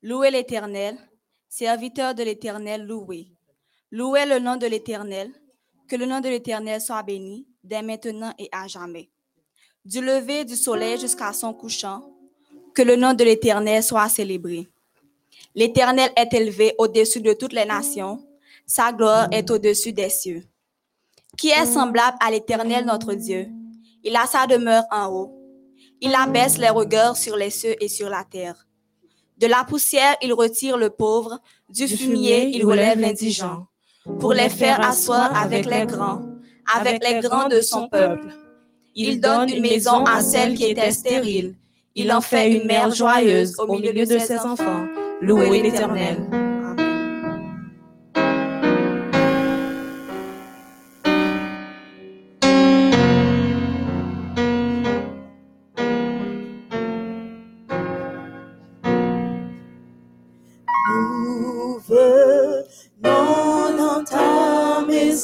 [0.01, 0.97] Louez l'Éternel,
[1.47, 3.27] serviteur de l'Éternel, louez.
[3.91, 5.31] Louez le nom de l'Éternel,
[5.87, 9.09] que le nom de l'Éternel soit béni dès maintenant et à jamais.
[9.83, 12.13] Du lever du soleil jusqu'à son couchant,
[12.73, 14.67] que le nom de l'Éternel soit célébré.
[15.55, 18.25] L'Éternel est élevé au-dessus de toutes les nations,
[18.65, 20.43] sa gloire est au-dessus des cieux.
[21.35, 23.49] Qui est semblable à l'Éternel notre Dieu?
[24.03, 25.35] Il a sa demeure en haut.
[26.01, 28.65] Il abaisse les regards sur les cieux et sur la terre.
[29.37, 31.39] De la poussière, il retire le pauvre,
[31.69, 33.67] du fumier, il relève l'indigent,
[34.19, 36.21] pour les faire asseoir avec les grands,
[36.75, 38.27] avec les grands de son peuple.
[38.95, 41.55] Il donne une maison à celle qui était stérile.
[41.95, 44.87] Il en fait une mère joyeuse au milieu de ses enfants.
[45.21, 46.38] Louez l'Éternel.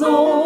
[0.06, 0.44] sol.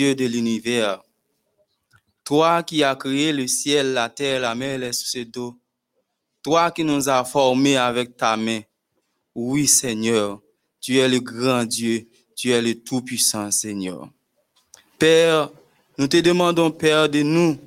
[0.00, 1.02] De l'univers,
[2.24, 5.60] toi qui as créé le ciel, la terre, la mer, les sources d'eau,
[6.42, 8.60] toi qui nous as formés avec ta main,
[9.34, 10.40] oui Seigneur,
[10.80, 14.08] tu es le grand Dieu, tu es le tout-puissant Seigneur.
[14.98, 15.50] Père,
[15.98, 17.58] nous te demandons, Père, de nous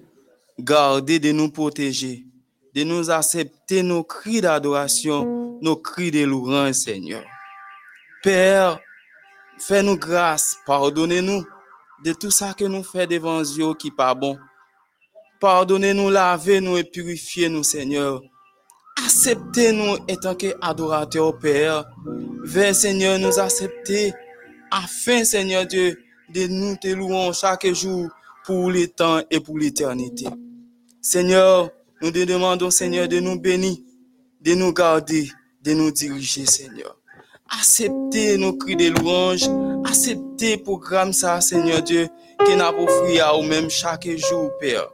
[0.60, 2.26] garder, de nous protéger,
[2.74, 7.24] de nous accepter nos cris d'adoration, nos cris de louange, Seigneur.
[8.24, 8.80] Père,
[9.60, 11.46] fais-nous grâce, pardonnez-nous
[12.04, 14.38] de tout ça que nous faisons devant Dieu qui pas bon.
[15.40, 18.22] Pardonnez-nous, lavez-nous et purifiez-nous, Seigneur.
[18.98, 21.86] Acceptez-nous étant qu'adorateurs, Père.
[22.44, 24.14] Veuillez, Seigneur, nous accepter
[24.72, 26.02] afin, Seigneur Dieu,
[26.34, 28.10] de nous te louons chaque jour
[28.46, 30.28] pour les temps et pour l'éternité.
[31.02, 31.70] Seigneur,
[32.02, 33.78] nous te demandons, Seigneur, de nous bénir,
[34.42, 35.30] de nous garder,
[35.62, 36.98] de nous diriger, Seigneur.
[37.50, 39.44] Acceptez nos cris de louange,
[39.86, 42.08] Acceptez le programme, Seigneur Dieu,
[42.40, 44.90] que nous offrir à vous-même chaque jour, Père.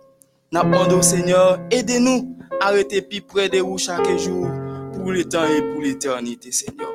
[0.52, 1.60] Nous Seigneur.
[1.72, 4.48] Aidez-nous à arrêter plus près de vous chaque jour.
[4.94, 6.90] Pour le temps et pour l'éternité, Seigneur.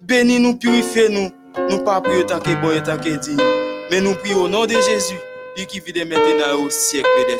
[0.00, 1.30] Bénis-nous, purifiez-nous.
[1.70, 3.40] Nous ne prions pas tant que bon et tant que digne.
[3.90, 5.18] Mais nous prions au nom de Jésus,
[5.56, 7.38] Dieu vit de maintenant au siècle de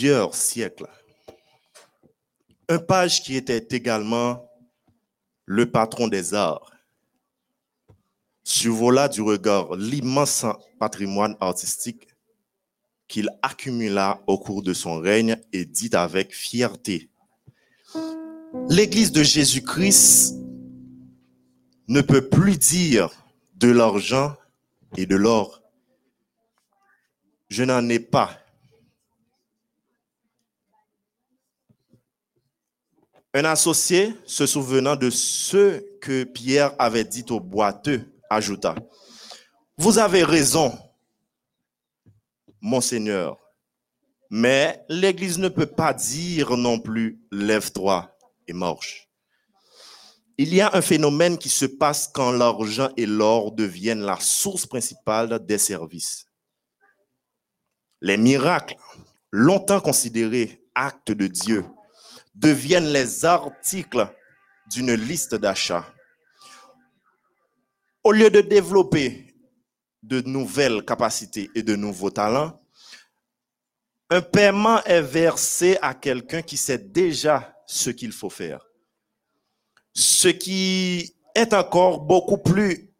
[0.00, 0.88] plusieurs siècles,
[2.70, 4.50] un page qui était également
[5.44, 6.72] le patron des arts
[8.42, 10.46] survola du regard l'immense
[10.78, 12.08] patrimoine artistique
[13.08, 17.10] qu'il accumula au cours de son règne et dit avec fierté,
[18.70, 20.34] L'Église de Jésus-Christ
[21.88, 23.10] ne peut plus dire
[23.56, 24.34] de l'argent
[24.96, 25.60] et de l'or.
[27.50, 28.39] Je n'en ai pas.
[33.32, 38.74] Un associé, se souvenant de ce que Pierre avait dit au boiteux, ajouta,
[39.78, 40.76] Vous avez raison,
[42.60, 43.38] Monseigneur,
[44.30, 48.16] mais l'Église ne peut pas dire non plus, lève-toi
[48.48, 49.08] et marche.
[50.36, 54.66] Il y a un phénomène qui se passe quand l'argent et l'or deviennent la source
[54.66, 56.26] principale des services.
[58.00, 58.76] Les miracles,
[59.30, 61.64] longtemps considérés actes de Dieu,
[62.40, 64.08] deviennent les articles
[64.66, 65.86] d'une liste d'achats.
[68.02, 69.34] Au lieu de développer
[70.02, 72.58] de nouvelles capacités et de nouveaux talents,
[74.08, 78.66] un paiement est versé à quelqu'un qui sait déjà ce qu'il faut faire.
[79.92, 82.90] Ce qui est encore beaucoup plus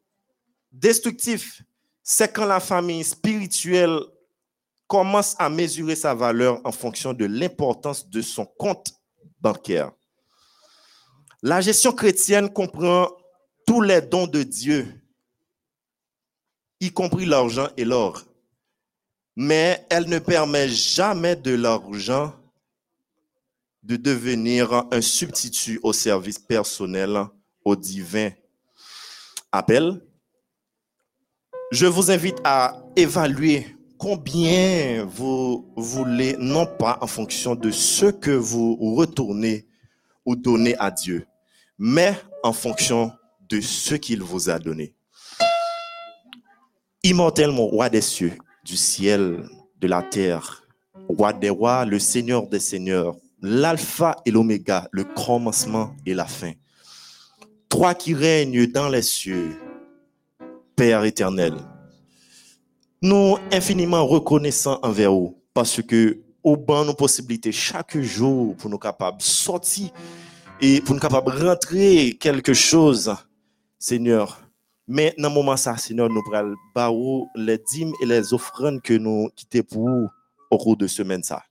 [0.71, 1.62] destructif,
[2.03, 4.01] c'est quand la famille spirituelle
[4.87, 8.99] commence à mesurer sa valeur en fonction de l'importance de son compte
[11.43, 13.09] La gestion chrétienne comprend
[13.67, 14.87] tous les dons de Dieu,
[16.81, 18.25] y compris l'argent et l'or.
[19.37, 22.35] Mais elle ne permet jamais de l'argent
[23.83, 27.27] de devenir un substitut au service personnel
[27.65, 28.31] au divin
[29.53, 30.05] appel.
[31.73, 38.31] Je vous invite à évaluer combien vous voulez, non pas en fonction de ce que
[38.31, 39.68] vous retournez
[40.24, 41.27] ou donnez à Dieu,
[41.78, 43.12] mais en fonction
[43.48, 44.94] de ce qu'il vous a donné.
[47.02, 48.32] Immortel, mon roi des cieux,
[48.64, 49.47] du ciel,
[49.78, 50.62] de la terre,
[51.09, 56.52] roi des rois, le Seigneur des seigneurs, l'alpha et l'oméga, le commencement et la fin.
[57.68, 59.59] Toi qui règnes dans les cieux,
[60.74, 61.55] Père éternel,
[63.02, 68.78] nous infiniment reconnaissants envers vous parce que au ban nos possibilités chaque jour pour nous
[68.78, 69.90] capables sortir
[70.60, 73.14] et pour nous capables de rentrer quelque chose,
[73.78, 74.40] Seigneur.
[74.86, 79.31] Mais dans le moment ça, Seigneur, nous prenons les dîmes et les offrandes que nous
[79.35, 80.09] quittons pour vous
[80.51, 81.43] au cours de semaine ça.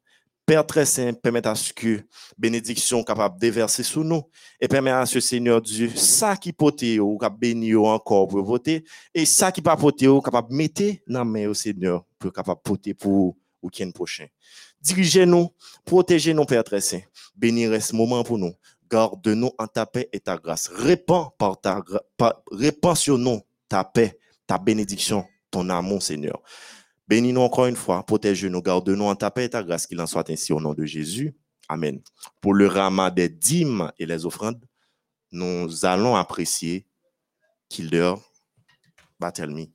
[0.49, 2.01] Père très saint, permette à ce que
[2.35, 4.23] bénédiction capable de déverser sur nous
[4.59, 8.83] et permet à ce Seigneur Dieu, ça qui pote ou cap béni encore pour voter
[9.13, 12.95] et ça qui pas pote ou capable mettre dans main au Seigneur pour capable poter
[12.95, 14.25] pour ou week prochain.
[14.81, 15.49] Dirigez-nous,
[15.85, 17.01] protégez-nous Père très saint.
[17.35, 18.55] Bénir ce moment pour nous.
[18.89, 20.67] Garde-nous en ta paix et ta grâce.
[20.69, 21.79] Répands par ta
[22.17, 24.17] par, répands sur nous ta paix,
[24.47, 26.41] ta bénédiction, ton amour Seigneur.
[27.09, 30.29] Bénis-nous encore une fois, protège-nous, garde-nous en ta paix et ta grâce, qu'il en soit
[30.29, 31.33] ainsi au nom de Jésus.
[31.67, 31.99] Amen.
[32.39, 34.63] Pour le ramas des dîmes et les offrandes,
[35.31, 36.85] nous allons apprécier
[37.67, 38.13] Kilder
[39.19, 39.73] Bartelmy.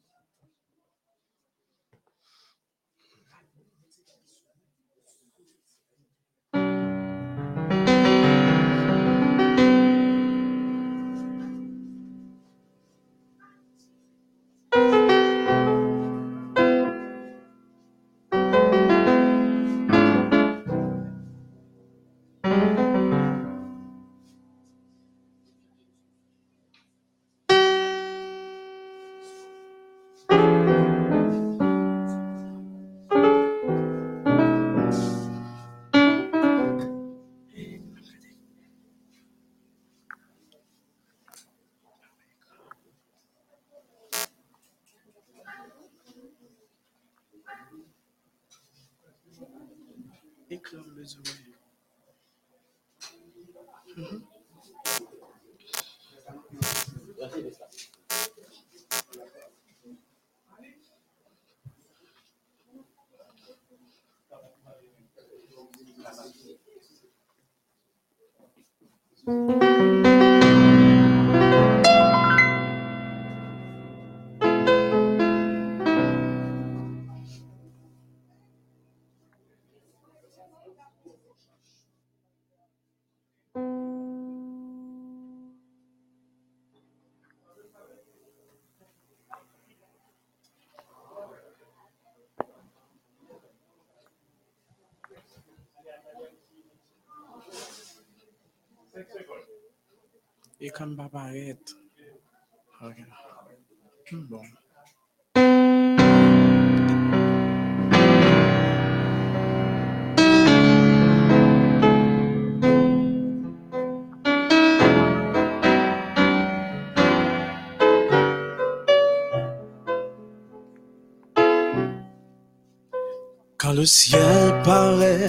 [123.59, 125.29] Quand le ciel paraît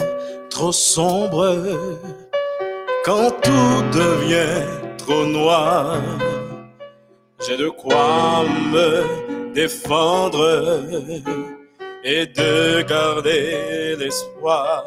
[0.50, 1.58] trop sombre,
[3.04, 6.02] quand tout devient noir,
[7.46, 10.82] j'ai de quoi me défendre
[12.04, 14.84] et de garder l'espoir.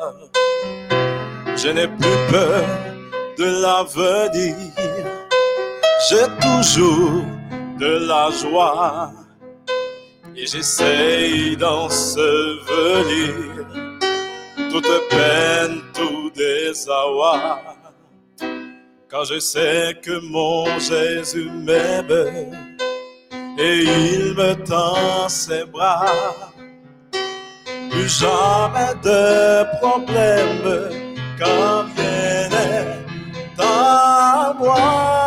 [1.57, 2.65] Je n'ai plus peur
[3.39, 4.55] de l'avenir,
[6.09, 7.25] j'ai toujours
[7.79, 9.13] de la joie
[10.37, 13.35] et j'essaye d'ensevelir
[14.71, 17.78] toute peine, tout désarroi.
[19.11, 22.53] Quand je sais que mon Jésus m'aime
[23.59, 26.05] et il me tend ses bras,
[27.91, 30.91] plus jamais de problème
[31.39, 33.07] quand vienne
[33.59, 35.18] à moi.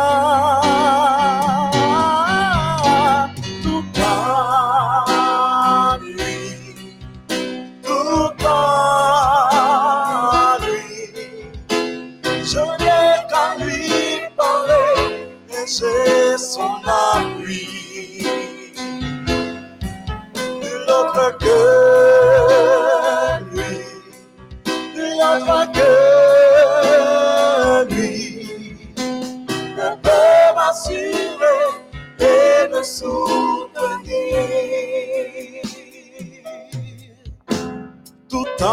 [38.64, 38.68] À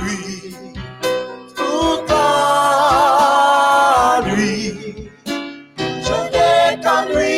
[0.00, 0.56] lui,
[1.54, 5.10] tout à lui.
[5.76, 7.36] Je n'ai qu'à lui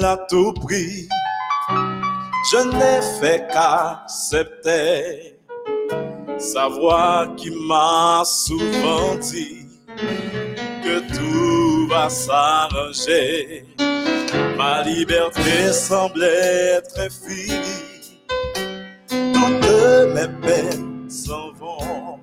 [0.00, 1.08] il a tout pris.
[2.50, 5.36] Je n'ai fait qu'accepter
[6.38, 9.66] sa voix qui m'a souvent dit
[10.82, 13.66] que tout va s'arranger.
[14.56, 18.22] Ma liberté semble être finie.
[19.08, 22.20] Toutes mes peines s'en vont.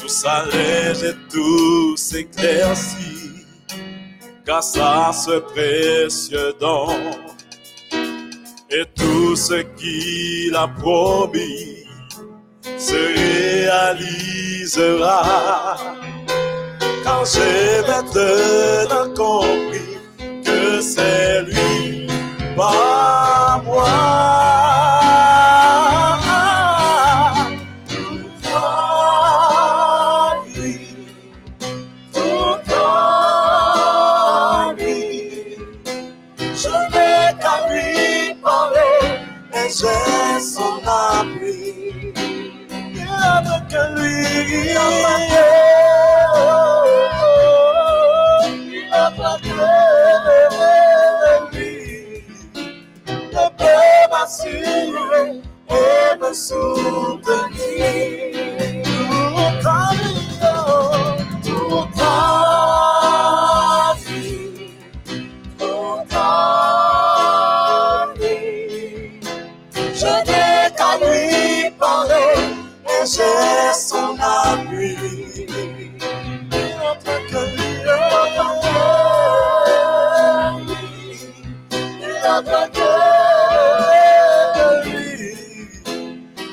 [0.00, 3.13] Tout s'allège et tout s'éclaircit
[4.46, 6.88] grâce à ce précieux don.
[8.70, 11.86] Et tout ce qu'il a promis
[12.78, 12.94] se
[14.56, 15.22] réalisera.
[17.04, 19.98] Quand j'ai maintenant compris
[20.44, 22.06] que c'est lui,
[22.56, 24.63] pas moi.
[44.54, 44.68] Lui.
[44.68, 44.74] Il
[48.90, 49.94] n'a que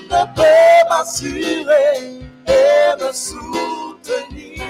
[0.09, 1.91] Ne peut m'assurer
[2.47, 4.61] et me soutenir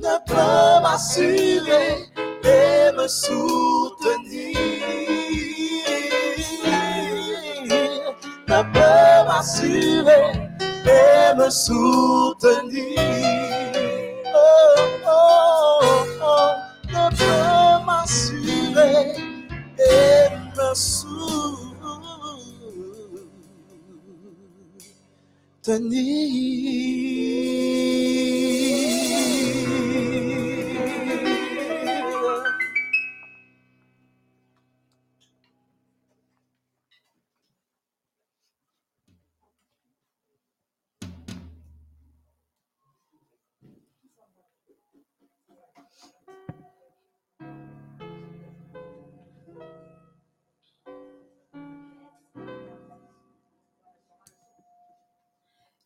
[0.00, 2.08] ne peut m'assurer
[2.44, 4.56] et me soutenir.
[8.48, 8.99] Ne peut
[9.40, 10.32] m'assurer
[10.84, 12.98] et me soutenir.
[14.34, 14.76] Oh,
[15.06, 15.80] oh,
[16.22, 16.52] oh,
[17.86, 19.16] m'assurer
[19.78, 21.50] et me.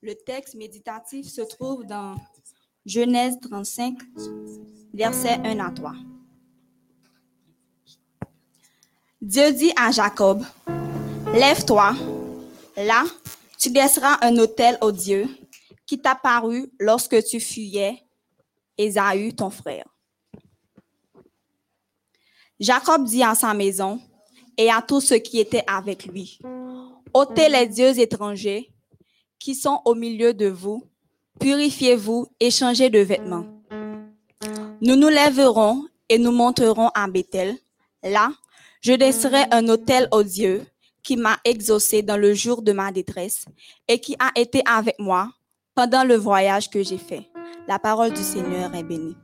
[0.05, 2.17] Le texte méditatif se trouve dans
[2.85, 3.97] Genèse 35,
[4.93, 5.95] versets 1 à 3.
[9.23, 10.45] Dieu dit à Jacob,
[11.33, 11.95] Lève-toi,
[12.77, 13.05] là,
[13.59, 15.27] tu laisseras un autel au Dieu
[15.87, 18.03] qui t'a paru lorsque tu fuyais
[18.77, 19.87] Ésaü, ton frère.
[22.61, 24.03] Jacob dit à sa maison
[24.59, 26.39] et à tous ceux qui étaient avec lui,
[27.15, 28.74] ôtez les dieux étrangers
[29.45, 30.85] qui sont au milieu de vous,
[31.39, 33.45] purifiez-vous et changez de vêtements.
[34.81, 37.59] Nous nous lèverons et nous monterons à Bethel.
[38.03, 38.33] Là,
[38.81, 40.65] je laisserai un autel au Dieu
[41.03, 43.45] qui m'a exaucé dans le jour de ma détresse
[43.87, 45.31] et qui a été avec moi
[45.75, 47.29] pendant le voyage que j'ai fait.
[47.69, 49.17] La parole du Seigneur est bénie.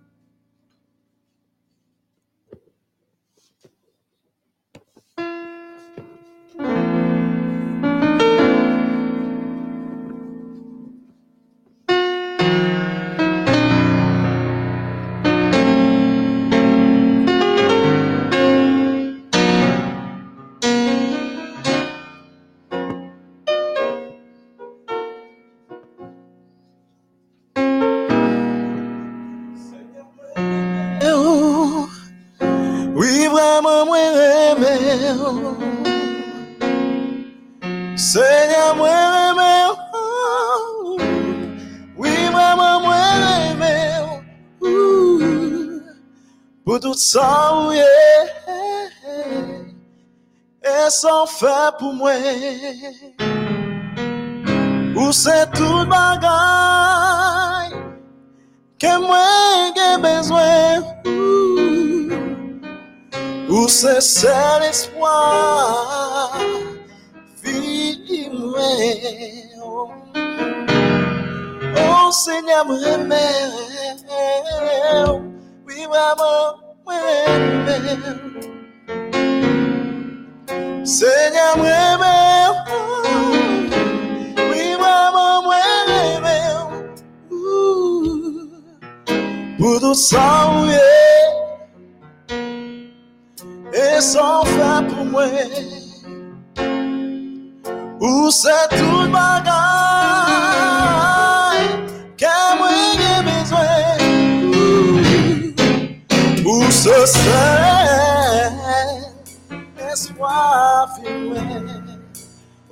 [47.00, 47.78] Ça, oui.
[50.62, 52.12] Et sans faire pour moi.
[54.94, 57.74] Ou c'est tout bagaille
[58.78, 60.82] que moi j'ai besoin.
[63.48, 66.36] Ou c'est seul espoir,
[67.42, 68.28] vie.
[71.76, 72.66] Oh Seigneur,
[75.66, 77.00] oui maman, moi
[77.66, 78.16] mère.
[80.84, 82.54] Seigneur, moi mère,
[84.50, 85.56] oui maman, moi
[86.22, 86.68] mère.
[89.58, 90.74] Pour tout ça, oui
[93.72, 95.04] et sans faire pour
[106.90, 108.52] Où ce seul
[109.92, 111.36] espoir firme.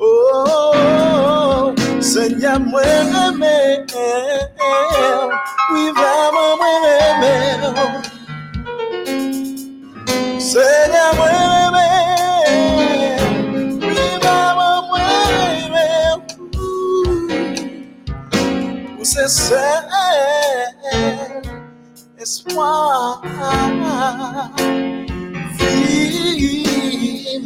[0.00, 3.86] Oh, Seigneur, moi aimé,
[5.72, 6.68] oui vraiment moi
[7.10, 7.36] aimé.
[10.40, 11.30] Seigneur, moi
[11.68, 11.90] aimé,
[13.80, 15.00] oui, maman, moi
[15.64, 15.88] aimé,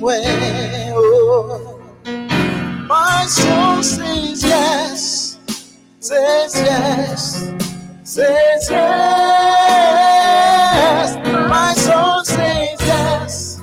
[0.03, 0.17] moi,
[0.95, 1.79] oh.
[2.87, 5.39] My soul says yes,
[6.01, 7.51] says yes,
[8.05, 9.47] says yes.
[11.49, 13.61] My soul says yes,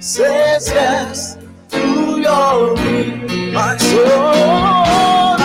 [0.00, 1.36] says yes
[1.70, 3.52] to your will.
[3.52, 5.38] My soul,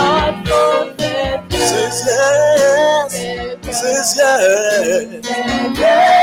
[1.50, 3.14] says yes,
[3.80, 5.08] says yes.
[5.78, 6.23] Yes,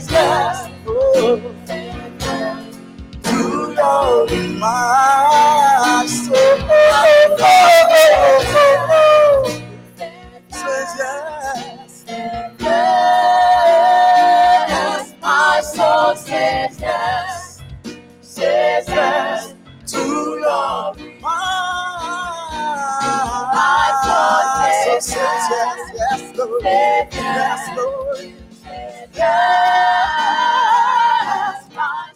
[0.00, 0.68] says yes.
[0.86, 1.40] Oh.
[3.76, 6.36] Your will, my soul
[10.50, 12.04] says yes.
[14.58, 17.62] Yes, my soul says yes,
[18.88, 19.54] yes
[19.86, 21.32] to your my
[24.04, 28.45] soul says yes, yes, Lord, yes, Lord,
[29.16, 29.28] Yes,
[31.74, 32.12] my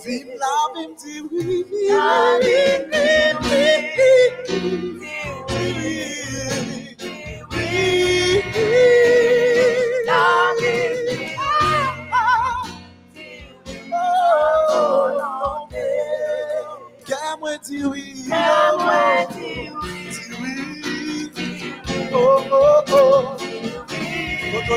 [0.04, 1.66] Vim la vim di oui.
[1.90, 3.08] La vim di
[10.08, 10.26] La
[10.60, 10.96] vim
[17.08, 18.06] Kè mwen di oui.
[18.30, 18.48] Kè
[18.82, 19.50] mwen di
[22.14, 23.38] Oh, oh, oh.
[24.52, 24.76] Koto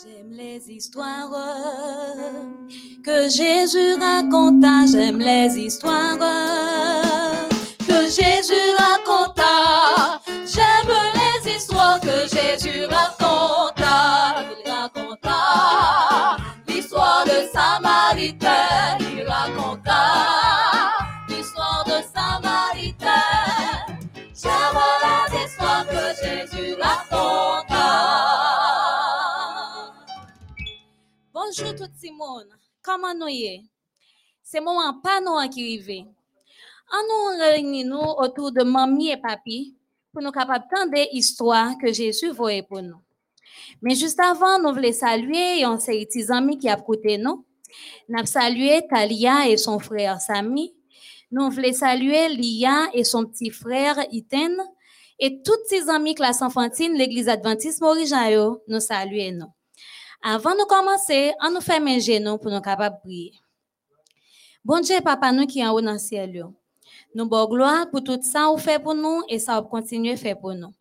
[0.04, 1.30] J'aime les histoires
[3.02, 6.18] que Jésus raconta, j'aime les histoires
[7.80, 16.36] que Jésus raconta, j'aime les histoires que Jésus raconta, il raconta
[16.68, 20.02] l'histoire de Samaritain, il raconta
[21.28, 23.06] l'histoire de Samaritain,
[24.32, 27.67] j'aime les histoires que Jésus raconta.
[31.60, 32.46] Bonjour tout le monde.
[32.82, 33.62] Comment nous y est?
[34.44, 36.04] C'est moment pas nous qui arrivé.
[36.92, 39.74] En nous réunissons autour de mamie et papi
[40.12, 43.00] pour nous capables d'entendre l'histoire que Jésus voyait pour nous.
[43.82, 47.44] Mais juste avant, nous voulons saluer un de amis qui a côté nous.
[48.08, 50.72] Nous salué Talia et son frère Sami.
[51.32, 54.56] Nous voulons saluer Lia et son petit frère Iten.
[55.18, 58.14] Et toutes ses amis classe enfantine, l'église adventiste Maurice
[58.68, 59.57] nous saluons nous.
[60.22, 63.32] Avant de commencer, on nous fait mes genoux pour nous capables de prier.
[64.64, 66.44] Bon Dieu, papa, nous qui en haut dans le ciel,
[67.14, 70.38] nous bon gloire pour tout ça vous fait pour nous et ça va continuer faire
[70.38, 70.72] pour nous.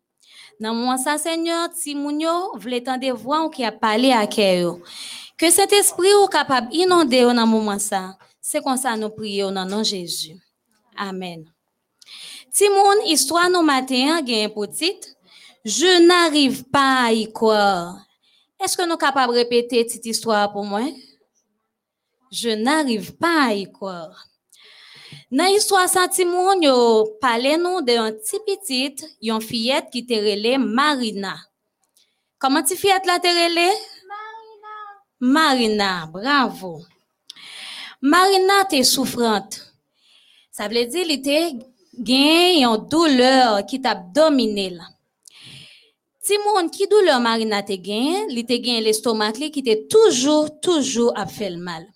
[0.60, 4.78] Dans mon ça, Seigneur, si moun yo voulez tendre voix qui a parlé à cœur.
[5.36, 8.18] Que cet esprit ou capable inonder dans moment ça.
[8.40, 10.36] C'est comme ça nous prions dans nom de Jésus.
[10.96, 11.44] Amen.
[12.52, 15.08] Timoun, histoire nous matin, titre.
[15.64, 18.07] Je n'arrive pas à y croire.
[18.60, 20.82] Est-ce que nous sommes capables de répéter cette histoire pour moi?
[22.32, 24.26] Je n'arrive pas à y croire.
[25.30, 31.36] Dans l'histoire ça, Timon, yo parlé nous d'un petit petite, une fillette qui relé Marina.
[32.38, 33.18] Comment tu fillette la?
[33.18, 33.76] Marina.
[35.20, 36.82] Marina, bravo.
[38.00, 39.72] Marina te souffrante.
[40.50, 41.52] Ça veut dire qu'elle était
[42.06, 44.76] une douleur qui t'a dominé.
[46.28, 51.24] Timon qui douleur Marina te gain, li te gain l'estomac qui te toujours toujours a
[51.24, 51.86] fait le mal.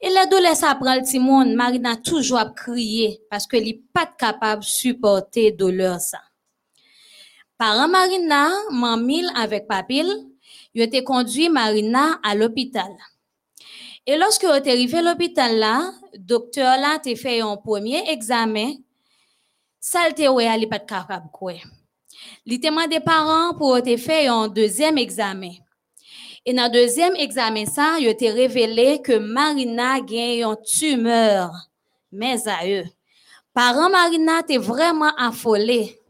[0.00, 4.62] Et la douleur ça prend le Marina toujours a crier parce que li pas capable
[4.62, 6.20] supporter douleur ça.
[7.58, 10.06] Parents Marina, mamil avec papil,
[10.72, 12.92] yo te conduit Marina à l'hôpital.
[14.06, 18.74] Et lorsque te arrivé à l'hôpital là, docteur là te fait un premier examen,
[19.80, 21.26] ça te ouais pas capable
[22.46, 25.52] Li te demandé parents pour te faire un deuxième examen.
[26.46, 31.52] Et dans le deuxième examen, ça, il te révélé que Marina gagne une tumeur.
[32.10, 32.84] Mais à eux.
[33.52, 36.00] Parents Marina t'es vraiment affolé.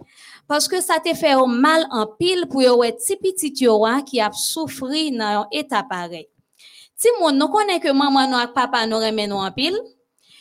[0.47, 4.21] Parce que ça te fait un mal en pile pour yon petit petit yo qui
[4.21, 6.29] a souffri dans un état pareil.
[6.97, 9.79] Si mon nous connaît que maman nous et papa nous remet nous en pile,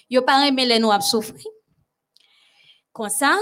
[0.09, 1.45] yo pas remet les nous a souffri.
[2.91, 3.37] Comme ça,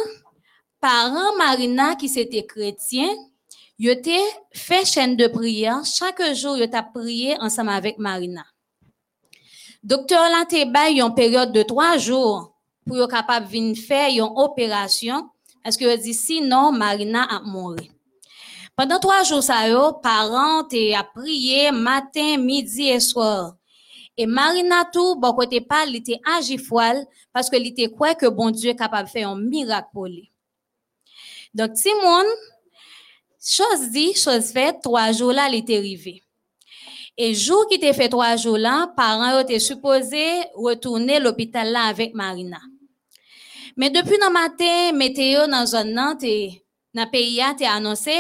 [0.80, 3.10] parents Marina qui c'était chrétien,
[3.80, 4.20] te
[4.54, 8.46] fait chaîne de prière chaque jour yo t'a prié ensemble avec Marina.
[9.84, 12.54] Docteur là te bay une période de trois jours
[12.86, 15.30] pour yo capable venir faire une opération
[15.64, 17.92] parce que dit sinon Marina a mourir.
[18.76, 19.66] Pendant trois jours ça
[20.04, 23.56] parents a prié matin, midi et soir.
[24.16, 26.20] Et Marina tout bon côté pas il était
[27.34, 30.32] parce que il était quoi que bon Dieu capable de faire un miracle pour lui.
[31.58, 32.24] Donc, Timon,
[33.42, 36.22] chose dit, chose faite, trois jours là, il était arrivé.
[37.18, 41.86] Et jour qui était fait trois jours là, parents étaient supposés retourner à l'hôpital là
[41.86, 42.60] avec Marina.
[43.76, 46.64] Mais depuis le matin, météo dans la zone Nantes, et
[46.94, 48.16] dans le pays a été annoncé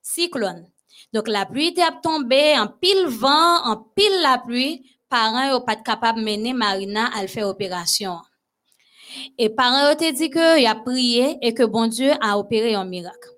[0.00, 0.64] cyclone.
[1.12, 5.74] Donc la pluie était tombée en pile vent, en pile la pluie, parents n'étaient pas
[5.74, 8.18] capables de mener Marina à faire opération.
[9.38, 13.30] Et parents ont dit que a prié et que bon Dieu a opéré un miracle.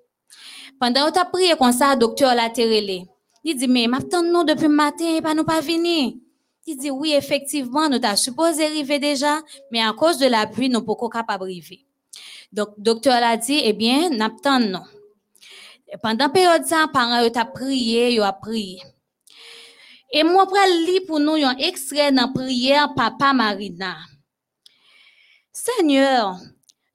[0.79, 3.05] Pendant que tu prié comme ça, le docteur l'a télé.
[3.43, 6.13] Il dit, mais m'attend nous depuis le matin, pas nous pas venir.
[6.65, 9.41] Il dit, oui, effectivement, nous t'as supposé arriver déjà,
[9.71, 11.85] mais à cause de la pluie, nous ne pouvons pas arriver.
[12.51, 14.83] Donc, le docteur l'a dit, eh bien, n'attend non.
[15.91, 18.81] Et Pendant la période ça, parents ont prié, ils ont prié.
[20.11, 20.57] Et moi, pour
[20.87, 23.95] lire pour nous un extrait dans la prière Papa Marina.
[25.61, 26.39] Seigneur,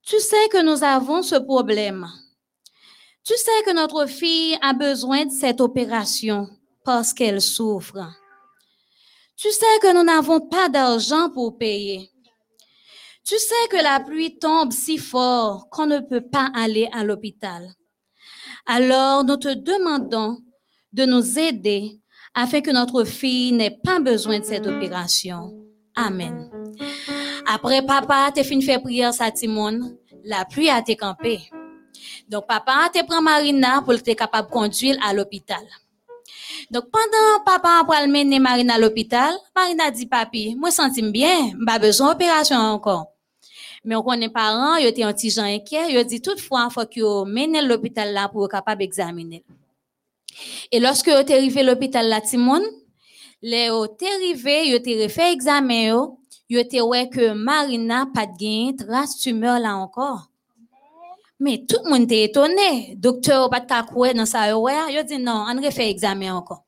[0.03, 2.09] tu sais que nous avons ce problème.
[3.23, 6.49] Tu sais que notre fille a besoin de cette opération
[6.83, 8.11] parce qu'elle souffre.
[9.37, 12.11] Tu sais que nous n'avons pas d'argent pour payer.
[13.27, 17.71] Tu sais que la pluie tombe si fort qu'on ne peut pas aller à l'hôpital.
[18.65, 20.39] Alors nous te demandons
[20.95, 22.01] de nous aider
[22.35, 25.53] afin que notre fille n'ait pas besoin de cette opération.
[25.95, 26.51] Amen.
[27.47, 31.41] Après papa, t'es fini faire prière sa Timon, la pluie a été campée.
[32.29, 35.63] Donc papa te prend Marina pour être capable conduire à l'hôpital.
[36.71, 41.79] Donc pendant papa pour mener Marina à l'hôpital, Marina dit papi, moi sens bien, pas
[41.79, 43.09] besoin d'opération encore.
[43.85, 47.25] Mais on connaît parents, ils étaient un petit gens inquiets, ils dit toutefois faut que
[47.27, 49.45] mène à l'hôpital là pour capable d'examiner.
[50.73, 52.63] Et lorsque êtes arrivé à l'hôpital là Timon,
[53.43, 56.17] les êtes arrivé, vous êtes refait examen
[56.55, 60.31] yo, êtes ouais que Marina pas de gain trace tumeur là encore.
[61.41, 62.95] Mais tout le monde était étonné.
[62.97, 64.73] Docteur, pas de kakoué dans sa ouais.
[64.91, 66.65] Il dit non, on refait examen encore.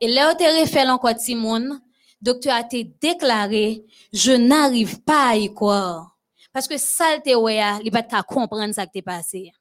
[0.00, 1.80] Et là, on te encore Timon.
[2.20, 6.16] Docteur a été déclaré, je n'arrive pas à y croire.
[6.52, 9.52] Parce que ça, te ouais, il va pas comprendre ça qui t'est passé.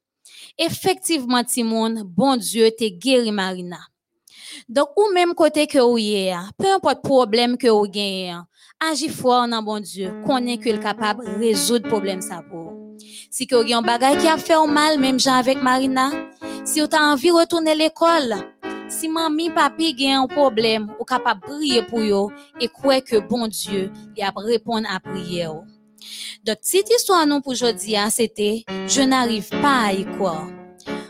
[0.57, 3.79] Effectivement, Timon, bon Dieu, t'es guéri Marina.
[4.69, 8.45] Donc, ou même côté que vous y est, peu importe problème que vous gagnez, agis
[9.09, 12.19] fort dans bon Dieu, connaît qu'il est capable de résoudre problème
[12.49, 12.97] pour vous.
[13.29, 13.73] Si que vous avez
[14.05, 16.11] un qui a fait mal, même Jean avec Marina,
[16.63, 18.35] si vous avez envie de retourner à l'école,
[18.87, 23.03] si mamie, papi a un problème, vous êtes capable de prier pour eux et croire
[23.03, 25.63] que bon Dieu, il a répondre à prière.
[26.45, 30.47] Donc, cette histoire nous pour aujourd'hui, hein, c'était Je n'arrive pas à y croire.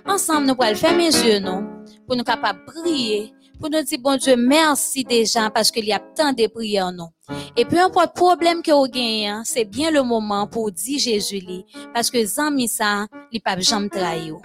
[0.08, 1.66] Ensemble, nous allons faire mes yeux, non,
[2.08, 5.94] pour nous capables de prier, pour nous dire, bon Dieu, merci déjà parce qu'il y
[5.94, 7.10] a tant de prières, non.
[7.58, 11.00] Et peu importe le problème que vous gagnez, hein, c'est bien le moment pour dire
[11.00, 14.36] Jésus, li, parce que zami ça, il pas jamais trahir.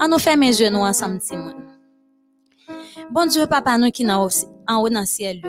[0.00, 1.20] On nous fait mes yeux, nous, ensemble.
[3.10, 5.42] Bon Dieu, papa, nous qui en haut dans le ciel,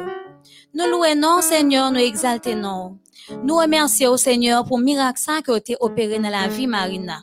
[0.74, 2.98] nous louons, Seigneur, nous exaltons.
[3.44, 7.22] Nous remercions Seigneur pour le miracle ça qui a été opéré dans la vie Marina.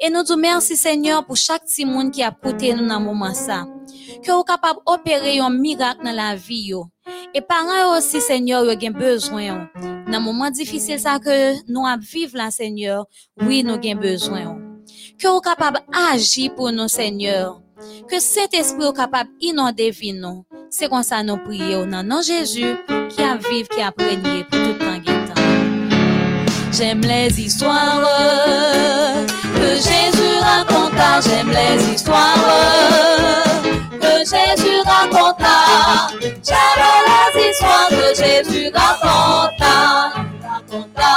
[0.00, 3.04] Et nous disons merci Seigneur pour chaque petit monde qui a coûté nous dans ce
[3.04, 3.66] moment ça.
[4.22, 6.86] Que vous capable d'opérer un miracle dans la vie yo.
[7.34, 9.42] Et parents aussi Seigneur, vous avez besoin.
[9.42, 9.54] yo.
[10.10, 13.06] Dans moment difficile ça que nous à vivre là Seigneur,
[13.42, 14.58] oui nous avons besoin.
[15.18, 17.60] Que vous capable d'agir pour nous Seigneur.
[18.08, 20.44] Que cet esprit est capable d'inonder vie nous.
[20.70, 22.76] C'est comme ça nous prions le nom de Jésus
[23.10, 25.38] qui a vivre, qui a régné pour tout le temps.
[26.72, 28.02] J'aime les histoires
[29.54, 31.20] que Jésus raconta.
[31.20, 32.34] J'aime les histoires
[34.00, 35.56] que Jésus raconta.
[36.22, 39.74] J'aime les histoires que Jésus raconta.
[40.42, 41.12] Raconta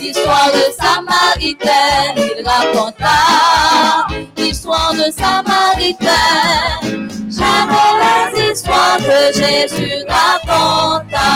[0.00, 2.16] l'histoire de Samaritaine.
[2.16, 3.16] Il raconta
[4.36, 7.08] l'histoire de Samaritaine.
[7.30, 11.30] J'aime les histoires que Jésus raconta.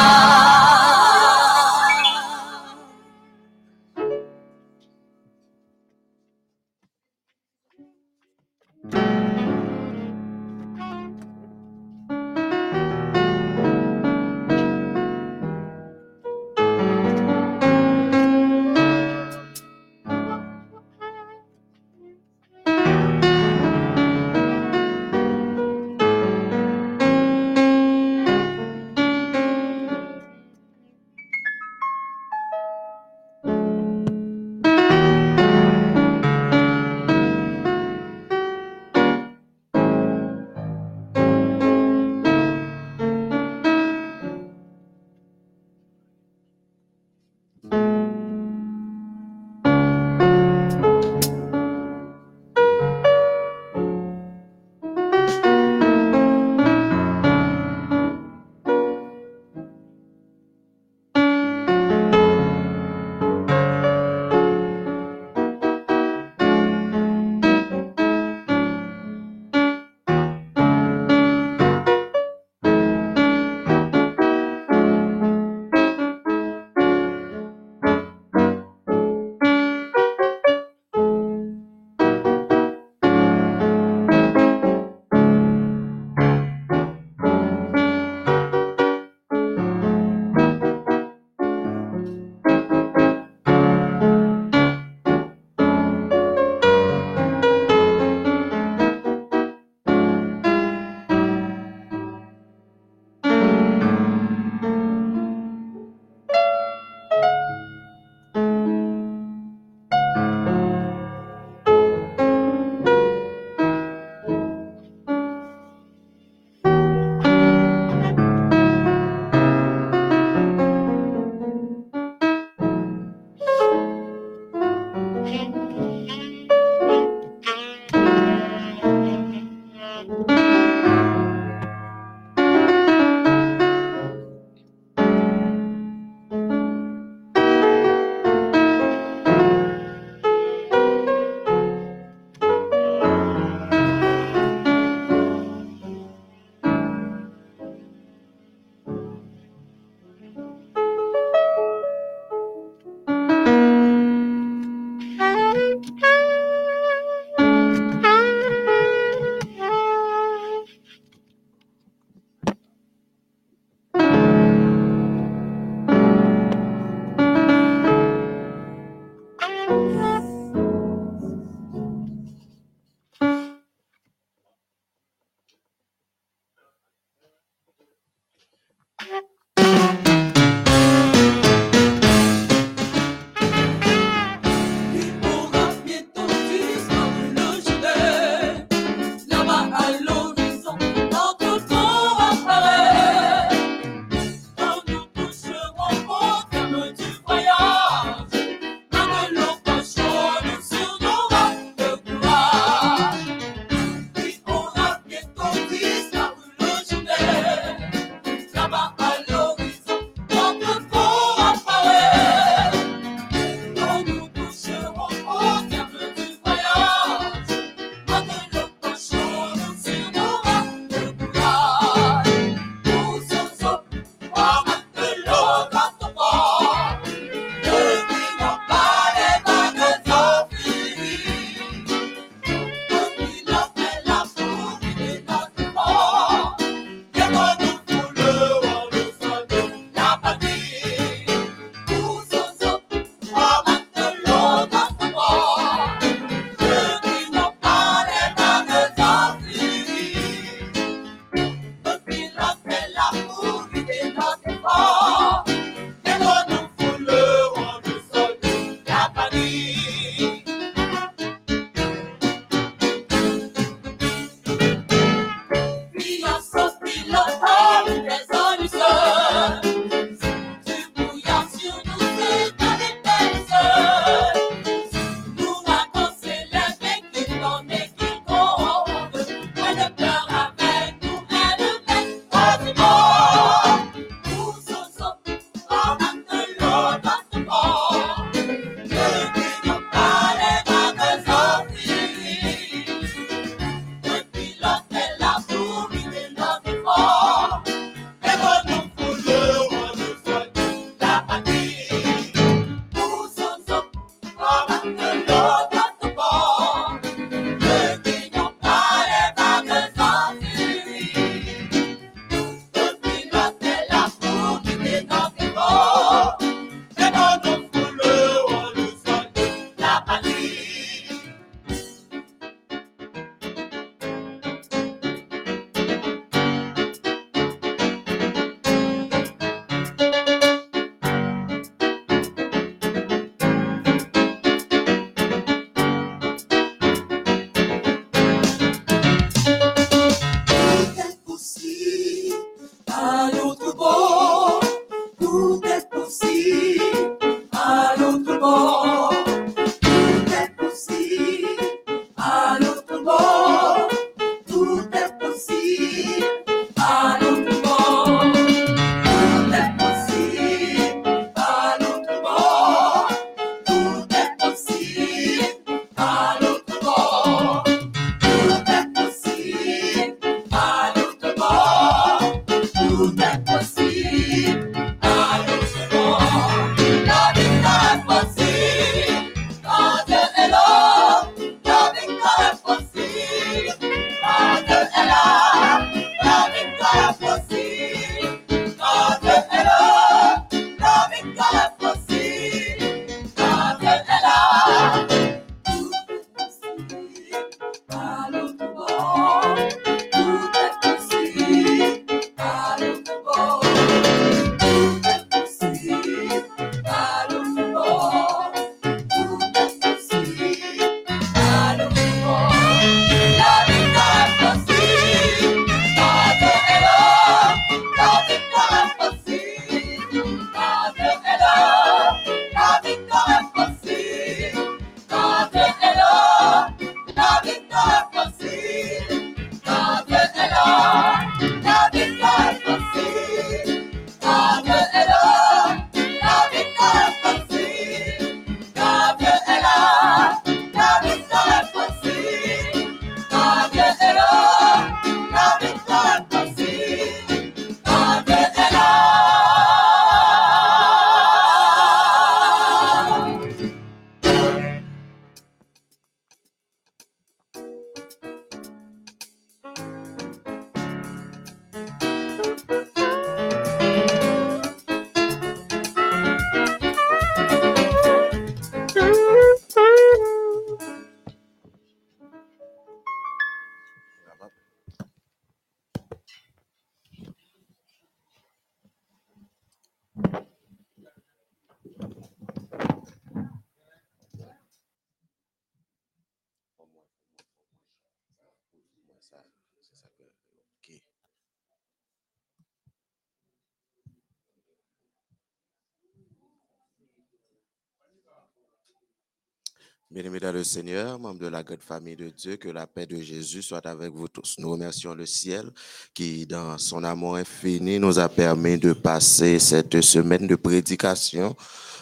[500.76, 504.12] Seigneur, membres de la grande famille de Dieu, que la paix de Jésus soit avec
[504.12, 504.56] vous tous.
[504.58, 505.70] Nous remercions le ciel
[506.12, 511.56] qui, dans son amour infini, nous a permis de passer cette semaine de prédication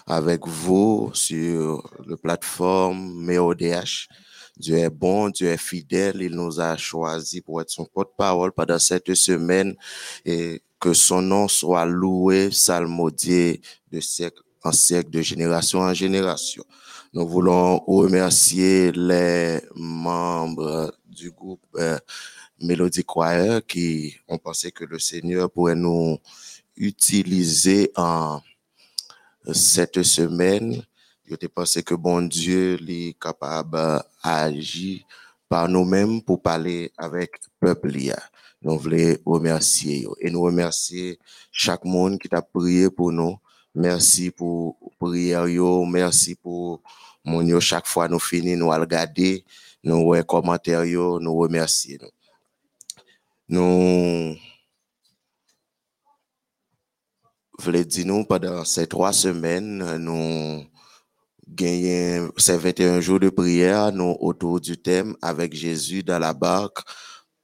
[0.08, 4.08] avec vous sur la plateforme MEODH.
[4.56, 8.80] Dieu est bon, Dieu est fidèle, il nous a choisis pour être son porte-parole pendant
[8.80, 9.76] cette semaine
[10.24, 13.60] et que son nom soit loué, salmodié
[13.92, 16.64] de siècle en siècle, de génération en génération.
[17.14, 21.96] Nous voulons remercier les membres du groupe euh,
[22.60, 26.18] Melody Choir qui ont pensé que le Seigneur pourrait nous
[26.76, 28.40] utiliser en
[29.52, 30.82] cette semaine.
[31.24, 35.04] Je pensé que bon Dieu est capable d'agir
[35.48, 37.92] par nous-mêmes pour parler avec le peuple.
[38.60, 41.20] Nous voulons remercier et nous remercier
[41.52, 43.36] chaque monde qui t'a prié pour nous.
[43.72, 46.82] Merci pour prière yo, merci pour
[47.24, 49.44] mon chaque fois nous finissons nous regarder,
[49.82, 50.24] nous ouais
[50.86, 52.08] yo, nous remercier nous.
[53.46, 54.36] Nous
[57.58, 60.64] voulons dire nous pendant ces trois semaines nous
[61.48, 66.78] gagnons ces 21 jours de prière nous autour du thème avec Jésus dans la barque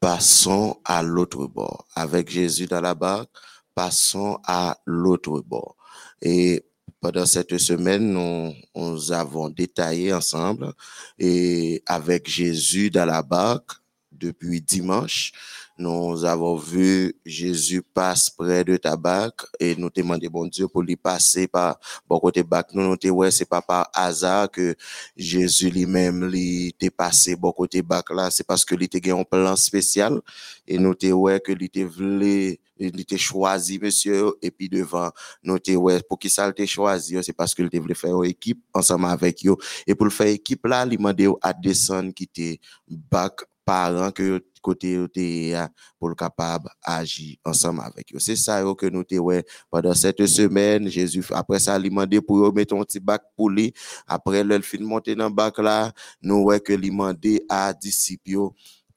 [0.01, 3.31] passons à l'autre bord avec Jésus dans la barque
[3.75, 5.77] passons à l'autre bord
[6.23, 6.65] et
[7.01, 10.73] pendant cette semaine, nous, nous avons détaillé ensemble
[11.19, 13.73] et avec Jésus dans la barque
[14.13, 15.33] depuis dimanche.
[15.79, 20.83] Nous avons vu Jésus passe près de ta barque et nous demandons bon Dieu pour
[20.83, 22.75] lui passer par bon côté barque.
[22.75, 24.75] Nous nous ouais, c'est pas par hasard que
[25.17, 29.25] Jésus lui-même lui était passé bon côté barque là, c'est parce que lui était un
[29.25, 30.21] plan spécial
[30.69, 35.11] et nous te ouais que lui était voulu il était choisi, monsieur, et puis devant,
[35.43, 38.63] nous te ouais, pour qui ça était choisi, c'est parce qu'il voulait faire une équipe
[38.75, 39.57] ensemble avec eux.
[39.87, 44.43] Et pour le faire équipe là, il m'a à descendre qui était bac parents que
[44.61, 45.69] côté te a,
[45.99, 48.19] pour le capable agir ensemble avec eux.
[48.19, 52.53] C'est ça que nous te ouais pendant cette semaine Jésus après ça il demandé pour
[52.53, 53.73] mettre un petit bac pour lui
[54.07, 58.51] après le fin monter dans bac là nous ouais que il demandé à disciples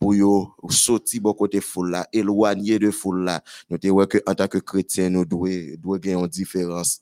[0.03, 3.41] pour yo sortir bon côté foule là éloigner de foule là.
[3.69, 6.99] Nous te ouais que en tant que chrétien nous doit doit gagner une différence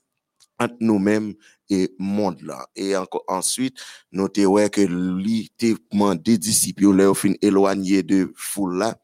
[0.60, 1.34] entre nous-mêmes
[1.68, 2.68] et monde là.
[2.76, 3.78] Et encore ensuite
[4.12, 8.96] nous te ouais que te demandé disciples leur fin éloigner de foule là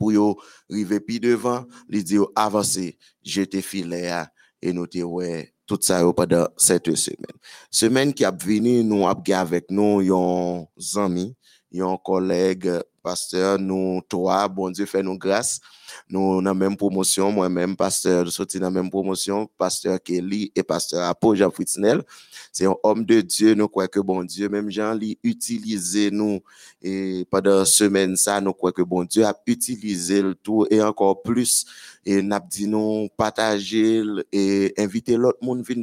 [0.00, 5.54] pour yo river puis devant lui dire avancer jeter filet là, et nous te ouais
[5.64, 7.38] tout ça pendant cette semaine.
[7.70, 11.36] Semaine qui a venu nous a gagné avec nous yon ami
[11.70, 15.60] yon collègue pasteur nous trois bon Dieu fait nous grâce.
[16.08, 21.02] Nous dans même promotion moi-même pasteur sorti dans la même promotion pasteur Kelly et pasteur
[21.02, 22.02] Apo Jean Fritznel.
[22.50, 26.40] C'est un homme de Dieu nous croyons que bon Dieu même Jean lui utilisé nous.
[26.80, 31.22] Et pendant semaine ça nous croyons que bon Dieu a utilisé le tout et encore
[31.22, 31.66] plus.
[32.04, 35.82] Et n'a dit nous partager et inviter l'autre monde venir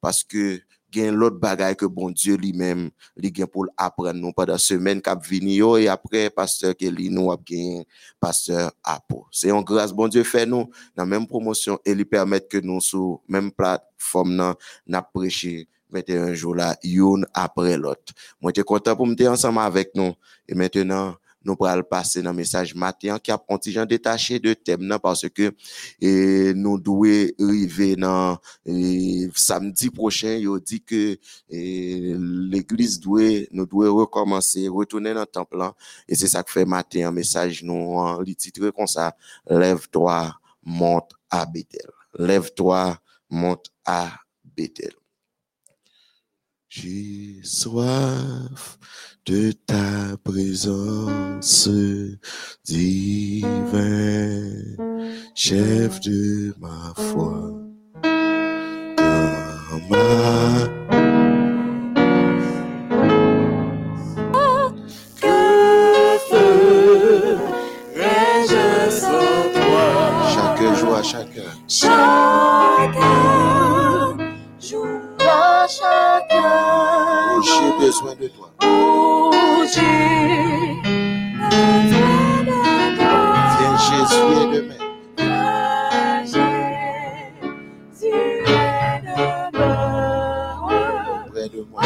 [0.00, 0.60] parce que
[0.92, 5.24] gen l'autre bagaille que bon Dieu lui-même li gen pour apprendre nous pendant semaine cap
[5.24, 7.84] vini yo et après pasteur Kelly nous a gen
[8.20, 9.26] pasteur Apo.
[9.30, 12.58] C'est une grâce bon Dieu fait nous dans la même promotion et lui permettre que
[12.58, 14.54] nous sur même plateforme nan
[14.86, 18.12] n'a prêché 21 jours là une après l'autre.
[18.40, 20.12] Moi j'étais content pour me ensemble avec nous
[20.46, 24.54] et maintenant nous pourrons passer dans le message matin qui a un petit détaché de
[24.54, 25.54] thème parce que
[26.52, 28.38] nous devons arriver dans
[29.34, 31.18] samedi prochain, il dit que
[31.50, 35.58] l'église doit, nous doit recommencer, retourner dans le temple.
[35.58, 35.74] là.
[36.08, 39.14] Et c'est ça que fait matin un message, nous, en titre comme ça,
[39.48, 40.34] lève-toi,
[40.64, 41.90] monte à Bethel.
[42.18, 42.98] Lève-toi,
[43.30, 44.10] monte à
[44.56, 44.92] Bethel.
[46.80, 48.78] J'ai soif
[49.26, 51.68] de ta présence
[52.64, 54.76] divine,
[55.34, 57.50] chef de ma foi.
[58.96, 60.68] Dans ma
[65.20, 65.38] Que
[67.40, 69.88] ferais-je sans toi
[70.32, 71.50] chaque jour à chacun.
[71.66, 72.27] Chaque
[77.78, 78.50] besoin de toi.
[83.58, 84.74] Viens Jésus et demain.
[91.32, 91.82] Près de moi.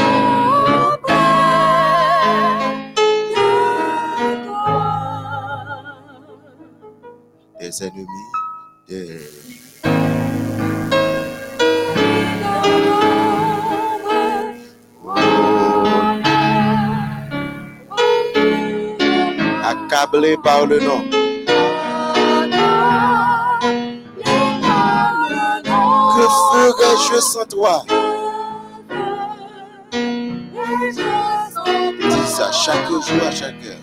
[7.60, 8.06] des ennemis.
[8.88, 9.51] Des...
[20.12, 21.00] Par le nom.
[26.14, 27.82] Que ferais-je sans toi?
[32.02, 33.80] Dis ça chaque jour, à chaque heure.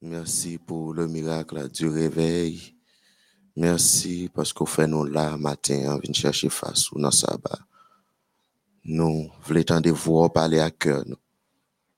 [0.00, 2.76] Merci pour le miracle du réveil.
[3.56, 7.58] Merci parce qu'on fait nous là matin, on vient chercher face ou dans sabbat.
[8.84, 11.04] Nous voulons tendre voir parler à cœur.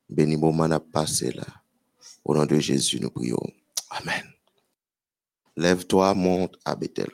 [0.08, 1.47] Béni moment n'a passé là.
[2.25, 3.42] Au nom de Jésus, nous prions.
[3.91, 4.23] Amen.
[5.57, 7.10] Lève-toi, monte à Bethel.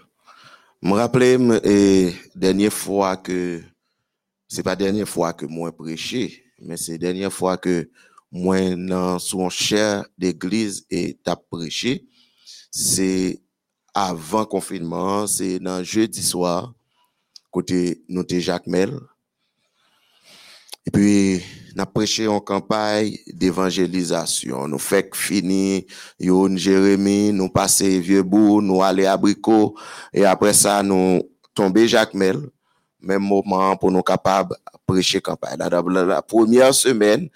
[0.82, 3.62] Me rappelais me, eh, dernière fois que
[4.48, 7.88] c'est pas dernière fois que moi prêché, mais c'est dernière fois que
[8.32, 12.06] moi dans son chair d'église et t'a prêché.
[12.70, 13.40] C'est
[13.94, 16.72] avant confinement, c'est dans jeudi soir
[17.50, 18.98] côté nous t'es Jacques Mel.
[20.86, 21.42] Et puis,
[21.76, 24.66] n'a prêché en campagne d'évangélisation.
[24.66, 25.86] Nous fait fini,
[26.18, 29.76] yon Jérémie, nous passer vieux bout, nous aller à Brico,
[30.12, 31.22] et après ça, nous
[31.54, 32.40] tomber Jacques Mel.
[33.00, 35.56] Même moment pour nous capables de prêcher campagne.
[35.58, 37.28] La, la- la- la première semaine,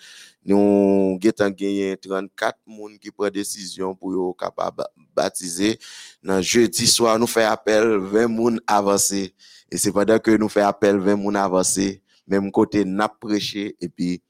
[0.46, 4.84] nous avons gagné 34 personnes qui prennent décision pour yo capable
[5.14, 5.78] baptiser.
[6.22, 9.34] Dans jeudi soir, nous faisons appel 20 personnes avancées.
[9.70, 13.88] Et c'est pendant que nous faisons appel 20 personnes avancées, même côté n'a prêché, et
[13.88, 14.22] puis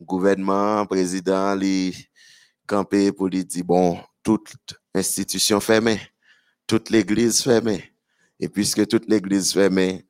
[0.00, 1.94] gouvernement, président, li
[2.66, 3.28] campé pour
[3.64, 4.54] bon, toute
[4.94, 6.00] institution fermée,
[6.66, 7.92] toute l'église fermée.
[8.40, 10.07] Et puisque toute l'église fermée,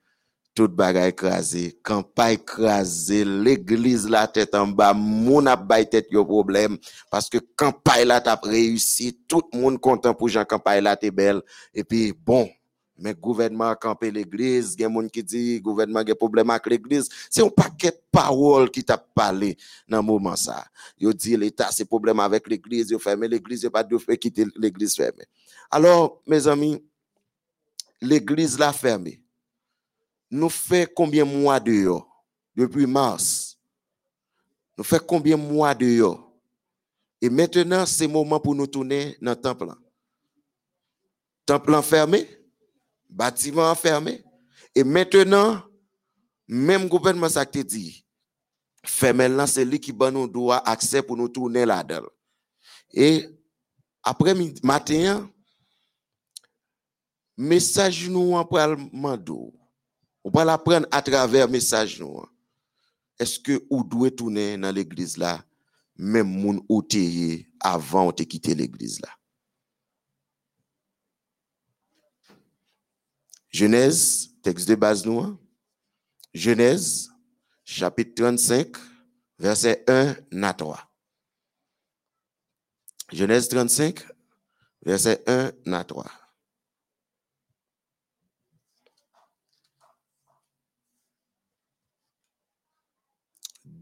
[0.59, 6.25] toute bagaille écrasée, campagne écrasée, l'église la tête en bas, moun a bay tête yo
[6.25, 6.77] problème,
[7.12, 11.12] parce que campagne la t'a réussi, tout le monde content pour Jean campagne la t'es
[11.12, 12.51] belle, et puis bon,
[12.99, 17.45] mais gouvernement a campé l'église, gen moun qui dit gouvernement a problème avec l'église, c'est
[17.45, 19.57] un paquet de paroles qui t'a parlé
[19.89, 20.67] dans moment ça.
[20.99, 24.97] Yo dit l'état c'est problème avec l'église, yo fermé l'église, yo pas de quitter l'église
[24.97, 25.27] fermée.
[25.70, 26.83] Alors mes amis,
[28.01, 29.20] l'église la fermée.
[30.31, 32.25] Nous fait combien de mois dehors
[32.55, 33.59] depuis mars?
[34.77, 36.33] Nous fait combien de mois dehors?
[37.21, 39.75] Et maintenant, c'est le moment pour nous tourner dans le temple.
[41.47, 42.29] Temple fermé,
[43.09, 44.23] bâtiment fermé.
[44.75, 45.63] Et maintenant,
[46.47, 48.07] même gouvernement ça te dit,
[49.03, 52.09] maintenant, c'est lui qui nous droit accès pour nous tourner là-dedans.
[52.93, 53.29] Et
[54.03, 55.29] après matin,
[57.37, 59.58] message nous on peut mando.
[60.29, 62.23] On peut l'apprendre à travers message nous.
[63.19, 65.43] Est-ce que ou doit tourner dans l'église là
[65.97, 66.87] même moun ou
[67.61, 69.09] avant te quitter l'église là?
[73.49, 75.39] Genèse, texte de base nous.
[76.35, 77.11] Genèse,
[77.65, 78.77] chapitre 35,
[79.39, 80.79] verset 1 à 3.
[83.15, 84.07] Genèse 35,
[84.85, 86.18] verset 1 à 3.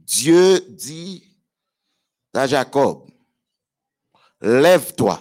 [0.06, 1.24] Dieu dit
[2.32, 3.10] à Jacob,
[4.40, 5.20] lève-toi,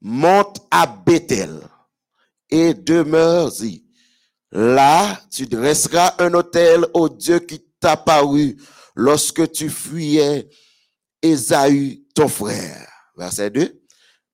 [0.00, 1.60] monte à Bethel
[2.50, 3.84] et demeure-y.
[4.50, 8.56] Là, tu dresseras un autel au Dieu qui t'a paru
[8.96, 10.48] lorsque tu fuyais
[11.22, 12.88] Ésaü, ton frère.
[13.16, 13.82] Verset 2.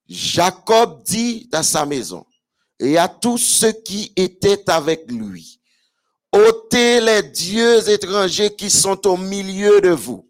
[0.08, 2.24] Jacob dit à sa maison
[2.80, 5.60] et à tous ceux qui étaient avec lui,
[6.32, 10.28] ôtez les dieux étrangers qui sont au milieu de vous,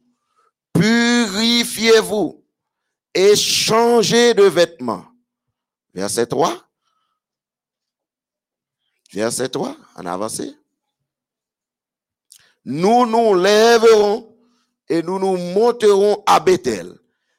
[0.73, 2.45] purifiez-vous
[3.15, 5.07] et changez de vêtements.
[5.95, 6.57] Verset 3.
[9.13, 10.55] Verset 3, en avancé.
[12.65, 14.37] Nous nous lèverons
[14.89, 16.95] et nous nous monterons à Bethel.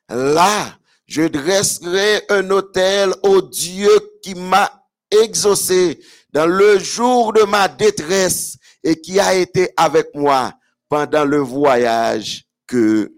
[0.10, 3.90] Là, je dresserai un autel au Dieu
[4.24, 6.00] qui m'a exaucé
[6.32, 10.54] dans le jour de ma détresse et qui a été avec moi
[10.88, 13.12] pendant le voyage que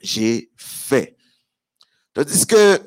[0.00, 1.16] j'ai fait.
[2.12, 2.80] Tandis que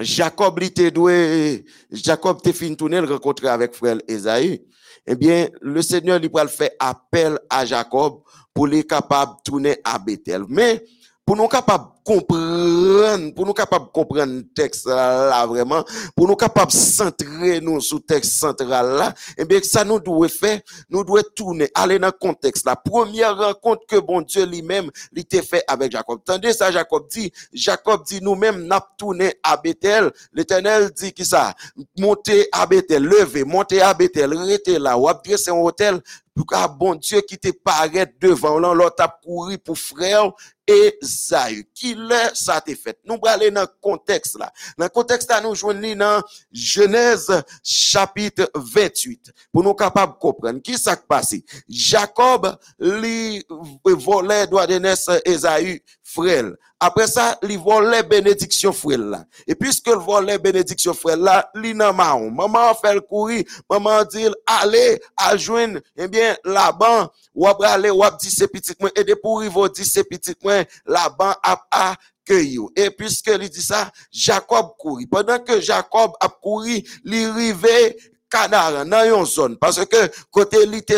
[0.00, 4.60] Jacob, lui, te doué, Jacob te fin tourner rencontrer avec frère Esaü.
[5.06, 8.22] Eh bien, le Seigneur lui faire appel à Jacob
[8.54, 10.44] pour les capable de tourner à Bethel.
[10.48, 10.84] Mais,
[11.24, 15.84] pour nous capables de comprendre, pour nous capables de comprendre le texte là, vraiment,
[16.16, 20.00] pour nous capables de centrer nous sur le texte central là, eh bien, ça nous
[20.00, 22.64] doit faire, nous doit tourner, aller dans le contexte.
[22.66, 26.20] La première rencontre que bon Dieu lui-même, il t'a fait avec Jacob.
[26.24, 30.10] Tandis ça, Jacob dit, Jacob dit, nous-mêmes, n'a tourné à Bethel.
[30.32, 31.54] L'éternel dit qui ça?
[31.98, 36.00] Montez à Bethel, levez, montez à Bethel, restez là, ou adressez un hôtel,
[36.34, 40.30] pour que bon Dieu qui te paraît devant, l'autre a couru pour frère
[40.66, 41.66] Esaü.
[41.74, 42.98] Qui l'est, ça t'est fait.
[43.04, 44.52] Nous allons aller dans le contexte là.
[44.76, 49.32] Dans le contexte là, nous jouons dans Genèse chapitre 28.
[49.52, 50.60] Pour nous capables de comprendre.
[50.60, 51.44] Qui s'est passé?
[51.68, 53.44] Jacob, lui,
[53.84, 56.52] volait droit de naissance Esaü, frère.
[56.82, 59.24] Après ça, il volait bénédiction frère là.
[59.46, 62.30] Et puisque le volait bénédiction frère là, nan maon.
[62.30, 67.90] Maman fait le courir, maman dit, allez, à joindre, eh bien, là-bas, ou ap aller,
[67.90, 71.38] ou dit ces petits moins, et de pour y dit ces petits moins, là-bas,
[71.70, 72.58] accueilli.
[72.74, 75.06] Et puisque il dit ça, Jacob courit.
[75.06, 77.94] Pendant que Jacob a couru, il arrivait
[78.30, 79.56] Canard dans une zone.
[79.56, 80.94] Parce que côté li te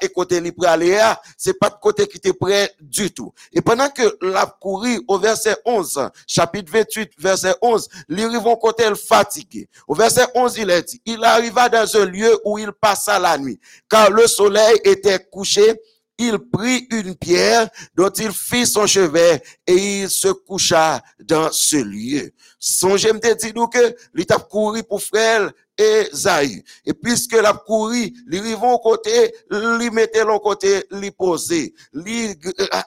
[0.00, 0.98] et côté li pralé
[1.36, 3.32] c'est pas de côté qui était prêt du tout.
[3.52, 8.56] Et pendant que l'a couru au verset 11 chapitre 28 verset 11 il arrive au
[8.56, 12.72] côté fatigué au verset 11 il est dit il arriva dans un lieu où il
[12.72, 13.58] passa la nuit.
[13.88, 15.80] Car le soleil était couché
[16.20, 21.76] il prit une pierre dont il fit son chevet et il se coucha dans ce
[21.76, 22.30] lieu.
[22.58, 26.62] Songez me dit nous que il t'a couru pour frère Esaü.
[26.84, 32.36] Et puisque l'a couru, li rivon côté, li mettait l'on côté, li posé, li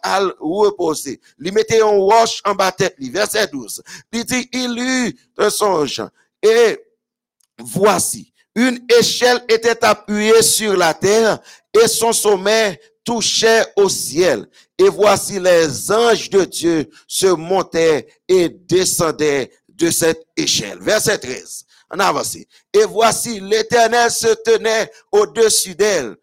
[0.03, 3.81] al reposer, li mettait un roche en bas tête, verset 12.
[4.11, 6.03] Il dit, il eut un songe,
[6.39, 6.79] et
[7.57, 11.39] voici, une échelle était appuyée sur la terre,
[11.73, 14.48] et son sommet touchait au ciel.
[14.77, 20.80] Et voici les anges de Dieu se montaient et descendaient de cette échelle.
[20.80, 21.65] Verset 13.
[21.90, 22.35] En avance.
[22.35, 26.15] Et voici l'éternel se tenait au-dessus d'elle.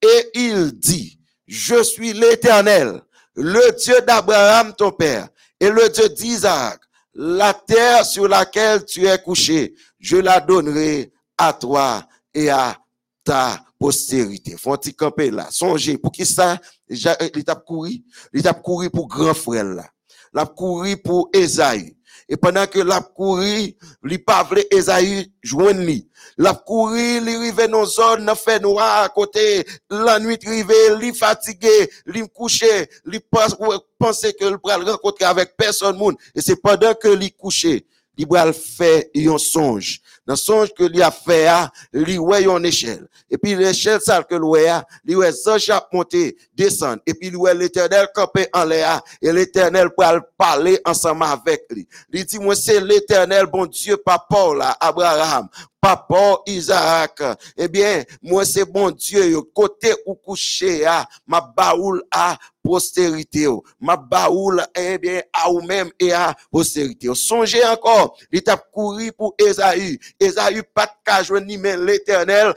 [0.00, 3.02] Et il dit, je suis l'éternel,
[3.34, 5.28] le Dieu d'Abraham, ton père,
[5.60, 6.80] et le Dieu d'Isaac.
[7.14, 12.02] La terre sur laquelle tu es couché, je la donnerai à toi
[12.32, 12.78] et à
[13.22, 14.56] ta postérité.
[14.56, 15.48] Faut-il camper là?
[15.50, 16.58] Songez, pour qui ça?
[16.90, 18.02] Euh, Il t'a couru?
[18.32, 19.86] Il t'a couru pour grand frère là.
[20.32, 21.96] L'a couru pour Esaü.
[22.28, 23.74] Et pendant que l'a couru,
[24.08, 26.08] il pas voulu Esaü joindre lui.
[26.38, 31.14] L'a couru, il arrivé dans zone, dans fait noir à côté, la nuit arrivé, il
[31.14, 33.56] fatigué, il couché, il pense-
[33.98, 34.58] pensait que le
[34.92, 36.14] rencontrer avec personne monde.
[36.34, 37.84] Et c'est pendant que il couché,
[38.28, 40.00] va faire un songe.
[40.26, 43.08] Dans le songe que lui a fait, ah, lui ouais une échelle.
[43.28, 47.00] Et puis l'échelle ça que lui a, lui ouais ange a monter, descendre.
[47.06, 49.02] Et puis lui ouais l'éternel campé en l'air.
[49.20, 50.06] Et l'éternel pour
[50.38, 51.88] parler ensemble avec lui.
[52.12, 55.48] Il dit, moi c'est l'éternel, bon Dieu, papa Abraham.
[55.80, 57.20] Papa Isaac,
[57.56, 63.46] eh bien, moi c'est bon Dieu, yo, côté ou couché, ah, ma baoul à postérité,
[63.80, 67.08] ma baoul, eh bien, à ou même et à postérité.
[67.14, 69.98] Songez encore, il t'a couru pour Esaü.
[70.20, 72.54] Esaü pas de cas ni mais l'éternel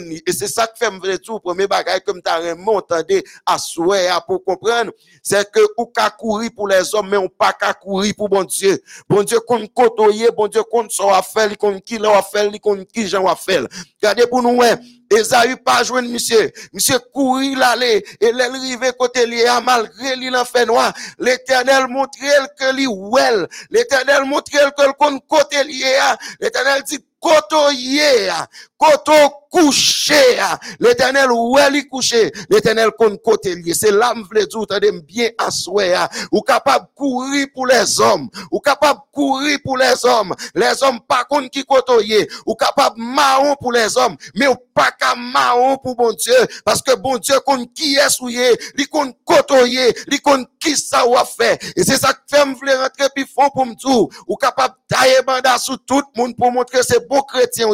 [0.00, 0.22] ni.
[0.26, 4.44] Et c'est ça que fait me tout, premier bagage comme t'as remonté à souhait, pour
[4.44, 4.92] comprendre,
[5.22, 8.44] c'est que ou ka courir pour les hommes, mais on pas qu'à courir pour bon
[8.44, 8.80] Dieu.
[9.08, 12.84] Bon Dieu qu'on côtoyer, bon Dieu qu'on soit à faire, qu'on qui l'a faire, qu'on
[12.84, 13.66] qui j'en va faire.
[14.00, 14.74] Regardez pour nous, ouais.
[15.10, 16.52] Esaü pas joindre monsieur.
[16.72, 20.92] Monsieur courir l'aller et l'arrivé côté lié à malgré lui l'en fait noir.
[21.18, 22.18] L'éternel montre
[22.58, 23.48] que lui well.
[23.70, 26.16] L'éternel montre que le côté lié à.
[26.40, 28.30] L'éternel dit koto yé,
[28.78, 29.12] koto
[29.50, 30.38] couché,
[30.80, 33.72] l'éternel où elle est couché, l'éternel kon côté lié.
[33.74, 35.94] C'est l'âme vle t'as bien assoé,
[36.30, 41.24] ou capable courir pour les hommes, ou capable courir pour les hommes, les hommes pas
[41.24, 41.64] kon qui
[42.04, 46.36] yé, ou capable marron pour les hommes, mais ou pas qu'à marron pour bon Dieu,
[46.64, 48.52] parce que bon Dieu kon qui est souillé,
[48.90, 51.62] kon koto yé, li kon qui ça ou fait.
[51.76, 55.56] Et c'est ça que fait m'vle rentrer puis fond pour m'dou, ou capable tailler banda
[55.58, 57.68] sous tout le monde pour montrer c'est bon chrétien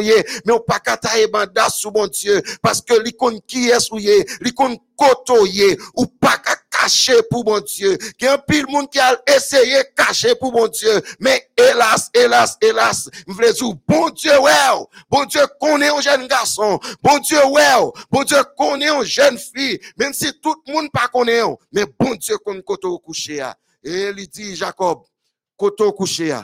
[0.45, 4.25] mais ou pas qu'à tailler banda sous bon Dieu, parce que l'icône qui est souillé,
[4.41, 6.37] l'icône kotoye, ou pas
[6.69, 7.97] cacher pour bon Dieu.
[8.19, 12.09] Il y un pile monde qui a essayé de cacher pour bon Dieu, mais hélas,
[12.13, 14.51] hélas, hélas, je bon Dieu, ouais,
[15.09, 19.79] bon Dieu connaît un jeune garçon, bon Dieu, ouais, bon Dieu connaît une jeune fille,
[19.97, 21.41] même si tout le monde pas connaît,
[21.71, 23.43] mais bon Dieu connaît koto couché.
[23.83, 25.03] Et il dit, Jacob,
[25.57, 26.37] koto couché,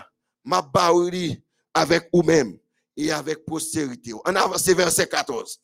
[0.43, 1.41] ma baouri
[1.73, 2.57] avec vous-même
[2.99, 4.13] et avec postérité.
[4.13, 5.61] On avance verset 14.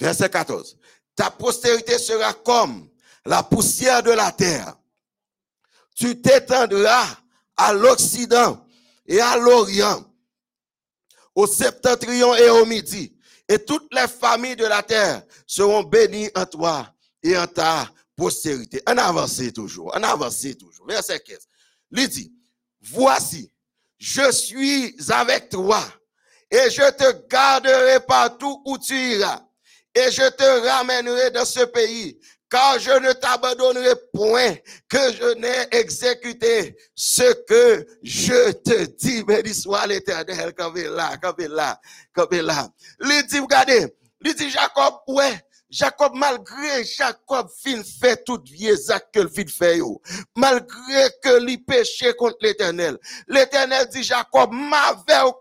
[0.00, 0.76] Verset 14.
[1.14, 2.90] Ta postérité sera comme
[3.24, 4.76] la poussière de la terre.
[5.94, 7.06] Tu t'étendras
[7.56, 8.66] à l'Occident
[9.06, 10.04] et à l'Orient,
[11.36, 13.16] au septentrion et au midi.
[13.48, 18.82] Et toutes les familles de la terre seront bénies en toi et en ta postérité.
[18.88, 20.86] En avancé toujours, en avancé toujours.
[20.88, 21.38] Verset 15.
[21.92, 22.32] Il dit,
[22.80, 23.53] voici,
[23.98, 25.82] je suis avec toi.
[26.50, 29.40] Et je te garderai partout où tu iras.
[29.94, 32.18] Et je te ramènerai dans ce pays,
[32.50, 34.54] car je ne t'abandonnerai point
[34.88, 39.22] que je n'ai exécuté ce que je te dis.
[39.22, 41.80] Béni soit l'éternel, il là, il là,
[42.30, 42.68] il là.
[43.00, 43.86] Il dit, regardez,
[44.24, 45.43] il dit Jacob, ouais,
[45.74, 49.80] Jacob, malgré Jacob fin fait tout vieux acte que fin fait
[50.36, 52.96] malgré que lui péché contre l'éternel,
[53.26, 54.94] l'éternel dit Jacob, m'a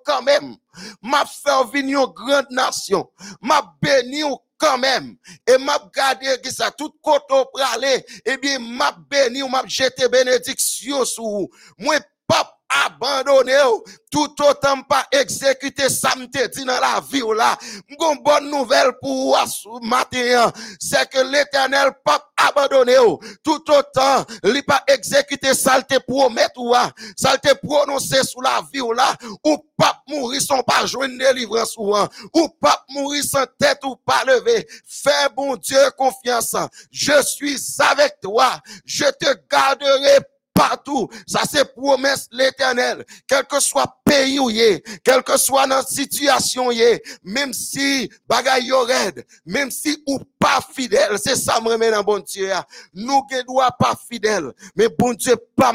[0.04, 0.56] quand même,
[1.04, 3.08] m'a fait venir une grande nation,
[3.42, 4.24] m'a béni
[4.58, 9.64] quand même, et m'a gardé qui ça, tout côté pralé, eh bien, m'a béni m'a
[9.68, 11.50] jeté bénédiction sur vous.
[11.78, 17.34] Moi, pas abandonné ou, tout autant pas exécuter ça me dit dans la vie ou
[17.34, 17.58] là.
[17.90, 24.64] Une bonne nouvelle pour vous matin, c'est que l'éternel pas abandonné ou, tout autant il
[24.64, 26.74] pas exécuter ça te promettre ou
[27.18, 31.76] ça te prononcer sous la vie ou là, ou pas mourir sans pas joindre délivrance
[31.78, 31.96] ou
[32.34, 34.68] ou pas mourir sans tête ou pas lever.
[34.86, 36.56] Fais bon Dieu confiance.
[36.92, 38.60] Je suis avec toi.
[38.86, 40.20] Je te garderai
[40.54, 41.10] partout.
[41.28, 43.04] Ça, c'est promesse l'éternel.
[43.28, 48.72] Quel que soit pays où y quel que soit notre situation y même si bagaille
[48.72, 52.52] raide, même si ou pas fidèle, c'est ça me remet dans bon Dieu.
[52.94, 55.74] Nous qui doit pas fidèle, mais bon Dieu pas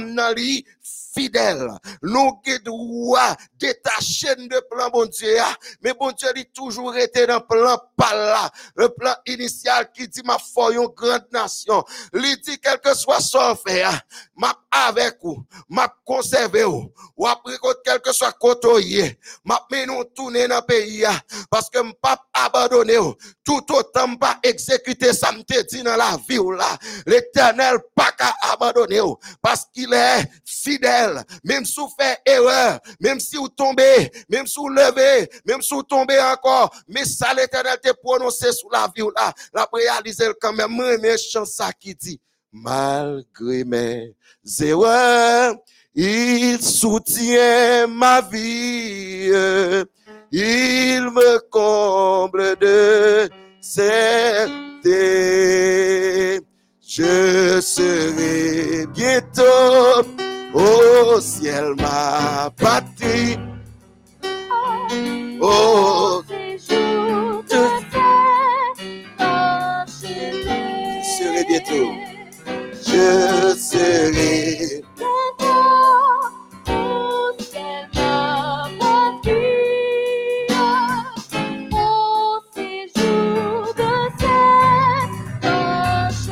[1.19, 1.69] fidèle.
[2.03, 5.37] Nous doit détacher de plan bon Dieu,
[5.83, 10.07] mais bon Dieu dit toujours été dans le plan par là, le plan initial qui
[10.09, 11.83] dit ma foi une grande nation.
[12.15, 14.01] Il dit quel que soit son faire,
[14.37, 20.47] m'a avec vous, m'a conservé ou, ou après quel que soit côté, m'a nous tourner
[20.47, 21.05] dans le pays,
[21.51, 23.15] parce que m'a abandonné ou,
[23.45, 26.79] tout autant pas exécuter ça me dit dans la vie là.
[27.07, 29.01] L'éternel pas qu'à abandonner
[29.43, 31.08] parce qu'il est fidèle,
[31.45, 35.75] même si vous faites erreur, même si vous tombez, même si vous levez, même si
[35.75, 40.53] vous tombez encore, mais ça l'éternel te prononcé sous la vie là, la réaliser quand
[40.53, 42.20] même, mais ça qui dit,
[42.53, 44.15] malgré mes
[44.61, 45.55] erreurs,
[45.95, 49.31] il soutient ma vie.
[50.31, 53.28] Il me comble de
[53.61, 54.51] certé.
[56.87, 60.05] Je serai bientôt
[60.61, 63.39] Oh ciel, ma patrie.
[65.41, 67.62] Oh, séjour de
[69.87, 71.93] Je serai bientôt.
[72.75, 74.83] Je serai.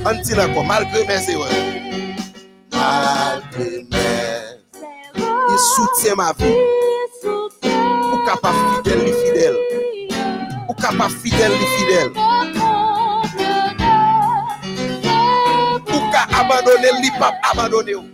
[0.09, 1.49] On dit là quoi, malgré mes erreurs.
[2.73, 3.96] Malgré mes
[5.57, 6.51] ki soutien ma vi.
[8.13, 9.57] Ou kapap fidel li fidel.
[10.69, 12.09] Ou kapap fidel li fidel.
[15.95, 18.05] Ou ka abandone li pap abandone ou.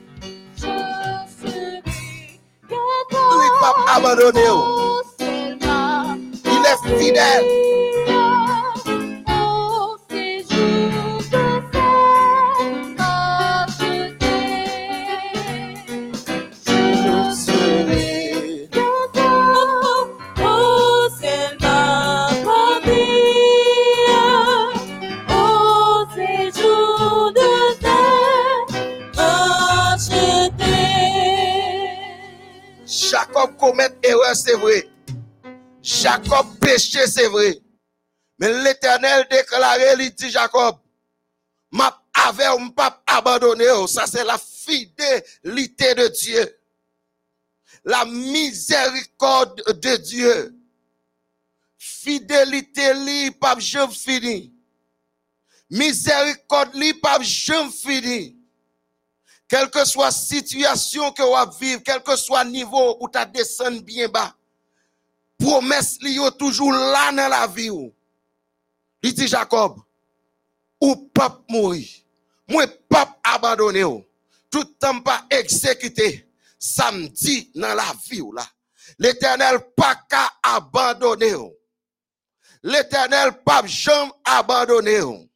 [3.40, 4.62] Li pap abandone ou.
[6.46, 7.61] Il est fidèle.
[34.34, 34.88] C'est vrai.
[35.82, 37.58] Jacob péché, c'est vrai.
[38.38, 40.76] Mais l'éternel déclarait, il dit Jacob,
[41.70, 43.68] m'a avait ou pas abandonné.
[43.70, 43.86] oh.
[43.86, 46.58] Ça, c'est la fidélité de Dieu.
[47.84, 50.54] La miséricorde de Dieu.
[51.78, 54.52] Fidélité li, pas jamais fini.
[55.70, 58.41] Miséricorde li, pas jamais fini.
[59.52, 64.08] Quelle que soit situation que vous vivez, quel que soit niveau où tu descendu bien
[64.08, 64.34] bas,
[65.36, 67.92] promesse li yo toujours là dans la vie.
[69.02, 69.78] Il dit Jacob,
[70.80, 71.86] ou pas mourir,
[72.48, 74.02] moi pas abandonner ou.
[74.50, 76.26] Tout temps pas exécuté,
[76.58, 78.46] samedi dans la vie là.
[78.98, 81.36] L'éternel pas qu'à abandonner.
[82.62, 85.28] L'éternel pas jamais abandonner ou.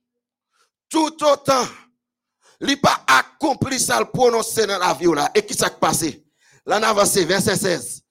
[0.89, 1.67] Tout autant,
[2.61, 5.31] il pas accompli ça le prononcer dans la vie là.
[5.35, 6.25] Et qui s'est passé?
[6.65, 8.03] Là, on verset 16.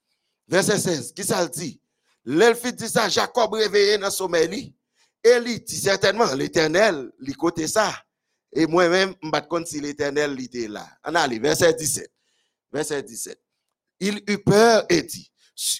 [0.48, 1.80] Verset 16, qui ça dit?
[2.24, 4.76] L'elfi dit ça, Jacob réveillé dans son sommeil, li,
[5.22, 7.92] et il dit certainement, l'éternel, li côté ça.
[8.52, 10.88] Et moi-même, ne compte si l'éternel était là.
[11.04, 12.10] On allait, verset 17.
[12.72, 13.40] Verset 17.
[14.00, 15.30] Il eut peur et dit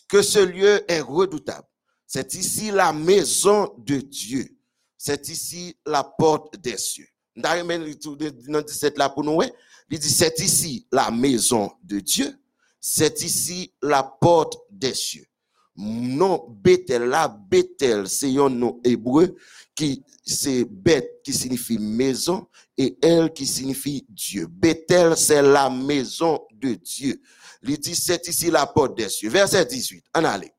[0.08, 1.66] que ce lieu est redoutable.
[2.06, 4.48] C'est ici la maison de Dieu.
[4.98, 7.08] C'est ici la porte des cieux.
[7.36, 7.66] D'ailleurs,
[8.48, 9.40] dans 17 là pour nous,
[9.90, 12.34] il dit c'est ici la maison de Dieu.
[12.80, 15.26] C'est ici la porte des cieux.
[15.76, 19.36] Non, Bethel là, Bethel, c'est un nom hébreu
[19.74, 24.46] qui c'est bête qui signifie maison et elle qui signifie Dieu.
[24.48, 27.20] Bethel, c'est la maison de Dieu.
[27.62, 29.28] Il dit c'est ici la porte des cieux.
[29.28, 30.04] Verset 18.
[30.14, 30.52] En allez.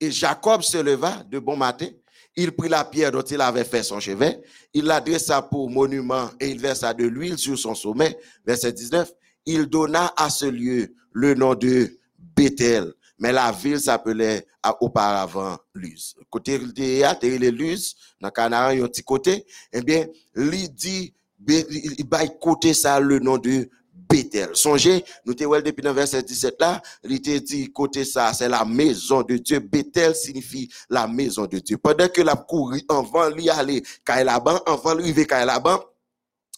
[0.00, 1.88] Et Jacob se leva de bon matin.
[2.36, 4.40] Il prit la pierre dont il avait fait son chevet.
[4.72, 8.18] Il l'adressa pour monument et il versa de l'huile sur son sommet.
[8.44, 9.12] Verset 19.
[9.46, 12.92] Il donna à ce lieu le nom de Bethel.
[13.18, 14.46] Mais la ville s'appelait
[14.80, 16.16] auparavant Luz.
[16.28, 19.46] Côté de Luz, dans Canaan, il y a un petit côté.
[19.72, 21.14] Eh bien, il dit,
[21.46, 22.06] il
[22.40, 23.68] côté ça le nom de
[24.14, 24.50] Bethel.
[24.52, 28.64] Songez, nous te depuis dans verset 17 là, il te dit côté ça, c'est la
[28.64, 29.58] maison de Dieu.
[29.58, 31.78] Bethel signifie la maison de Dieu.
[31.78, 35.82] Pendant que la couru avant lui aller, quand là-bas, avant lui arriver quand là-bas,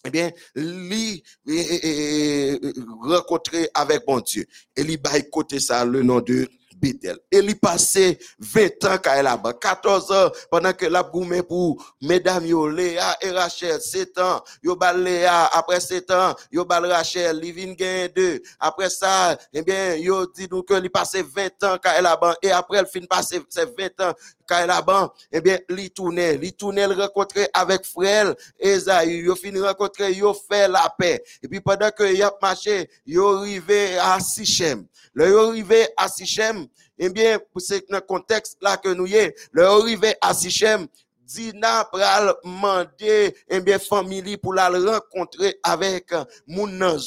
[0.05, 4.45] eh bien, lui eh, eh, eh, rencontrer avec bon Dieu.
[4.75, 6.47] Et lui bail côté ça le nom de
[6.79, 7.17] Bethel.
[7.31, 12.45] Et lui passé 20 ans quand là-bas, 14 ans pendant que la goumé pour mesdames
[12.45, 17.39] yo Léa et Rachel, 7 ans, yo bal Léa, après 7 ans, yo bal Rachel,
[17.39, 18.41] li vin gen deux.
[18.59, 22.51] Après ça, eh bien, yo dit nous que lui passé 20 ans quand là-bas et
[22.51, 24.13] après elle fin passer ces 20 ans
[24.47, 29.51] quand là-bas, eh bien, li tournait, li tournait le rencontrer avec frère Esaü, yo fin
[29.61, 31.23] rencontrer, yo fait la paix.
[31.43, 34.85] Et puis pendant que y a marché, yo arrivé à Sichem.
[35.13, 35.53] Le yo
[35.97, 36.67] à Sichem,
[36.97, 40.87] eh bien, pour ce dans contexte là que nous y est, le arrivé à Sichem,
[41.27, 46.97] Dina pral mande, eh bien, famille pour la rencontrer avec euh, moun nan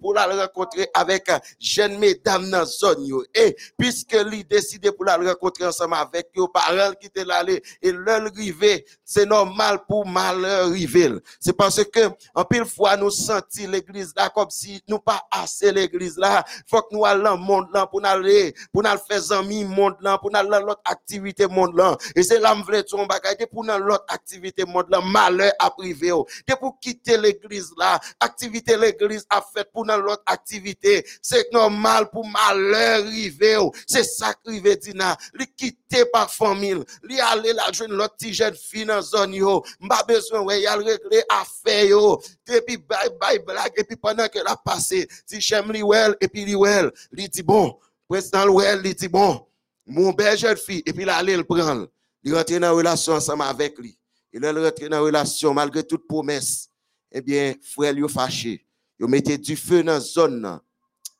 [0.00, 3.06] pour la rencontrer avec euh, jeune mesdames nan zone.
[3.34, 7.92] Et puisque li décidé pour la rencontrer ensemble avec yo, parents qui te l'aller et
[7.92, 11.12] leur rivé, c'est normal pour mal river.
[11.38, 15.70] C'est parce que, en pile fois, nous senti l'église là comme si nous pas assez
[15.70, 16.44] l'église là.
[16.66, 20.18] Faut que nous dans le monde là pour aller, pour nous faire amis monde là,
[20.18, 21.96] pour nous aller dans l'autre activité monde là.
[22.16, 22.82] Et c'est là, me voulais
[23.28, 26.26] bagaille, de pour l'autre activité monde là, malheur à privé, oh.
[26.46, 31.04] de pour quitter l'église là, activité l'église a fait pour dans l'autre activité.
[31.22, 33.72] C'est normal pour malheur arriver, oh.
[33.86, 38.54] c'est ça qui dina, li quitter par famille, li aller la joindre l'autre petit jeune
[38.54, 43.10] fille dans zone yo, m'a besoin ouais, y a régler affaire yo, et puis bye
[43.20, 46.54] bye blague, et puis pendant que la passé, si j'aime li well, et puis li
[46.54, 49.46] well, li dit bon, président well, li dit bon,
[49.86, 51.86] mon belle jeune fille, et puis là, il prend,
[52.28, 53.98] il rentre dans relation ensemble avec lui.
[54.32, 56.68] Il rentre dans relation malgré toute promesse.
[57.10, 58.66] Eh bien, frère, il fâché.
[59.00, 60.60] Il mettait du feu dans la zone.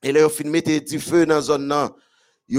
[0.02, 1.90] Et là, il mettre du feu dans la zone.
[2.46, 2.58] Il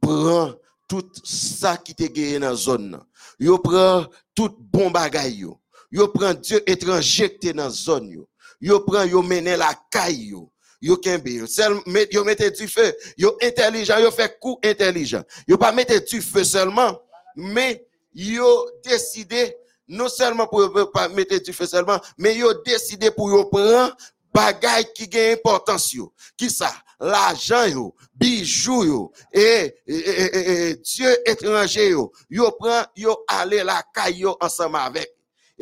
[0.00, 0.54] prend
[0.88, 3.00] tout ça qui te gagné dans la zone.
[3.40, 5.32] Il prend tout bon bagay.
[5.32, 5.60] yo.
[5.90, 8.24] Il prend Dieu étranger qui te dans la zone.
[8.60, 10.36] Il prend, il mène la caille.
[10.80, 10.96] Yo.
[10.96, 15.24] Kembe, yo sel, met, yo mette du feu, yo intelligent, yo fait coup intelligent.
[15.46, 17.00] Yo pas mettre du feu seulement,
[17.36, 19.56] mais yo décidé,
[19.88, 23.96] non seulement pour pas mettre du feu seulement, mais yo décidé pour yo prendre
[24.32, 26.12] bagay qui gagne importance yo.
[26.36, 26.72] Qui ça?
[27.00, 32.12] L'argent yo, bijoux yo, et, Dieu étranger yo.
[32.28, 35.10] Yo prend, yo aller la caille ensemble avec.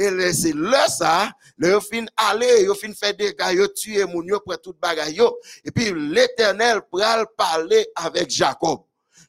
[0.00, 4.24] Et c'est là ça, yo fin aller, yo fin faire des gars, yo tuer moun,
[4.26, 5.36] yo prend tout bagay yo.
[5.64, 8.82] Et puis l'éternel pral parler avec Jacob.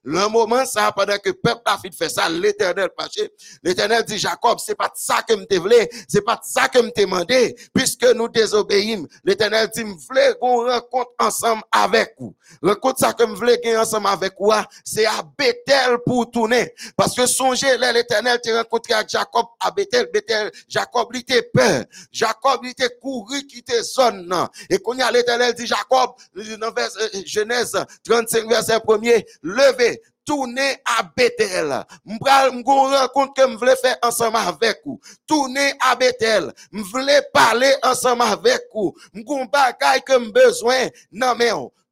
[0.04, 3.30] Le moment ça, pendant que le peuple a fait ça, l'éternel passé,
[3.62, 6.80] l'éternel dit Jacob, c'est pas de ça que me voulais, c'est pas de ça que
[6.80, 9.08] me demandé, puisque nous désobéissons.
[9.26, 12.34] L'éternel dit, me voulais qu'on rencontre ensemble avec vous.
[12.64, 14.52] Rencontre ça que me voulais gagner ensemble avec vous,
[14.86, 16.74] c'est à Bethel pour tourner.
[16.96, 21.44] Parce que songez, là, l'éternel te rencontré avec Jacob à Bethel, Bethel, Jacob, il était
[21.44, 21.84] peur.
[22.12, 24.48] Jacob, il était couru, quitter zone, nan.
[24.70, 29.99] Et qu'on y a l'éternel dit Jacob, dans euh, Genèse 35, verset 1er, levez,
[30.30, 31.84] tournez à Bethel.
[32.06, 35.00] M'bral, rencontre que m'vle faire ensemble avec vous.
[35.26, 36.54] Tournez à Bethel.
[36.72, 38.94] M'vle parler ensemble avec vous.
[39.12, 41.50] M'gon bagay que m'besoin, non mais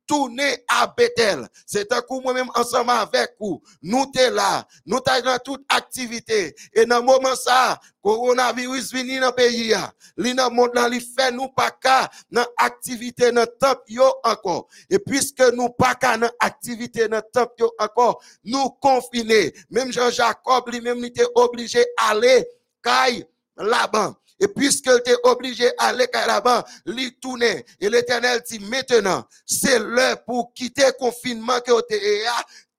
[0.09, 0.17] on.
[0.17, 1.47] Tournez à Bethel.
[1.65, 3.61] C'est un coup moi-même ensemble avec vous.
[3.81, 4.65] Nous t'es là.
[4.85, 6.55] Nous t'es dans toute activité.
[6.73, 9.73] Et dans le moment ça, coronavirus vini dans le pays.
[10.17, 14.67] Li nan monde là, fait nous pas qu'à dans activité dans temple yo encore.
[14.89, 19.53] Et puisque nous pas qu'à dans activité dans temple yo encore, nous confinés.
[19.69, 22.47] Même Jean-Jacob lui-même il était obligé aller
[22.81, 23.25] caille
[23.57, 24.15] là-bas.
[24.39, 27.65] Et puisque es obligé aller là-bas, lui tourner.
[27.79, 31.71] Et l'éternel dit maintenant, c'est l'heure pour quitter le confinement que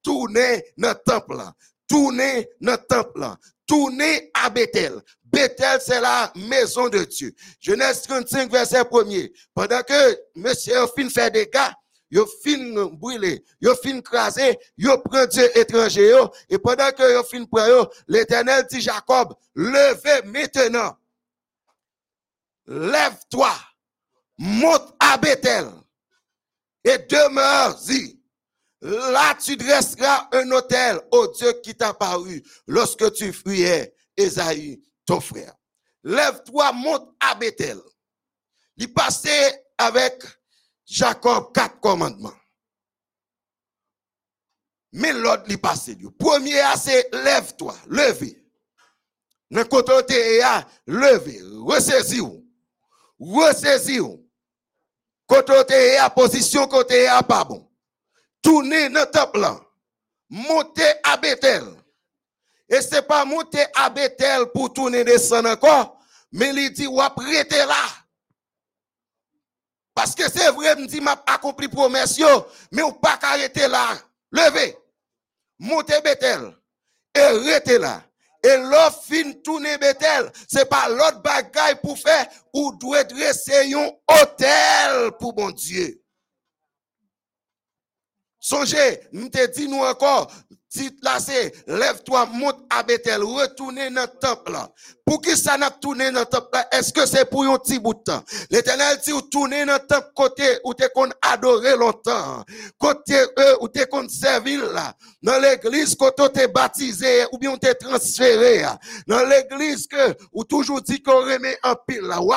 [0.03, 1.43] tourner dans le temple.
[1.89, 3.27] Tourner dans le temple.
[3.67, 5.03] Tourner à Bethel.
[5.25, 7.35] Bethel, c'est la maison de Dieu.
[7.61, 9.31] Genèse 35, verset 1er.
[9.55, 11.75] Pendant que monsieur fin fait des gars,
[12.11, 16.15] yo fin brûler, yo fin craser, yo prend Dieu étranger
[16.49, 20.97] et pendant que yo fin prend l'éternel dit Jacob, levez maintenant.
[22.69, 23.51] Lève-toi,
[24.37, 25.71] monte à Bethel
[26.85, 28.21] et demeure-y.
[28.83, 35.19] Là, tu dresseras un hôtel au Dieu qui t'a paru lorsque tu fuyais Esaü, ton
[35.19, 35.55] frère.
[36.05, 37.81] Lève-toi, monte à Bethel.
[38.77, 40.23] Il passait avec
[40.85, 42.37] Jacob quatre commandements.
[44.93, 45.95] Mais l'autre, il passait.
[45.95, 46.11] lui.
[46.19, 48.45] Premier, c'est lève-toi, levez.
[49.51, 49.93] Le côté
[50.87, 52.48] levé, ressaisis-vous.
[53.21, 54.25] Ressaisis-vous.
[55.27, 57.69] Côté à position, côté est pas bon.
[58.43, 59.61] Tournez dans le plan.
[60.31, 61.65] Montez à Bethel.
[62.69, 65.99] Et c'est pas monter à Bethel pour tourner descendre encore,
[66.31, 67.85] mais il dit, ou prêter là.
[69.95, 72.21] Parce que c'est vrai, me dit, m'a accompli promesse,
[72.71, 73.99] mais ou pas arrêter là.
[74.31, 74.77] Levez.
[75.59, 76.55] Montez Bethel.
[77.15, 78.03] Et restez là.
[78.45, 83.91] Et l'offre fin tourner Bethel, c'est pas l'autre bagaille pour faire ou doit dresser un
[84.15, 86.01] hôtel pour mon Dieu.
[88.39, 90.33] Songez, nous te dit nous encore,
[90.69, 94.57] titre là c'est, lève-toi, monte à Bethel, retournez dans le temple.
[95.05, 96.59] Pour qui ça n'a tourné dans le temple?
[96.71, 98.23] Est-ce que c'est pour un petit bout de temps?
[98.51, 102.45] L'éternel dit, ou tourner dans le temple côté où t'es qu'on adoré longtemps.
[102.79, 104.95] Côté eux, où t'es qu'on servi là.
[105.23, 108.65] Dans l'église, côté où t'es baptisé, ou bien où t'es transféré.
[109.07, 112.21] Dans l'église que, ou toujours dit qu'on remet en pile là.
[112.21, 112.33] Ou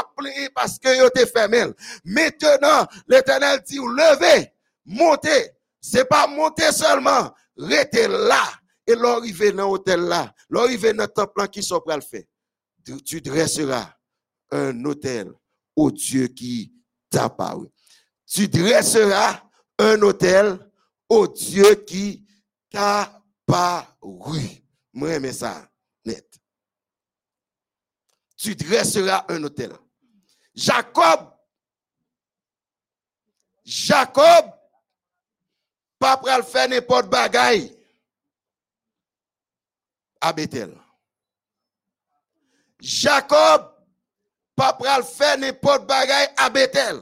[0.55, 1.65] parce que t'es fermé.
[2.05, 4.51] Maintenant, l'éternel dit, levez,
[4.85, 5.51] montez.
[5.83, 8.43] C'est pas monter seulement, restez là.
[8.87, 12.23] Et l'arrivée dans l'hôtel là, l'arrivée dans le temple qui sont le faire.
[13.05, 13.93] Tu- dresseras
[14.49, 15.31] un hôtel
[15.75, 16.73] au Dieu qui
[17.09, 17.67] t'a paru.
[18.25, 19.43] Tu dresseras
[19.77, 20.57] un hôtel
[21.07, 22.25] au Dieu qui
[22.69, 24.41] t'a paru.
[24.93, 25.69] Moi, mais ça,
[26.03, 26.27] net.
[28.35, 29.71] Tu dresseras un hôtel.
[30.55, 31.31] Jacob,
[33.63, 34.51] Jacob,
[36.01, 37.77] pas pral faire n'importe bagaille
[40.19, 40.75] à Bethel.
[42.79, 43.71] Jacob,
[44.55, 46.99] pas pral faire n'importe bagaille à Bethel.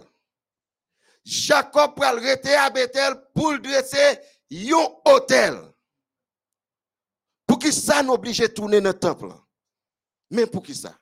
[1.23, 4.19] Jacob pral rester à Bethel pour dresser
[4.51, 5.57] un hôtel.
[7.47, 9.31] Pour qui ça nous oblige de tourner dans le temple?
[10.29, 10.93] Mais pour qui ça?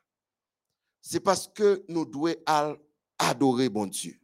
[1.02, 2.36] C'est parce que nous devons
[3.18, 4.20] adorer bon Dieu.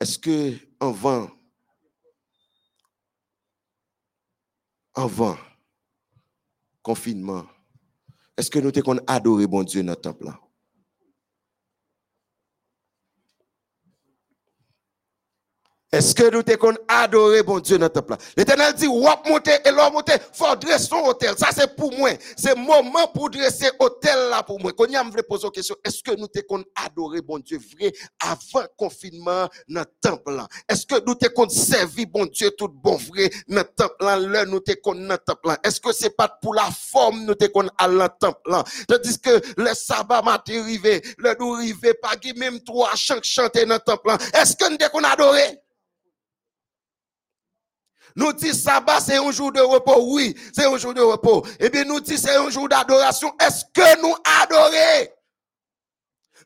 [0.00, 1.30] Est-ce que avant,
[4.94, 5.38] avant
[6.82, 7.46] confinement,
[8.36, 10.26] est-ce que nous avons adoré bon Dieu dans le temple?
[10.26, 10.38] là?
[15.96, 16.74] Est-ce que nous t'es qu'on
[17.46, 18.16] bon Dieu dans le temple?
[18.36, 21.34] L'éternel dit, wap monter et l'homme monter, faut dresser son hôtel.
[21.38, 22.10] Ça c'est pour moi.
[22.36, 24.72] C'est moment pour dresser hôtel là pour moi.
[24.76, 26.62] Quand y a me poser une question, est-ce que nous t'es qu'on
[27.24, 30.42] bon Dieu vrai avant confinement dans le temple?
[30.68, 31.46] Est-ce que nous t'es qu'on
[32.08, 35.56] bon Dieu tout bon vrai dans le temple là, nous t'es qu'on dans le temple?
[35.64, 38.62] Est-ce que c'est pas pour la forme nous t'es qu'on à le temple là?
[38.86, 43.76] Tandis que le sabbat matin arrivé, le nous arrivé, pas même trois chants chanter dans
[43.76, 44.10] le temple.
[44.34, 45.00] Est-ce que nous t'es qu'on?
[48.16, 50.14] Nous disons sabbat, c'est un jour de repos.
[50.14, 51.46] Oui, c'est un jour de repos.
[51.60, 53.32] Eh bien, nous disons c'est un jour d'adoration.
[53.38, 55.06] Est-ce que nous adorons?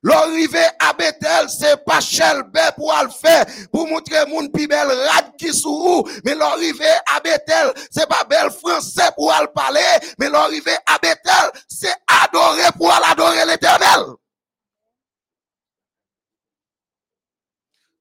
[0.03, 5.37] L'arrivée à Bethel, c'est pas Shelbe pour le faire, pour montrer mon plus belle rade
[5.37, 9.81] qui sous Mais l'arrivée à Bethel, c'est pas belle français pour le parler,
[10.19, 14.07] mais l'arrivée à Bethel, c'est adorer pour adorer l'éternel.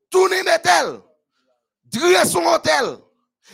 [0.09, 1.01] Tournez Bethel,
[1.83, 2.97] dresse son hôtel.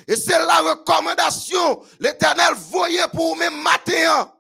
[0.08, 4.32] Et c'est la recommandation, l'éternel voyait pour vous même matin.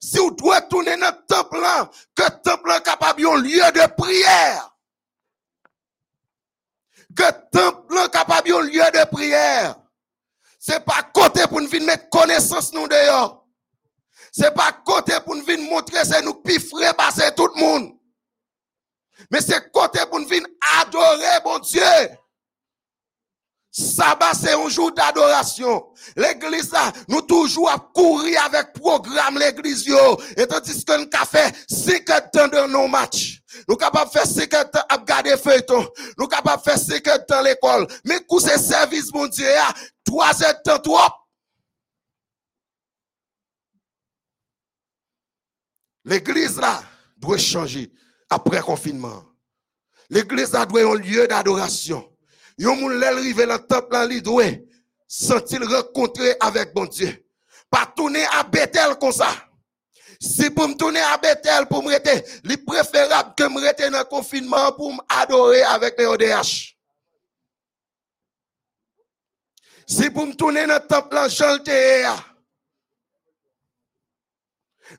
[0.00, 3.94] Si vous devez tourner dans le temple, là, que le temple est capable lieu de
[3.96, 4.76] prière.
[7.16, 9.76] Que le temple est capable un lieu de prière.
[10.58, 13.46] C'est pas côté pour nous venir mettre connaissance nous dehors.
[14.32, 17.92] C'est pas côté pour nous venir montrer c'est nous piffrer passer tout le monde.
[19.30, 20.46] Mais c'est côté pour nous venir
[20.80, 21.82] adorer bon Dieu.
[23.76, 25.84] Sabbat, c'est un jour d'adoration.
[26.14, 30.16] L'église, là, nous toujours à courir avec programme l'église, yo.
[30.36, 33.42] Et tandis que nous avons fait 50 temps de nos matchs.
[33.68, 35.88] Nous capables de faire 50 temps à garder feuilleton.
[36.16, 37.88] Nous capables de faire 50 temps à l'école.
[38.04, 39.44] Mais coup, c'est service, mon Dieu,
[40.04, 40.98] 3 heures de temps, trop.
[46.04, 46.80] L'église, là,
[47.16, 47.92] doit changer
[48.30, 49.24] après confinement.
[50.08, 52.08] L'église, là, doit être un lieu d'adoration.
[52.58, 54.44] Yon moun lèl rive le temple là, li doit
[55.08, 57.24] sentir rencontrer avec bon Dieu.
[57.70, 59.28] Pas tourner à Bethel comme ça.
[60.20, 63.98] Si pour me tourner à Bethel pour me rester, li préférable que me rester dans
[63.98, 66.76] le confinement pour m'adorer avec les ODH.
[69.86, 72.08] Si pour me tourner dans le temple là, chanter.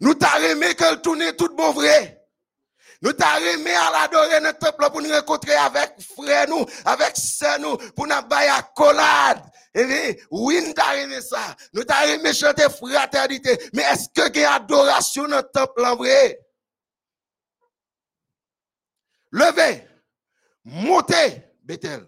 [0.02, 2.25] Nous t'a aimé que le tourner tout bon vrai.
[3.06, 6.48] Nous t'a aimé à l'adorer dans le temple pour nous rencontrer avec frère
[6.86, 9.44] avec sœur nous, pour nous bailler accolade.
[9.76, 11.56] Eh bien, oui, nous t'a aimé ça.
[11.72, 13.60] Nous t'a aimé chanter fraternité.
[13.74, 16.40] Mais est-ce que il y a adoration dans le temple en vrai?
[19.32, 19.88] Levez,
[20.64, 22.08] montez, Bethel.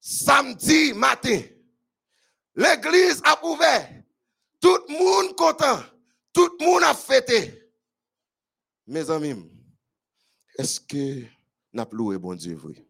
[0.00, 1.42] Samedi matin,
[2.54, 3.90] l'église a ouvert.
[4.58, 5.82] Tout le monde content.
[6.32, 7.70] Tout le monde a fêté.
[8.86, 9.34] Mes amis,
[10.58, 11.24] est-ce que
[11.72, 12.84] n'a loué bon Dieu vrai?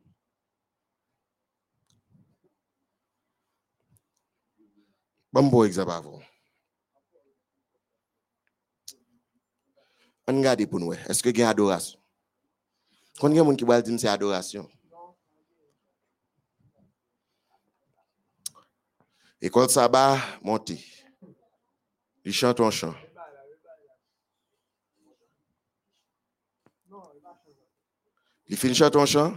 [5.30, 6.24] Bon, bon exemple.
[10.26, 10.94] On regarde pour nous.
[10.94, 12.00] Est-ce que y a adoration?
[13.20, 14.68] Quand il y a des gens qui va dire c'est adoration?
[19.40, 20.84] École sabbat, montez.
[22.24, 22.94] Il chante un chant.
[28.48, 29.34] Il finit un chant.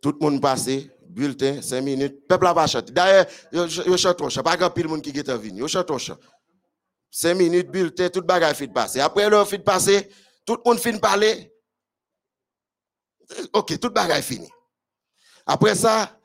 [0.00, 0.68] Tout le monde passe,
[1.08, 2.28] bulletin, 5 minutes.
[2.28, 2.92] Peuple a pas chanté.
[2.92, 4.42] D'ailleurs, il chante un chant.
[4.42, 5.62] Pas grand pile monde qui est venu.
[5.62, 6.18] Il chante un chant.
[7.10, 9.00] 5 minutes, bulletin, tout le bagage de passer.
[9.00, 10.10] Après, fait de passer,
[10.44, 11.52] tout le monde finit parler.
[13.52, 14.48] Ok, tout le bagage fini.
[15.46, 16.18] Après ça,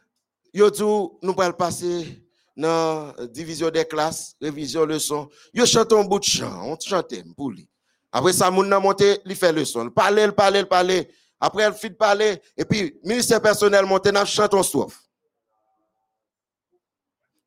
[0.53, 5.29] yo dit, nous allons passer dans la division des classes, révision leçon.
[5.53, 7.69] Yo chante un bout de chant, on chante pour lui.
[8.11, 9.85] Après ça, moun nan monte, li fait leçon.
[9.85, 11.05] Il parle, il parle, il parle.
[11.39, 12.41] Après, il fit parler.
[12.57, 14.99] Et puis, ministère personnel monte, n'a chante en strophe.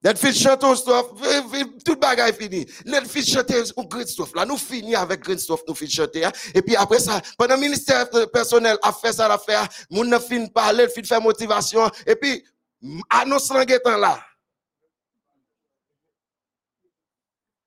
[0.05, 2.66] Net fin chante vi- vi- tout bagay fini.
[2.86, 4.34] Net fin chante un green stuff.
[4.34, 6.24] Là, nous finissons avec green stuff, nous fin chanter.
[6.24, 6.32] hein.
[6.55, 10.89] Et puis après ça, pendant ministère personnel a fait ça l'affaire, moun nan fin parler,
[10.89, 11.89] fin faire motivation.
[12.07, 12.44] Et puis,
[13.10, 14.20] annonce languetan là.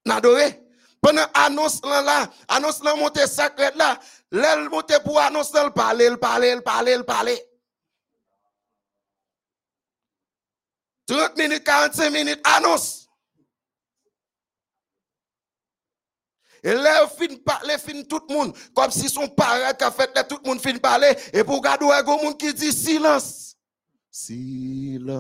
[0.06, 0.65] N'adoré.
[1.06, 4.00] Pendant annonce là, annonce là monte sacré là,
[4.32, 7.40] l'aile monte pour annonce là, le parler, le parler, le parler, le parler.
[11.06, 13.08] 30 minutes, 45 minutes, annonce.
[16.64, 20.24] Et là, fin parler, fin tout le monde, comme si son parent a fait là,
[20.24, 23.56] tout le monde fin parler, et pour garder un monde qui dit silence.
[24.10, 25.14] Silence.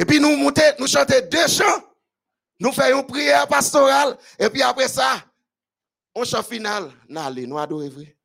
[0.00, 1.84] Et puis nous montons, nous chantons deux chants.
[2.58, 4.16] Nous faisons une prière pastorale.
[4.38, 5.22] Et puis après ça,
[6.14, 6.90] on chant final.
[7.06, 8.16] Nous allons, nous vrai.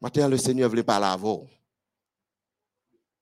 [0.00, 1.44] Maintenant, le Seigneur voulait parler avant.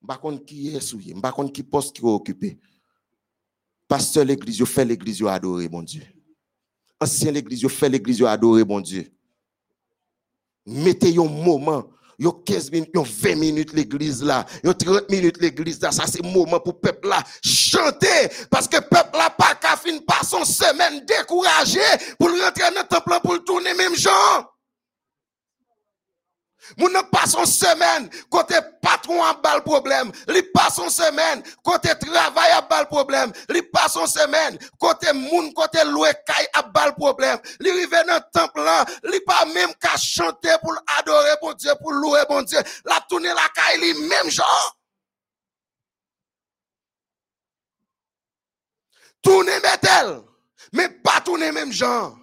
[0.07, 2.59] Je ne sais qui est souillé, je ne sais pas qui poste qui est occupé.
[3.89, 6.03] Pasteur l'église, fait l'église adorer mon Dieu.
[7.01, 9.11] Ancien l'église, fait l'église adorer mon Dieu.
[10.67, 11.85] Mettez un moment,
[12.19, 16.25] yo 15 minutes, yo 20 minutes l'église là, yo 30 minutes l'église là, ça c'est
[16.25, 17.23] moment pour peuple là.
[17.45, 21.81] Chanter parce que peuple là pas qu'à fin pas son semaine découragé
[22.19, 24.56] pour rentrer dans le temple pour le tourner même genre.
[26.77, 31.91] Moun nan pas son semaine, côté patron a bal problème, li pas son semaine, côté
[31.99, 36.95] travail a bal problème, li pas son semaine, côté moun, côté loué kay a bal
[36.95, 38.61] problème, li rive dans temple
[39.05, 43.29] li pas même qu'à chanter pour adorer bon Dieu, pour louer bon Dieu, la tourner
[43.29, 44.77] la kay li même genre.
[49.23, 50.23] Tourner Bethel,
[50.73, 52.17] mais pas tourner même genre.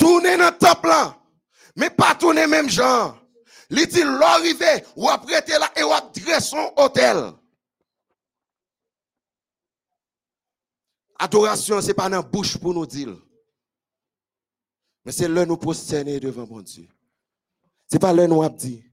[0.00, 0.90] Tourner dans le temple
[1.76, 3.16] mais pas tourner même genre.
[3.70, 7.32] Li dit l'arrivée, ou après là et ou après son hôtel.
[11.18, 13.16] Adoration, c'est pas dans la bouche pour nous dire.
[15.04, 16.88] Mais c'est là nous prosterner devant mon Dieu.
[17.86, 18.84] C'est pas là nous dit,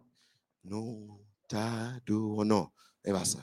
[0.63, 2.45] nous t'adorons.
[2.45, 2.69] Non,
[3.23, 3.39] ça.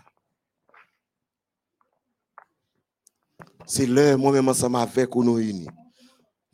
[3.66, 5.68] C'est là, moi-même, ensemble avec nous unis.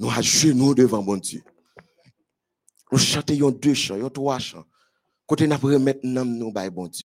[0.01, 1.43] Nous à genoux devant mon Dieu.
[2.91, 4.65] Nous chantons deux chants, trois chants.
[5.27, 7.05] Côté n'a remettre nam nous by bon Dieu.